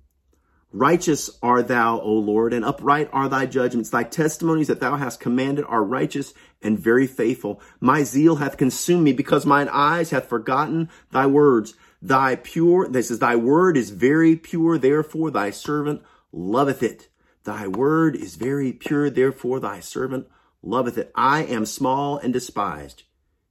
Righteous 0.72 1.30
are 1.42 1.62
thou, 1.62 2.00
O 2.00 2.12
Lord, 2.12 2.52
and 2.52 2.64
upright 2.64 3.10
are 3.12 3.28
thy 3.28 3.46
judgments. 3.46 3.90
Thy 3.90 4.04
testimonies 4.04 4.68
that 4.68 4.78
thou 4.78 4.96
hast 4.96 5.18
commanded 5.18 5.64
are 5.66 5.82
righteous 5.82 6.32
and 6.62 6.78
very 6.78 7.08
faithful. 7.08 7.60
My 7.80 8.04
zeal 8.04 8.36
hath 8.36 8.56
consumed 8.56 9.02
me 9.02 9.12
because 9.12 9.44
mine 9.44 9.68
eyes 9.72 10.10
hath 10.10 10.28
forgotten 10.28 10.88
thy 11.10 11.26
words. 11.26 11.74
Thy 12.00 12.36
pure, 12.36 12.88
this 12.88 13.10
is 13.10 13.18
thy 13.18 13.34
word 13.34 13.76
is 13.76 13.90
very 13.90 14.36
pure, 14.36 14.78
therefore 14.78 15.30
thy 15.30 15.50
servant 15.50 16.02
loveth 16.32 16.84
it. 16.84 17.08
Thy 17.42 17.66
word 17.66 18.14
is 18.14 18.36
very 18.36 18.72
pure, 18.72 19.10
therefore 19.10 19.58
thy 19.58 19.80
servant 19.80 20.28
loveth 20.62 20.98
it. 20.98 21.10
I 21.16 21.42
am 21.42 21.66
small 21.66 22.16
and 22.18 22.32
despised. 22.32 23.02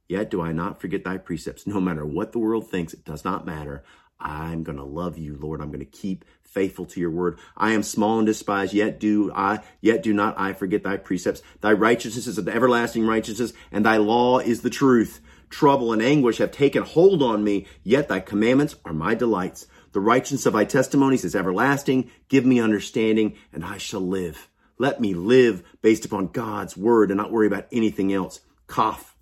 Yet 0.08 0.30
do 0.30 0.40
I 0.40 0.52
not 0.52 0.80
forget 0.80 1.04
thy 1.04 1.18
precepts. 1.18 1.66
No 1.66 1.80
matter 1.80 2.06
what 2.06 2.32
the 2.32 2.38
world 2.38 2.70
thinks, 2.70 2.94
it 2.94 3.04
does 3.04 3.24
not 3.24 3.46
matter. 3.46 3.84
I'm 4.18 4.64
going 4.64 4.78
to 4.78 4.84
love 4.84 5.16
you, 5.16 5.36
Lord. 5.36 5.60
I'm 5.60 5.68
going 5.68 5.80
to 5.80 5.84
keep 5.86 6.24
faithful 6.50 6.84
to 6.84 7.00
your 7.00 7.10
word. 7.10 7.38
I 7.56 7.72
am 7.72 7.82
small 7.82 8.18
and 8.18 8.26
despised, 8.26 8.74
yet 8.74 8.98
do 8.98 9.32
I, 9.34 9.60
yet 9.80 10.02
do 10.02 10.12
not 10.12 10.38
I 10.38 10.52
forget 10.52 10.82
thy 10.82 10.96
precepts. 10.96 11.42
Thy 11.60 11.72
righteousness 11.72 12.26
is 12.26 12.36
the 12.36 12.52
everlasting 12.52 13.06
righteousness, 13.06 13.52
and 13.70 13.84
thy 13.84 13.96
law 13.96 14.38
is 14.38 14.62
the 14.62 14.70
truth. 14.70 15.20
Trouble 15.48 15.92
and 15.92 16.02
anguish 16.02 16.38
have 16.38 16.52
taken 16.52 16.82
hold 16.82 17.22
on 17.22 17.42
me, 17.42 17.66
yet 17.82 18.08
thy 18.08 18.20
commandments 18.20 18.76
are 18.84 18.92
my 18.92 19.14
delights. 19.14 19.66
The 19.92 20.00
righteousness 20.00 20.46
of 20.46 20.52
thy 20.52 20.64
testimonies 20.64 21.24
is 21.24 21.34
everlasting. 21.34 22.10
Give 22.28 22.44
me 22.44 22.60
understanding, 22.60 23.36
and 23.52 23.64
I 23.64 23.78
shall 23.78 24.00
live. 24.00 24.48
Let 24.78 25.00
me 25.00 25.14
live 25.14 25.62
based 25.82 26.04
upon 26.04 26.28
God's 26.28 26.76
word 26.76 27.10
and 27.10 27.18
not 27.18 27.32
worry 27.32 27.46
about 27.46 27.66
anything 27.72 28.12
else. 28.12 28.40
Koph, 28.66 29.14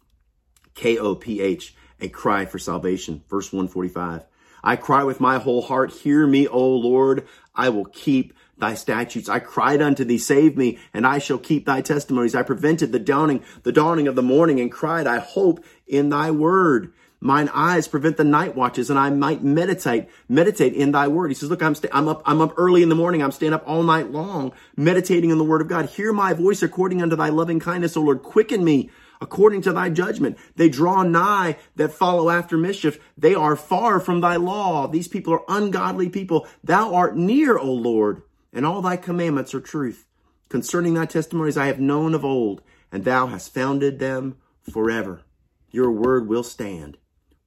K 0.75 0.99
O 0.99 1.15
P 1.15 1.41
H, 1.41 1.75
a 2.01 2.09
cry 2.09 2.45
for 2.45 2.59
salvation. 2.59 3.25
Verse 3.29 3.53
145. 3.53 4.25
I 4.69 4.77
cry 4.77 5.03
with 5.03 5.19
my 5.19 5.39
whole 5.39 5.63
heart, 5.63 5.91
hear 5.91 6.27
me, 6.27 6.47
O 6.47 6.63
Lord. 6.69 7.27
I 7.55 7.71
will 7.71 7.87
keep 7.87 8.35
thy 8.59 8.75
statutes. 8.75 9.27
I 9.27 9.39
cried 9.39 9.81
unto 9.81 10.05
thee, 10.05 10.19
save 10.19 10.59
me, 10.59 10.79
and 10.93 11.07
I 11.07 11.21
shall 11.21 11.39
keep 11.39 11.65
thy 11.65 11.81
testimonies. 11.81 12.35
I 12.35 12.43
prevented 12.43 12.93
the 12.93 12.99
dawning, 12.99 13.43
the 13.63 13.73
dawning 13.73 14.07
of 14.09 14.15
the 14.15 14.23
morning 14.23 14.61
and 14.61 14.71
cried, 14.71 15.07
I 15.07 15.21
hope 15.21 15.65
in 15.87 16.11
thy 16.11 16.31
word. 16.31 16.93
Mine 17.19 17.49
eyes 17.55 17.89
prevent 17.89 18.19
the 18.19 18.25
night 18.25 18.57
watches 18.57 18.91
and 18.91 18.99
I 18.99 19.09
might 19.09 19.43
meditate, 19.43 20.11
meditate 20.29 20.75
in 20.75 20.93
thy 20.93 21.09
word. 21.09 21.31
He 21.31 21.35
says, 21.35 21.49
look, 21.49 21.63
I'm, 21.63 21.75
sta- 21.75 21.89
I'm 21.91 22.07
up, 22.07 22.21
I'm 22.27 22.43
up 22.43 22.53
early 22.59 22.83
in 22.83 22.91
the 22.91 22.95
morning. 22.95 23.23
I'm 23.23 23.33
staying 23.33 23.55
up 23.55 23.65
all 23.67 23.83
night 23.83 24.11
long, 24.11 24.53
meditating 24.77 25.31
in 25.31 25.39
the 25.39 25.45
word 25.45 25.63
of 25.63 25.69
God. 25.69 25.87
Hear 25.87 26.13
my 26.13 26.35
voice 26.35 26.63
according 26.63 27.01
unto 27.01 27.17
thy 27.17 27.31
loving 27.31 27.59
kindness, 27.59 27.97
O 27.97 28.03
Lord. 28.03 28.23
Quicken 28.23 28.63
me 28.63 28.91
according 29.21 29.63
to 29.63 29.73
thy 29.73 29.91
judgment. 29.91 30.39
They 30.57 30.69
draw 30.69 31.03
nigh 31.03 31.57
that 31.77 31.93
follow 31.93 32.31
after 32.31 32.57
mischief. 32.57 32.99
They 33.17 33.35
are 33.35 33.57
far 33.57 34.01
from 34.01 34.21
thy 34.21 34.37
law. 34.37 34.87
These 34.87 35.09
people 35.09 35.33
are 35.35 35.45
ungodly 35.49 36.09
people. 36.09 36.47
Thou 36.63 36.95
art 36.95 37.17
near, 37.17 37.59
O 37.59 37.73
Lord, 37.73 38.23
and 38.53 38.65
all 38.65 38.83
thy 38.83 38.97
commandments 38.97 39.55
are 39.55 39.61
truth. 39.61 40.07
Concerning 40.49 40.95
thy 40.95 41.07
testimonies 41.07 41.59
I 41.59 41.67
have 41.67 41.81
known 41.81 42.15
of 42.15 42.25
old, 42.25 42.63
and 42.91 43.05
thou 43.05 43.27
hast 43.27 43.53
founded 43.53 43.99
them 43.99 44.37
forever. 44.71 45.23
Your 45.71 45.91
word 45.91 46.27
will 46.27 46.43
stand. 46.43 46.97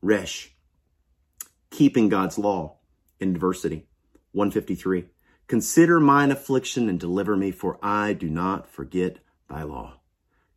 Resh, 0.02 0.54
keeping 1.70 2.10
God's 2.10 2.38
law 2.38 2.78
in 3.20 3.30
adversity. 3.30 3.88
153. 4.34 5.06
Consider 5.48 6.00
mine 6.00 6.32
affliction 6.32 6.88
and 6.88 7.00
deliver 7.00 7.36
me, 7.36 7.52
for 7.52 7.78
I 7.84 8.14
do 8.14 8.30
not 8.30 8.70
forget 8.70 9.18
thy 9.50 9.64
law. 9.64 10.01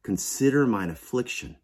Consider 0.05 0.67
mine 0.67 0.91
affliction 0.91 1.57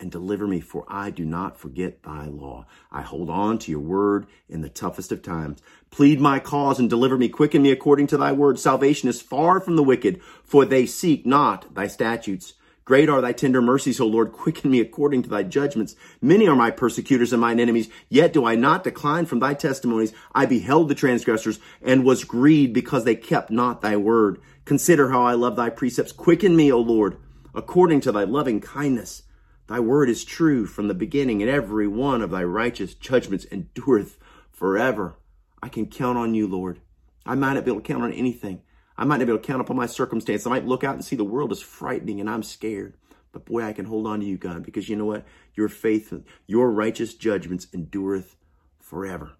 and 0.00 0.10
deliver 0.10 0.46
me, 0.46 0.60
for 0.60 0.86
I 0.88 1.10
do 1.10 1.26
not 1.26 1.58
forget 1.58 2.02
thy 2.02 2.24
law. 2.24 2.64
I 2.90 3.02
hold 3.02 3.28
on 3.28 3.58
to 3.58 3.70
your 3.70 3.80
word 3.80 4.26
in 4.48 4.62
the 4.62 4.70
toughest 4.70 5.12
of 5.12 5.20
times. 5.20 5.60
Plead 5.90 6.18
my 6.18 6.38
cause 6.38 6.78
and 6.78 6.88
deliver 6.88 7.18
me. 7.18 7.28
Quicken 7.28 7.60
me 7.60 7.70
according 7.70 8.06
to 8.06 8.16
thy 8.16 8.32
word. 8.32 8.58
Salvation 8.58 9.10
is 9.10 9.20
far 9.20 9.60
from 9.60 9.76
the 9.76 9.82
wicked, 9.82 10.22
for 10.42 10.64
they 10.64 10.86
seek 10.86 11.26
not 11.26 11.74
thy 11.74 11.86
statutes. 11.86 12.54
Great 12.86 13.10
are 13.10 13.20
thy 13.20 13.32
tender 13.32 13.60
mercies, 13.60 14.00
O 14.00 14.06
Lord. 14.06 14.32
Quicken 14.32 14.70
me 14.70 14.80
according 14.80 15.22
to 15.24 15.28
thy 15.28 15.42
judgments. 15.42 15.94
Many 16.22 16.48
are 16.48 16.56
my 16.56 16.70
persecutors 16.70 17.34
and 17.34 17.42
mine 17.42 17.60
enemies, 17.60 17.90
yet 18.08 18.32
do 18.32 18.46
I 18.46 18.54
not 18.54 18.84
decline 18.84 19.26
from 19.26 19.40
thy 19.40 19.52
testimonies. 19.52 20.14
I 20.34 20.46
beheld 20.46 20.88
the 20.88 20.94
transgressors 20.94 21.60
and 21.82 22.06
was 22.06 22.24
grieved 22.24 22.72
because 22.72 23.04
they 23.04 23.16
kept 23.16 23.50
not 23.50 23.82
thy 23.82 23.98
word. 23.98 24.40
Consider 24.64 25.10
how 25.10 25.24
I 25.24 25.34
love 25.34 25.56
thy 25.56 25.68
precepts. 25.68 26.12
Quicken 26.12 26.56
me, 26.56 26.72
O 26.72 26.80
Lord 26.80 27.18
according 27.54 28.00
to 28.02 28.12
thy 28.12 28.24
loving 28.24 28.60
kindness. 28.60 29.22
Thy 29.66 29.80
word 29.80 30.08
is 30.08 30.24
true 30.24 30.66
from 30.66 30.88
the 30.88 30.94
beginning, 30.94 31.42
and 31.42 31.50
every 31.50 31.86
one 31.86 32.22
of 32.22 32.30
thy 32.30 32.44
righteous 32.44 32.94
judgments 32.94 33.46
endureth 33.50 34.18
forever. 34.50 35.16
I 35.62 35.68
can 35.68 35.86
count 35.86 36.18
on 36.18 36.34
you, 36.34 36.46
Lord. 36.46 36.80
I 37.24 37.34
might 37.34 37.54
not 37.54 37.64
be 37.64 37.70
able 37.70 37.80
to 37.80 37.86
count 37.86 38.02
on 38.02 38.12
anything. 38.12 38.62
I 38.96 39.04
might 39.04 39.18
not 39.18 39.26
be 39.26 39.32
able 39.32 39.40
to 39.40 39.46
count 39.46 39.60
upon 39.60 39.76
my 39.76 39.86
circumstance. 39.86 40.46
I 40.46 40.50
might 40.50 40.66
look 40.66 40.84
out 40.84 40.94
and 40.94 41.04
see 41.04 41.16
the 41.16 41.24
world 41.24 41.52
is 41.52 41.62
frightening 41.62 42.20
and 42.20 42.28
I'm 42.28 42.42
scared. 42.42 42.94
But 43.32 43.46
boy, 43.46 43.62
I 43.62 43.72
can 43.72 43.86
hold 43.86 44.06
on 44.06 44.20
to 44.20 44.26
you, 44.26 44.36
God, 44.36 44.62
because 44.62 44.88
you 44.88 44.96
know 44.96 45.06
what? 45.06 45.24
Your 45.54 45.68
faith, 45.68 46.12
your 46.46 46.70
righteous 46.70 47.14
judgments 47.14 47.66
endureth 47.72 48.36
forever. 48.78 49.32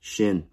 Shin. 0.00 0.48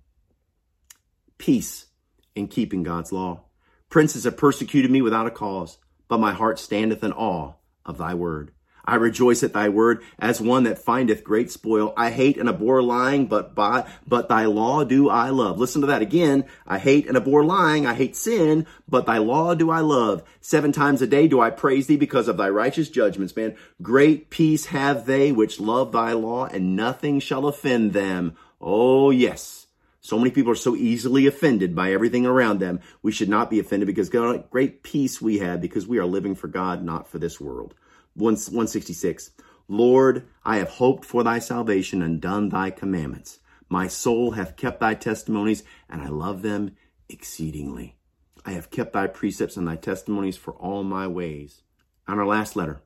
Peace 1.37 1.87
in 2.35 2.47
keeping 2.47 2.83
God's 2.83 3.11
law. 3.11 3.43
Princes 3.89 4.23
have 4.23 4.37
persecuted 4.37 4.89
me 4.89 5.01
without 5.01 5.27
a 5.27 5.31
cause 5.31 5.77
but 6.07 6.19
my 6.19 6.33
heart 6.33 6.59
standeth 6.59 7.03
in 7.03 7.11
awe 7.13 7.53
of 7.85 7.97
thy 7.97 8.13
word. 8.13 8.51
I 8.87 8.95
rejoice 8.95 9.41
at 9.43 9.53
thy 9.53 9.69
word 9.69 10.03
as 10.19 10.39
one 10.39 10.63
that 10.63 10.77
findeth 10.77 11.23
great 11.23 11.49
spoil. 11.49 11.93
I 11.97 12.11
hate 12.11 12.37
and 12.37 12.47
abhor 12.47 12.83
lying, 12.83 13.25
but 13.25 13.55
by, 13.55 13.89
but 14.07 14.29
thy 14.29 14.45
law 14.45 14.83
do 14.83 15.09
I 15.09 15.29
love. 15.29 15.57
Listen 15.57 15.81
to 15.81 15.87
that 15.87 16.03
again. 16.03 16.45
I 16.67 16.77
hate 16.77 17.07
and 17.07 17.17
abhor 17.17 17.43
lying. 17.43 17.87
I 17.87 17.95
hate 17.95 18.15
sin, 18.15 18.67
but 18.87 19.07
thy 19.07 19.17
law 19.17 19.55
do 19.55 19.71
I 19.71 19.79
love. 19.79 20.23
Seven 20.39 20.71
times 20.71 21.01
a 21.01 21.07
day 21.07 21.27
do 21.27 21.41
I 21.41 21.49
praise 21.49 21.87
thee 21.87 21.97
because 21.97 22.27
of 22.27 22.37
thy 22.37 22.49
righteous 22.49 22.89
judgments, 22.89 23.35
man. 23.35 23.55
Great 23.81 24.29
peace 24.29 24.67
have 24.67 25.05
they 25.07 25.31
which 25.31 25.59
love 25.59 25.91
thy 25.91 26.13
law 26.13 26.45
and 26.45 26.75
nothing 26.75 27.19
shall 27.19 27.47
offend 27.47 27.93
them. 27.93 28.35
Oh, 28.61 29.09
yes. 29.09 29.64
So 30.05 30.19
many 30.19 30.29
people 30.29 30.51
are 30.51 30.55
so 30.55 30.75
easily 30.75 31.25
offended 31.25 31.73
by 31.73 31.91
everything 31.91 32.27
around 32.27 32.59
them. 32.59 32.79
We 33.01 33.11
should 33.11 33.27
not 33.27 33.49
be 33.49 33.59
offended 33.59 33.87
because 33.87 34.07
God, 34.07 34.51
great 34.51 34.83
peace 34.83 35.19
we 35.19 35.39
have 35.39 35.59
because 35.59 35.87
we 35.87 35.97
are 35.97 36.05
living 36.05 36.35
for 36.35 36.47
God, 36.47 36.83
not 36.83 37.07
for 37.07 37.17
this 37.17 37.41
world. 37.41 37.73
166. 38.13 39.31
Lord, 39.67 40.27
I 40.43 40.57
have 40.57 40.69
hoped 40.69 41.05
for 41.05 41.23
thy 41.23 41.39
salvation 41.39 42.03
and 42.03 42.21
done 42.21 42.49
thy 42.49 42.69
commandments. 42.69 43.39
My 43.67 43.87
soul 43.87 44.33
hath 44.33 44.57
kept 44.57 44.79
thy 44.79 44.93
testimonies 44.93 45.63
and 45.89 46.03
I 46.03 46.09
love 46.09 46.43
them 46.43 46.75
exceedingly. 47.09 47.97
I 48.45 48.51
have 48.51 48.69
kept 48.69 48.93
thy 48.93 49.07
precepts 49.07 49.57
and 49.57 49.67
thy 49.67 49.75
testimonies 49.75 50.37
for 50.37 50.53
all 50.53 50.83
my 50.83 51.07
ways. 51.07 51.63
On 52.07 52.19
our 52.19 52.27
last 52.27 52.55
letter. 52.55 52.83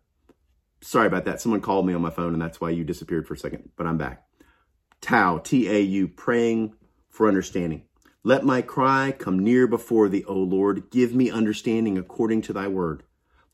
Sorry 0.80 1.08
about 1.08 1.26
that. 1.26 1.42
Someone 1.42 1.60
called 1.60 1.86
me 1.86 1.94
on 1.94 2.02
my 2.02 2.12
phone 2.12 2.32
and 2.32 2.42
that's 2.42 2.62
why 2.62 2.70
you 2.70 2.86
disappeared 2.86 3.28
for 3.28 3.34
a 3.34 3.38
second, 3.38 3.72
but 3.76 3.88
I'm 3.88 3.98
back. 3.98 4.24
Tau, 5.02 5.40
T-A-U, 5.40 6.08
praying 6.08 6.76
for 7.10 7.28
understanding. 7.28 7.84
Let 8.24 8.44
my 8.44 8.62
cry 8.62 9.14
come 9.18 9.40
near 9.40 9.66
before 9.68 10.10
thee, 10.10 10.26
O 10.26 10.36
Lord. 10.36 10.90
Give 10.92 11.16
me 11.16 11.32
understanding 11.32 11.98
according 11.98 12.42
to 12.44 12.54
thy 12.54 12.68
word. 12.68 13.04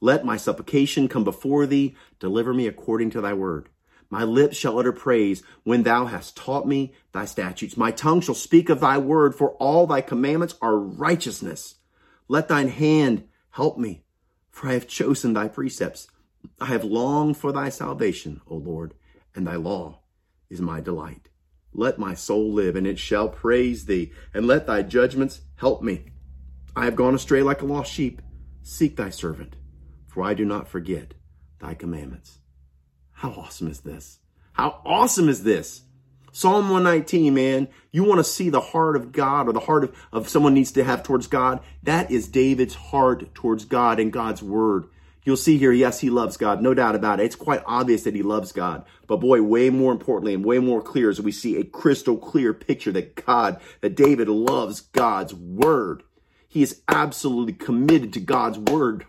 Let 0.02 0.26
my 0.26 0.38
supplication 0.38 1.08
come 1.08 1.24
before 1.24 1.66
thee. 1.66 1.96
Deliver 2.20 2.54
me 2.54 2.68
according 2.68 3.12
to 3.12 3.22
thy 3.22 3.34
word. 3.34 3.70
My 4.10 4.24
lips 4.24 4.58
shall 4.58 4.80
utter 4.80 4.92
praise 4.92 5.44
when 5.64 5.84
thou 5.84 6.06
hast 6.06 6.38
taught 6.38 6.68
me 6.68 6.94
thy 7.12 7.26
statutes. 7.26 7.78
My 7.78 7.92
tongue 7.92 8.22
shall 8.22 8.36
speak 8.36 8.70
of 8.70 8.80
thy 8.80 8.98
word, 8.98 9.36
for 9.36 9.52
all 9.54 9.88
thy 9.88 10.02
commandments 10.02 10.56
are 10.62 10.78
righteousness. 10.78 11.76
Let 12.28 12.48
thine 12.48 12.70
hand 12.70 13.28
help 13.52 13.78
me, 13.78 14.04
for 14.52 14.70
I 14.70 14.74
have 14.74 14.88
chosen 14.88 15.34
thy 15.34 15.48
precepts. 15.48 16.08
I 16.60 16.66
have 16.66 16.84
longed 16.84 17.38
for 17.38 17.52
thy 17.52 17.70
salvation, 17.70 18.42
O 18.48 18.56
Lord, 18.56 18.94
and 19.34 19.46
thy 19.46 19.56
law 19.56 20.00
is 20.50 20.62
my 20.62 20.82
delight. 20.82 21.30
Let 21.78 22.00
my 22.00 22.14
soul 22.14 22.54
live, 22.54 22.78
and 22.78 22.88
it 22.88 22.98
shall 22.98 23.28
praise 23.28 23.86
thee, 23.86 24.14
and 24.34 24.48
let 24.48 24.66
thy 24.66 24.82
judgments 24.82 25.42
help 25.58 25.82
me. 25.82 26.06
I 26.74 26.86
have 26.86 26.96
gone 26.96 27.14
astray 27.14 27.44
like 27.44 27.62
a 27.62 27.66
lost 27.66 27.92
sheep. 27.92 28.22
Seek 28.64 28.96
thy 28.96 29.10
servant, 29.10 29.58
for 30.08 30.24
I 30.24 30.34
do 30.34 30.46
not 30.46 30.70
forget 30.70 31.14
thy 31.60 31.74
commandments. 31.74 32.40
How 33.12 33.32
awesome 33.32 33.68
is 33.68 33.82
this? 33.82 34.20
How 34.54 34.82
awesome 34.86 35.28
is 35.28 35.44
this? 35.44 35.82
Psalm 36.32 36.70
119, 36.70 37.34
man, 37.34 37.68
you 37.92 38.06
want 38.06 38.20
to 38.20 38.24
see 38.24 38.50
the 38.50 38.62
heart 38.62 38.96
of 38.96 39.12
God 39.12 39.48
or 39.48 39.54
the 39.54 39.60
heart 39.60 39.84
of, 39.84 39.96
of 40.14 40.30
someone 40.30 40.54
needs 40.54 40.72
to 40.74 40.84
have 40.84 41.04
towards 41.04 41.28
God. 41.28 41.60
That 41.84 42.10
is 42.10 42.28
David's 42.28 42.76
heart 42.76 43.34
towards 43.34 43.66
God 43.66 44.00
and 44.00 44.14
God's 44.14 44.42
word. 44.42 44.86
You'll 45.26 45.38
see 45.38 45.58
here, 45.58 45.72
yes, 45.72 46.00
he 46.00 46.10
loves 46.10 46.38
God, 46.38 46.62
no 46.62 46.74
doubt 46.74 46.96
about 46.96 47.20
it. 47.20 47.26
It's 47.26 47.36
quite 47.36 47.64
obvious 47.66 48.04
that 48.04 48.16
he 48.16 48.22
loves 48.22 48.52
God. 48.52 48.86
But 49.08 49.18
boy, 49.18 49.42
way 49.42 49.70
more 49.70 49.92
importantly 49.92 50.34
and 50.34 50.46
way 50.46 50.60
more 50.60 50.82
clear 50.82 51.10
is 51.10 51.20
we 51.20 51.32
see 51.32 51.58
a 51.58 51.66
crystal 51.66 52.18
clear 52.18 52.54
picture 52.54 52.92
that 52.94 53.26
God, 53.26 53.60
that 53.82 53.96
David 53.96 54.30
loves 54.30 54.82
God's 54.82 55.34
word. 55.34 56.04
He 56.48 56.62
is 56.62 56.82
absolutely 56.88 57.54
committed 57.54 58.14
to 58.14 58.20
God's 58.20 58.60
word. 58.60 59.06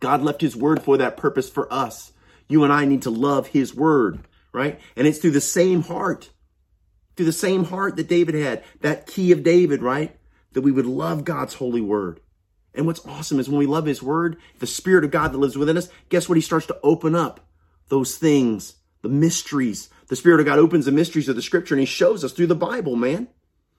God 0.00 0.22
left 0.22 0.40
his 0.40 0.56
word 0.56 0.82
for 0.82 0.98
that 0.98 1.16
purpose 1.16 1.48
for 1.48 1.72
us. 1.72 2.12
You 2.48 2.64
and 2.64 2.72
I 2.72 2.84
need 2.84 3.02
to 3.02 3.10
love 3.10 3.46
his 3.48 3.74
word, 3.74 4.26
right? 4.52 4.80
And 4.96 5.06
it's 5.06 5.18
through 5.18 5.30
the 5.30 5.40
same 5.40 5.82
heart 5.82 6.30
through 7.16 7.26
the 7.26 7.32
same 7.32 7.64
heart 7.64 7.96
that 7.96 8.08
David 8.08 8.34
had, 8.34 8.64
that 8.80 9.06
key 9.06 9.32
of 9.32 9.42
David, 9.42 9.82
right? 9.82 10.16
That 10.52 10.62
we 10.62 10.72
would 10.72 10.86
love 10.86 11.24
God's 11.24 11.54
holy 11.54 11.80
word. 11.80 12.20
And 12.74 12.86
what's 12.86 13.04
awesome 13.06 13.38
is 13.38 13.48
when 13.48 13.58
we 13.58 13.66
love 13.66 13.86
his 13.86 14.02
word, 14.02 14.38
the 14.58 14.66
spirit 14.66 15.04
of 15.04 15.10
God 15.10 15.32
that 15.32 15.38
lives 15.38 15.58
within 15.58 15.76
us, 15.76 15.88
guess 16.08 16.28
what? 16.28 16.36
He 16.36 16.42
starts 16.42 16.66
to 16.66 16.78
open 16.82 17.14
up 17.14 17.40
those 17.88 18.16
things, 18.16 18.76
the 19.02 19.08
mysteries. 19.08 19.90
The 20.08 20.16
spirit 20.16 20.40
of 20.40 20.46
God 20.46 20.58
opens 20.58 20.86
the 20.86 20.92
mysteries 20.92 21.28
of 21.28 21.36
the 21.36 21.42
scripture 21.42 21.74
and 21.74 21.80
he 21.80 21.86
shows 21.86 22.24
us 22.24 22.32
through 22.32 22.46
the 22.46 22.54
Bible, 22.54 22.96
man. 22.96 23.28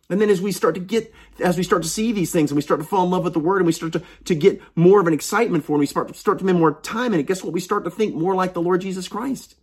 And 0.10 0.22
then 0.22 0.30
as 0.30 0.42
we 0.42 0.52
start 0.52 0.76
to 0.76 0.82
get, 0.82 1.14
as 1.44 1.58
we 1.58 1.64
start 1.64 1.82
to 1.84 1.90
see 1.90 2.12
these 2.12 2.32
things 2.32 2.52
and 2.52 2.56
we 2.56 2.62
start 2.62 2.82
to 2.82 2.86
fall 2.86 3.06
in 3.06 3.10
love 3.10 3.24
with 3.24 3.34
the 3.34 3.40
word 3.40 3.58
and 3.58 3.66
we 3.66 3.72
start 3.72 3.94
to, 3.94 4.04
to 4.26 4.36
get 4.36 4.62
more 4.76 5.00
of 5.00 5.08
an 5.08 5.14
excitement 5.14 5.64
for 5.64 5.78
it, 5.78 5.80
we 5.80 5.86
start, 5.86 6.16
start 6.16 6.40
to 6.40 6.46
spend 6.46 6.60
more 6.60 6.80
time 6.82 7.14
in 7.14 7.20
it, 7.20 7.26
guess 7.26 7.44
what? 7.44 7.54
We 7.54 7.62
start 7.62 7.86
to 7.86 7.90
think 7.90 8.14
more 8.14 8.36
like 8.36 8.54
the 8.54 8.62
Lord 8.62 8.82
Jesus 8.82 9.08
Christ. 9.08 9.56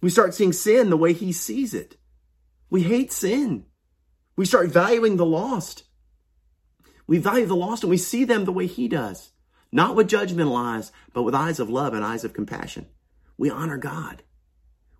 We 0.00 0.10
start 0.10 0.34
seeing 0.34 0.52
sin 0.52 0.90
the 0.90 0.96
way 0.96 1.12
he 1.12 1.32
sees 1.32 1.74
it. 1.74 1.96
We 2.68 2.82
hate 2.82 3.12
sin. 3.12 3.64
We 4.36 4.44
start 4.44 4.68
valuing 4.68 5.16
the 5.16 5.26
lost. 5.26 5.84
We 7.06 7.18
value 7.18 7.46
the 7.46 7.56
lost 7.56 7.82
and 7.82 7.90
we 7.90 7.96
see 7.98 8.24
them 8.24 8.44
the 8.44 8.52
way 8.52 8.66
he 8.66 8.88
does. 8.88 9.30
Not 9.70 9.96
with 9.96 10.08
judgmental 10.08 10.56
eyes, 10.56 10.92
but 11.12 11.22
with 11.22 11.34
eyes 11.34 11.58
of 11.58 11.70
love 11.70 11.94
and 11.94 12.04
eyes 12.04 12.24
of 12.24 12.34
compassion. 12.34 12.86
We 13.38 13.50
honor 13.50 13.78
God. 13.78 14.22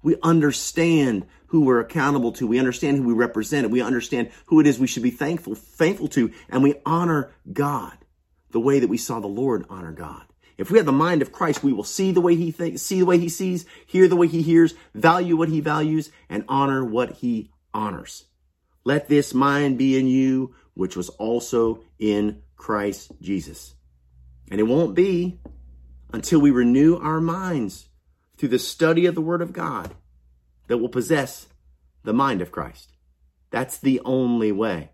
We 0.03 0.17
understand 0.23 1.27
who 1.49 1.61
we're 1.61 1.81
accountable 1.81 2.33
to. 2.33 2.47
We 2.47 2.59
understand 2.59 2.97
who 2.97 3.05
we 3.05 3.13
represent. 3.13 3.71
We 3.71 3.83
understand 3.83 4.31
who 4.47 4.61
it 4.61 4.67
is 4.67 4.79
we 4.79 4.87
should 4.87 5.03
be 5.03 5.11
thankful, 5.11 5.55
thankful 5.55 6.09
to. 6.09 6.33
And 6.49 6.63
we 6.63 6.75
honor 6.85 7.33
God 7.53 7.97
the 8.51 8.61
way 8.61 8.81
that 8.81 8.89
we 8.89 8.99
saw 8.99 9.21
the 9.21 9.27
Lord 9.27 9.65
honor 9.69 9.93
God. 9.93 10.25
If 10.59 10.71
we 10.71 10.79
have 10.79 10.87
the 10.87 10.93
mind 10.93 11.23
of 11.23 11.33
Christ, 11.33 11.63
we 11.63 11.73
will 11.73 11.85
see 11.85 12.13
the 12.13 12.21
way 12.21 12.35
he 12.35 12.51
thinks, 12.51 12.83
see 12.83 12.99
the 13.01 13.07
way 13.07 13.19
he 13.19 13.29
sees, 13.29 13.65
hear 13.87 14.07
the 14.09 14.17
way 14.17 14.27
he 14.27 14.43
hears, 14.43 14.75
value 14.95 15.37
what 15.37 15.49
he 15.49 15.61
values, 15.61 16.11
and 16.29 16.45
honor 16.49 16.85
what 16.85 17.13
he 17.13 17.51
honors. 17.73 18.25
Let 18.85 19.09
this 19.09 19.33
mind 19.33 19.79
be 19.79 19.99
in 19.99 20.07
you, 20.07 20.55
which 20.75 20.97
was 20.97 21.09
also 21.11 21.83
in 21.99 22.43
Christ 22.57 23.13
Jesus. 23.21 23.75
And 24.51 24.61
it 24.61 24.65
won't 24.65 24.95
be 24.95 25.41
until 26.13 26.41
we 26.41 26.51
renew 26.51 26.97
our 26.97 27.21
minds 27.21 27.89
through 28.37 28.51
the 28.51 28.59
study 28.59 29.07
of 29.07 29.15
the 29.15 29.21
Word 29.21 29.43
of 29.43 29.53
God 29.53 29.95
that 30.69 30.79
will 30.79 30.89
possess 30.89 31.49
the 32.05 32.13
mind 32.13 32.41
of 32.41 32.53
Christ. 32.53 32.93
That's 33.51 33.79
the 33.79 34.01
only 34.05 34.53
way, 34.53 34.91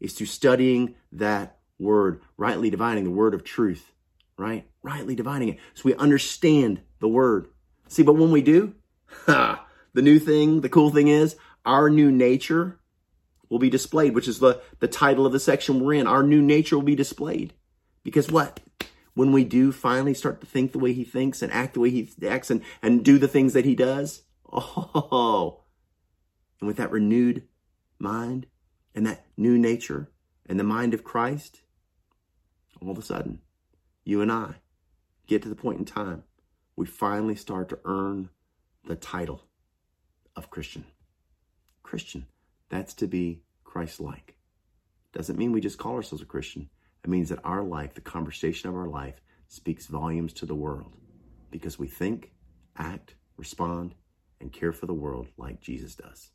is 0.00 0.14
through 0.14 0.26
studying 0.26 0.94
that 1.12 1.58
Word, 1.78 2.20
rightly 2.36 2.70
dividing 2.70 3.04
the 3.04 3.10
Word 3.10 3.34
of 3.34 3.44
truth, 3.44 3.92
right? 4.36 4.66
Rightly 4.82 5.14
dividing 5.14 5.50
it 5.50 5.58
so 5.74 5.82
we 5.84 5.94
understand 5.94 6.80
the 6.98 7.08
Word. 7.08 7.48
See, 7.88 8.02
but 8.02 8.14
when 8.14 8.32
we 8.32 8.42
do, 8.42 8.74
ha, 9.26 9.64
the 9.92 10.02
new 10.02 10.18
thing, 10.18 10.60
the 10.60 10.68
cool 10.68 10.90
thing 10.90 11.08
is, 11.08 11.36
our 11.64 11.88
new 11.90 12.10
nature 12.10 12.79
will 13.50 13.58
be 13.58 13.68
displayed, 13.68 14.14
which 14.14 14.28
is 14.28 14.38
the, 14.38 14.62
the 14.78 14.88
title 14.88 15.26
of 15.26 15.32
the 15.32 15.40
section 15.40 15.80
we're 15.80 15.94
in. 15.94 16.06
Our 16.06 16.22
new 16.22 16.40
nature 16.40 16.76
will 16.76 16.84
be 16.84 16.94
displayed. 16.94 17.52
Because 18.02 18.30
what? 18.30 18.60
When 19.12 19.32
we 19.32 19.44
do 19.44 19.72
finally 19.72 20.14
start 20.14 20.40
to 20.40 20.46
think 20.46 20.72
the 20.72 20.78
way 20.78 20.94
he 20.94 21.04
thinks 21.04 21.42
and 21.42 21.52
act 21.52 21.74
the 21.74 21.80
way 21.80 21.90
he 21.90 22.10
acts 22.26 22.50
and, 22.50 22.62
and 22.80 23.04
do 23.04 23.18
the 23.18 23.28
things 23.28 23.52
that 23.52 23.66
he 23.66 23.74
does, 23.74 24.22
oh, 24.50 25.64
and 26.60 26.66
with 26.66 26.78
that 26.78 26.92
renewed 26.92 27.42
mind 27.98 28.46
and 28.94 29.04
that 29.04 29.26
new 29.36 29.58
nature 29.58 30.08
and 30.46 30.58
the 30.58 30.64
mind 30.64 30.94
of 30.94 31.04
Christ, 31.04 31.60
all 32.80 32.90
of 32.90 32.98
a 32.98 33.02
sudden, 33.02 33.40
you 34.04 34.22
and 34.22 34.32
I 34.32 34.54
get 35.26 35.42
to 35.42 35.48
the 35.48 35.54
point 35.54 35.78
in 35.78 35.84
time 35.84 36.22
we 36.76 36.86
finally 36.86 37.34
start 37.34 37.68
to 37.68 37.78
earn 37.84 38.30
the 38.86 38.96
title 38.96 39.42
of 40.34 40.48
Christian. 40.48 40.86
Christian. 41.82 42.26
That's 42.70 42.94
to 42.94 43.06
be 43.06 43.42
Christ 43.64 44.00
like. 44.00 44.36
Doesn't 45.12 45.38
mean 45.38 45.52
we 45.52 45.60
just 45.60 45.78
call 45.78 45.96
ourselves 45.96 46.22
a 46.22 46.26
Christian. 46.26 46.70
It 47.04 47.10
means 47.10 47.28
that 47.28 47.40
our 47.44 47.62
life, 47.62 47.94
the 47.94 48.00
conversation 48.00 48.68
of 48.68 48.76
our 48.76 48.88
life, 48.88 49.20
speaks 49.48 49.86
volumes 49.86 50.32
to 50.34 50.46
the 50.46 50.54
world 50.54 50.96
because 51.50 51.78
we 51.78 51.88
think, 51.88 52.32
act, 52.76 53.14
respond, 53.36 53.94
and 54.40 54.52
care 54.52 54.72
for 54.72 54.86
the 54.86 54.94
world 54.94 55.26
like 55.36 55.60
Jesus 55.60 55.94
does. 55.96 56.30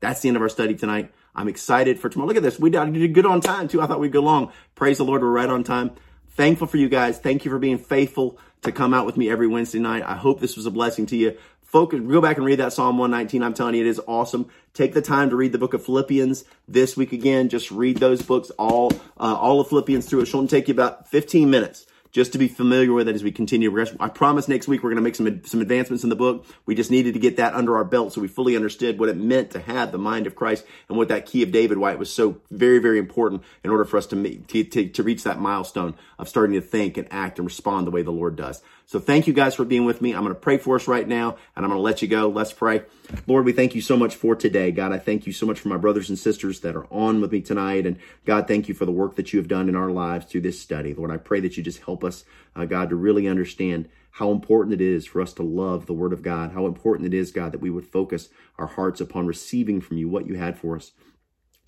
That's 0.00 0.20
the 0.20 0.28
end 0.28 0.36
of 0.36 0.42
our 0.42 0.48
study 0.48 0.74
tonight. 0.74 1.12
I'm 1.34 1.48
excited 1.48 1.98
for 1.98 2.08
tomorrow. 2.08 2.28
Look 2.28 2.36
at 2.36 2.42
this. 2.44 2.58
We 2.58 2.70
did 2.70 3.14
good 3.14 3.26
on 3.26 3.40
time 3.40 3.66
too. 3.66 3.82
I 3.82 3.86
thought 3.86 3.98
we'd 3.98 4.12
go 4.12 4.20
long. 4.20 4.52
Praise 4.76 4.98
the 4.98 5.04
Lord. 5.04 5.22
We're 5.22 5.30
right 5.30 5.48
on 5.48 5.64
time. 5.64 5.90
Thankful 6.30 6.68
for 6.68 6.76
you 6.76 6.88
guys. 6.88 7.18
Thank 7.18 7.44
you 7.44 7.50
for 7.50 7.58
being 7.58 7.78
faithful 7.78 8.38
to 8.62 8.70
come 8.70 8.94
out 8.94 9.06
with 9.06 9.16
me 9.16 9.28
every 9.28 9.48
Wednesday 9.48 9.80
night. 9.80 10.04
I 10.06 10.14
hope 10.14 10.38
this 10.40 10.56
was 10.56 10.66
a 10.66 10.70
blessing 10.70 11.06
to 11.06 11.16
you 11.16 11.36
focus, 11.68 12.00
go 12.00 12.20
back 12.20 12.38
and 12.38 12.46
read 12.46 12.58
that 12.58 12.72
Psalm 12.72 12.98
119. 12.98 13.42
I'm 13.42 13.54
telling 13.54 13.74
you, 13.74 13.82
it 13.82 13.88
is 13.88 14.00
awesome. 14.08 14.48
Take 14.74 14.94
the 14.94 15.02
time 15.02 15.30
to 15.30 15.36
read 15.36 15.52
the 15.52 15.58
book 15.58 15.74
of 15.74 15.84
Philippians 15.84 16.44
this 16.66 16.96
week 16.96 17.12
again. 17.12 17.48
Just 17.48 17.70
read 17.70 17.98
those 17.98 18.22
books, 18.22 18.50
all, 18.58 18.92
uh, 19.18 19.36
all 19.38 19.60
of 19.60 19.68
Philippians 19.68 20.06
through. 20.06 20.22
It 20.22 20.26
shouldn't 20.26 20.50
take 20.50 20.68
you 20.68 20.74
about 20.74 21.08
15 21.08 21.48
minutes 21.48 21.86
just 22.10 22.32
to 22.32 22.38
be 22.38 22.48
familiar 22.48 22.92
with 22.92 23.06
it 23.08 23.14
as 23.14 23.22
we 23.22 23.30
continue. 23.30 23.84
I 24.00 24.08
promise 24.08 24.48
next 24.48 24.66
week 24.66 24.82
we're 24.82 24.90
going 24.90 24.96
to 24.96 25.02
make 25.02 25.14
some, 25.14 25.44
some 25.44 25.60
advancements 25.60 26.04
in 26.04 26.10
the 26.10 26.16
book. 26.16 26.46
We 26.64 26.74
just 26.74 26.90
needed 26.90 27.14
to 27.14 27.20
get 27.20 27.36
that 27.36 27.54
under 27.54 27.76
our 27.76 27.84
belt 27.84 28.12
so 28.12 28.20
we 28.20 28.28
fully 28.28 28.56
understood 28.56 28.98
what 28.98 29.08
it 29.08 29.16
meant 29.16 29.50
to 29.50 29.60
have 29.60 29.92
the 29.92 29.98
mind 29.98 30.26
of 30.26 30.34
Christ 30.34 30.64
and 30.88 30.96
what 30.96 31.08
that 31.08 31.26
key 31.26 31.42
of 31.42 31.52
David, 31.52 31.78
why 31.78 31.92
it 31.92 31.98
was 31.98 32.12
so 32.12 32.40
very, 32.50 32.78
very 32.78 32.98
important 32.98 33.42
in 33.62 33.70
order 33.70 33.84
for 33.84 33.98
us 33.98 34.06
to, 34.06 34.16
meet, 34.16 34.48
to, 34.48 34.64
to, 34.64 34.88
to 34.88 35.02
reach 35.02 35.24
that 35.24 35.38
milestone 35.38 35.94
of 36.18 36.28
starting 36.28 36.54
to 36.54 36.66
think 36.66 36.96
and 36.96 37.06
act 37.10 37.38
and 37.38 37.46
respond 37.46 37.86
the 37.86 37.90
way 37.90 38.02
the 38.02 38.10
Lord 38.10 38.36
does. 38.36 38.62
So 38.88 38.98
thank 38.98 39.26
you 39.26 39.34
guys 39.34 39.54
for 39.54 39.66
being 39.66 39.84
with 39.84 40.00
me. 40.00 40.14
I'm 40.14 40.22
going 40.22 40.34
to 40.34 40.40
pray 40.40 40.56
for 40.56 40.74
us 40.74 40.88
right 40.88 41.06
now 41.06 41.36
and 41.54 41.62
I'm 41.62 41.68
going 41.68 41.78
to 41.78 41.82
let 41.82 42.00
you 42.00 42.08
go. 42.08 42.30
Let's 42.30 42.54
pray. 42.54 42.84
Lord, 43.26 43.44
we 43.44 43.52
thank 43.52 43.74
you 43.74 43.82
so 43.82 43.98
much 43.98 44.14
for 44.14 44.34
today. 44.34 44.70
God, 44.70 44.92
I 44.92 44.98
thank 44.98 45.26
you 45.26 45.32
so 45.34 45.44
much 45.44 45.60
for 45.60 45.68
my 45.68 45.76
brothers 45.76 46.08
and 46.08 46.18
sisters 46.18 46.60
that 46.60 46.74
are 46.74 46.90
on 46.90 47.20
with 47.20 47.30
me 47.30 47.42
tonight. 47.42 47.84
And 47.84 47.98
God, 48.24 48.48
thank 48.48 48.66
you 48.66 48.72
for 48.72 48.86
the 48.86 48.90
work 48.90 49.16
that 49.16 49.30
you 49.30 49.40
have 49.40 49.46
done 49.46 49.68
in 49.68 49.76
our 49.76 49.90
lives 49.90 50.24
through 50.24 50.40
this 50.40 50.58
study. 50.58 50.94
Lord, 50.94 51.10
I 51.10 51.18
pray 51.18 51.38
that 51.40 51.54
you 51.58 51.62
just 51.62 51.82
help 51.82 52.02
us, 52.02 52.24
uh, 52.56 52.64
God, 52.64 52.88
to 52.88 52.96
really 52.96 53.28
understand 53.28 53.90
how 54.12 54.30
important 54.30 54.72
it 54.72 54.80
is 54.80 55.04
for 55.04 55.20
us 55.20 55.34
to 55.34 55.42
love 55.42 55.84
the 55.84 55.92
Word 55.92 56.14
of 56.14 56.22
God, 56.22 56.52
how 56.52 56.64
important 56.64 57.12
it 57.12 57.14
is, 57.14 57.30
God, 57.30 57.52
that 57.52 57.60
we 57.60 57.68
would 57.68 57.84
focus 57.84 58.30
our 58.56 58.68
hearts 58.68 59.02
upon 59.02 59.26
receiving 59.26 59.82
from 59.82 59.98
you 59.98 60.08
what 60.08 60.26
you 60.26 60.36
had 60.36 60.58
for 60.58 60.76
us. 60.76 60.92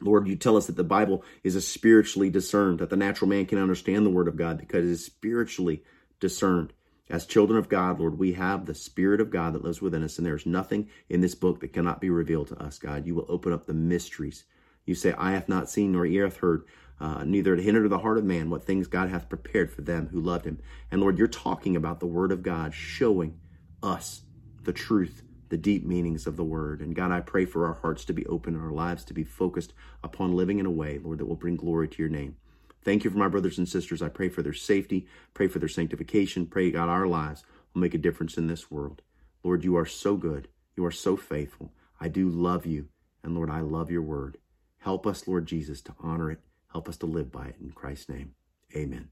Lord, 0.00 0.26
you 0.26 0.36
tell 0.36 0.56
us 0.56 0.68
that 0.68 0.76
the 0.76 0.84
Bible 0.84 1.22
is 1.44 1.54
a 1.54 1.60
spiritually 1.60 2.30
discerned, 2.30 2.78
that 2.78 2.88
the 2.88 2.96
natural 2.96 3.28
man 3.28 3.44
can 3.44 3.58
understand 3.58 4.06
the 4.06 4.10
Word 4.10 4.26
of 4.26 4.38
God 4.38 4.56
because 4.56 4.86
it 4.86 4.92
is 4.92 5.04
spiritually 5.04 5.82
discerned. 6.18 6.72
As 7.10 7.26
children 7.26 7.58
of 7.58 7.68
God, 7.68 7.98
Lord, 7.98 8.20
we 8.20 8.34
have 8.34 8.66
the 8.66 8.74
Spirit 8.74 9.20
of 9.20 9.30
God 9.30 9.52
that 9.54 9.64
lives 9.64 9.82
within 9.82 10.04
us, 10.04 10.16
and 10.16 10.24
there's 10.24 10.46
nothing 10.46 10.88
in 11.08 11.20
this 11.20 11.34
book 11.34 11.58
that 11.58 11.72
cannot 11.72 12.00
be 12.00 12.08
revealed 12.08 12.46
to 12.48 12.62
us, 12.62 12.78
God. 12.78 13.04
You 13.04 13.16
will 13.16 13.26
open 13.28 13.52
up 13.52 13.66
the 13.66 13.74
mysteries. 13.74 14.44
You 14.86 14.94
say, 14.94 15.12
I 15.18 15.32
have 15.32 15.48
not 15.48 15.68
seen 15.68 15.90
nor 15.90 16.06
ear 16.06 16.24
hath 16.24 16.36
heard, 16.36 16.62
uh, 17.00 17.24
neither 17.24 17.52
it 17.52 17.66
entered 17.66 17.88
the 17.88 17.98
heart 17.98 18.16
of 18.16 18.24
man 18.24 18.48
what 18.48 18.64
things 18.64 18.86
God 18.86 19.08
hath 19.08 19.28
prepared 19.28 19.72
for 19.72 19.82
them 19.82 20.08
who 20.12 20.20
loved 20.20 20.44
him. 20.46 20.60
And 20.92 21.00
Lord, 21.00 21.18
you're 21.18 21.26
talking 21.26 21.74
about 21.74 21.98
the 21.98 22.06
Word 22.06 22.30
of 22.30 22.44
God, 22.44 22.72
showing 22.74 23.40
us 23.82 24.22
the 24.62 24.72
truth, 24.72 25.24
the 25.48 25.56
deep 25.56 25.84
meanings 25.84 26.28
of 26.28 26.36
the 26.36 26.44
Word. 26.44 26.80
And 26.80 26.94
God, 26.94 27.10
I 27.10 27.20
pray 27.22 27.44
for 27.44 27.66
our 27.66 27.74
hearts 27.74 28.04
to 28.04 28.12
be 28.12 28.24
open 28.26 28.54
and 28.54 28.62
our 28.62 28.70
lives 28.70 29.04
to 29.06 29.14
be 29.14 29.24
focused 29.24 29.72
upon 30.04 30.36
living 30.36 30.60
in 30.60 30.66
a 30.66 30.70
way, 30.70 31.00
Lord, 31.02 31.18
that 31.18 31.26
will 31.26 31.34
bring 31.34 31.56
glory 31.56 31.88
to 31.88 32.02
your 32.02 32.08
name. 32.08 32.36
Thank 32.82 33.04
you 33.04 33.10
for 33.10 33.18
my 33.18 33.28
brothers 33.28 33.58
and 33.58 33.68
sisters. 33.68 34.02
I 34.02 34.08
pray 34.08 34.28
for 34.28 34.42
their 34.42 34.52
safety, 34.52 35.06
pray 35.34 35.48
for 35.48 35.58
their 35.58 35.68
sanctification, 35.68 36.46
pray 36.46 36.70
God 36.70 36.88
our 36.88 37.06
lives 37.06 37.44
will 37.74 37.82
make 37.82 37.94
a 37.94 37.98
difference 37.98 38.38
in 38.38 38.46
this 38.46 38.70
world. 38.70 39.02
Lord, 39.42 39.64
you 39.64 39.76
are 39.76 39.86
so 39.86 40.16
good. 40.16 40.48
You 40.76 40.84
are 40.84 40.90
so 40.90 41.16
faithful. 41.16 41.72
I 42.00 42.08
do 42.08 42.28
love 42.28 42.66
you. 42.66 42.88
And 43.22 43.34
Lord, 43.34 43.50
I 43.50 43.60
love 43.60 43.90
your 43.90 44.02
word. 44.02 44.38
Help 44.78 45.06
us, 45.06 45.28
Lord 45.28 45.46
Jesus, 45.46 45.82
to 45.82 45.94
honor 46.00 46.30
it. 46.30 46.40
Help 46.72 46.88
us 46.88 46.96
to 46.98 47.06
live 47.06 47.30
by 47.30 47.46
it. 47.46 47.56
In 47.60 47.70
Christ's 47.70 48.08
name, 48.08 48.32
amen. 48.74 49.08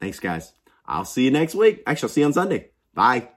Thanks, 0.00 0.20
guys. 0.20 0.52
I'll 0.86 1.04
see 1.04 1.24
you 1.24 1.30
next 1.30 1.54
week. 1.54 1.82
Actually, 1.86 2.06
I'll 2.06 2.12
see 2.12 2.20
you 2.20 2.26
on 2.26 2.32
Sunday. 2.32 2.70
Bye. 2.94 3.30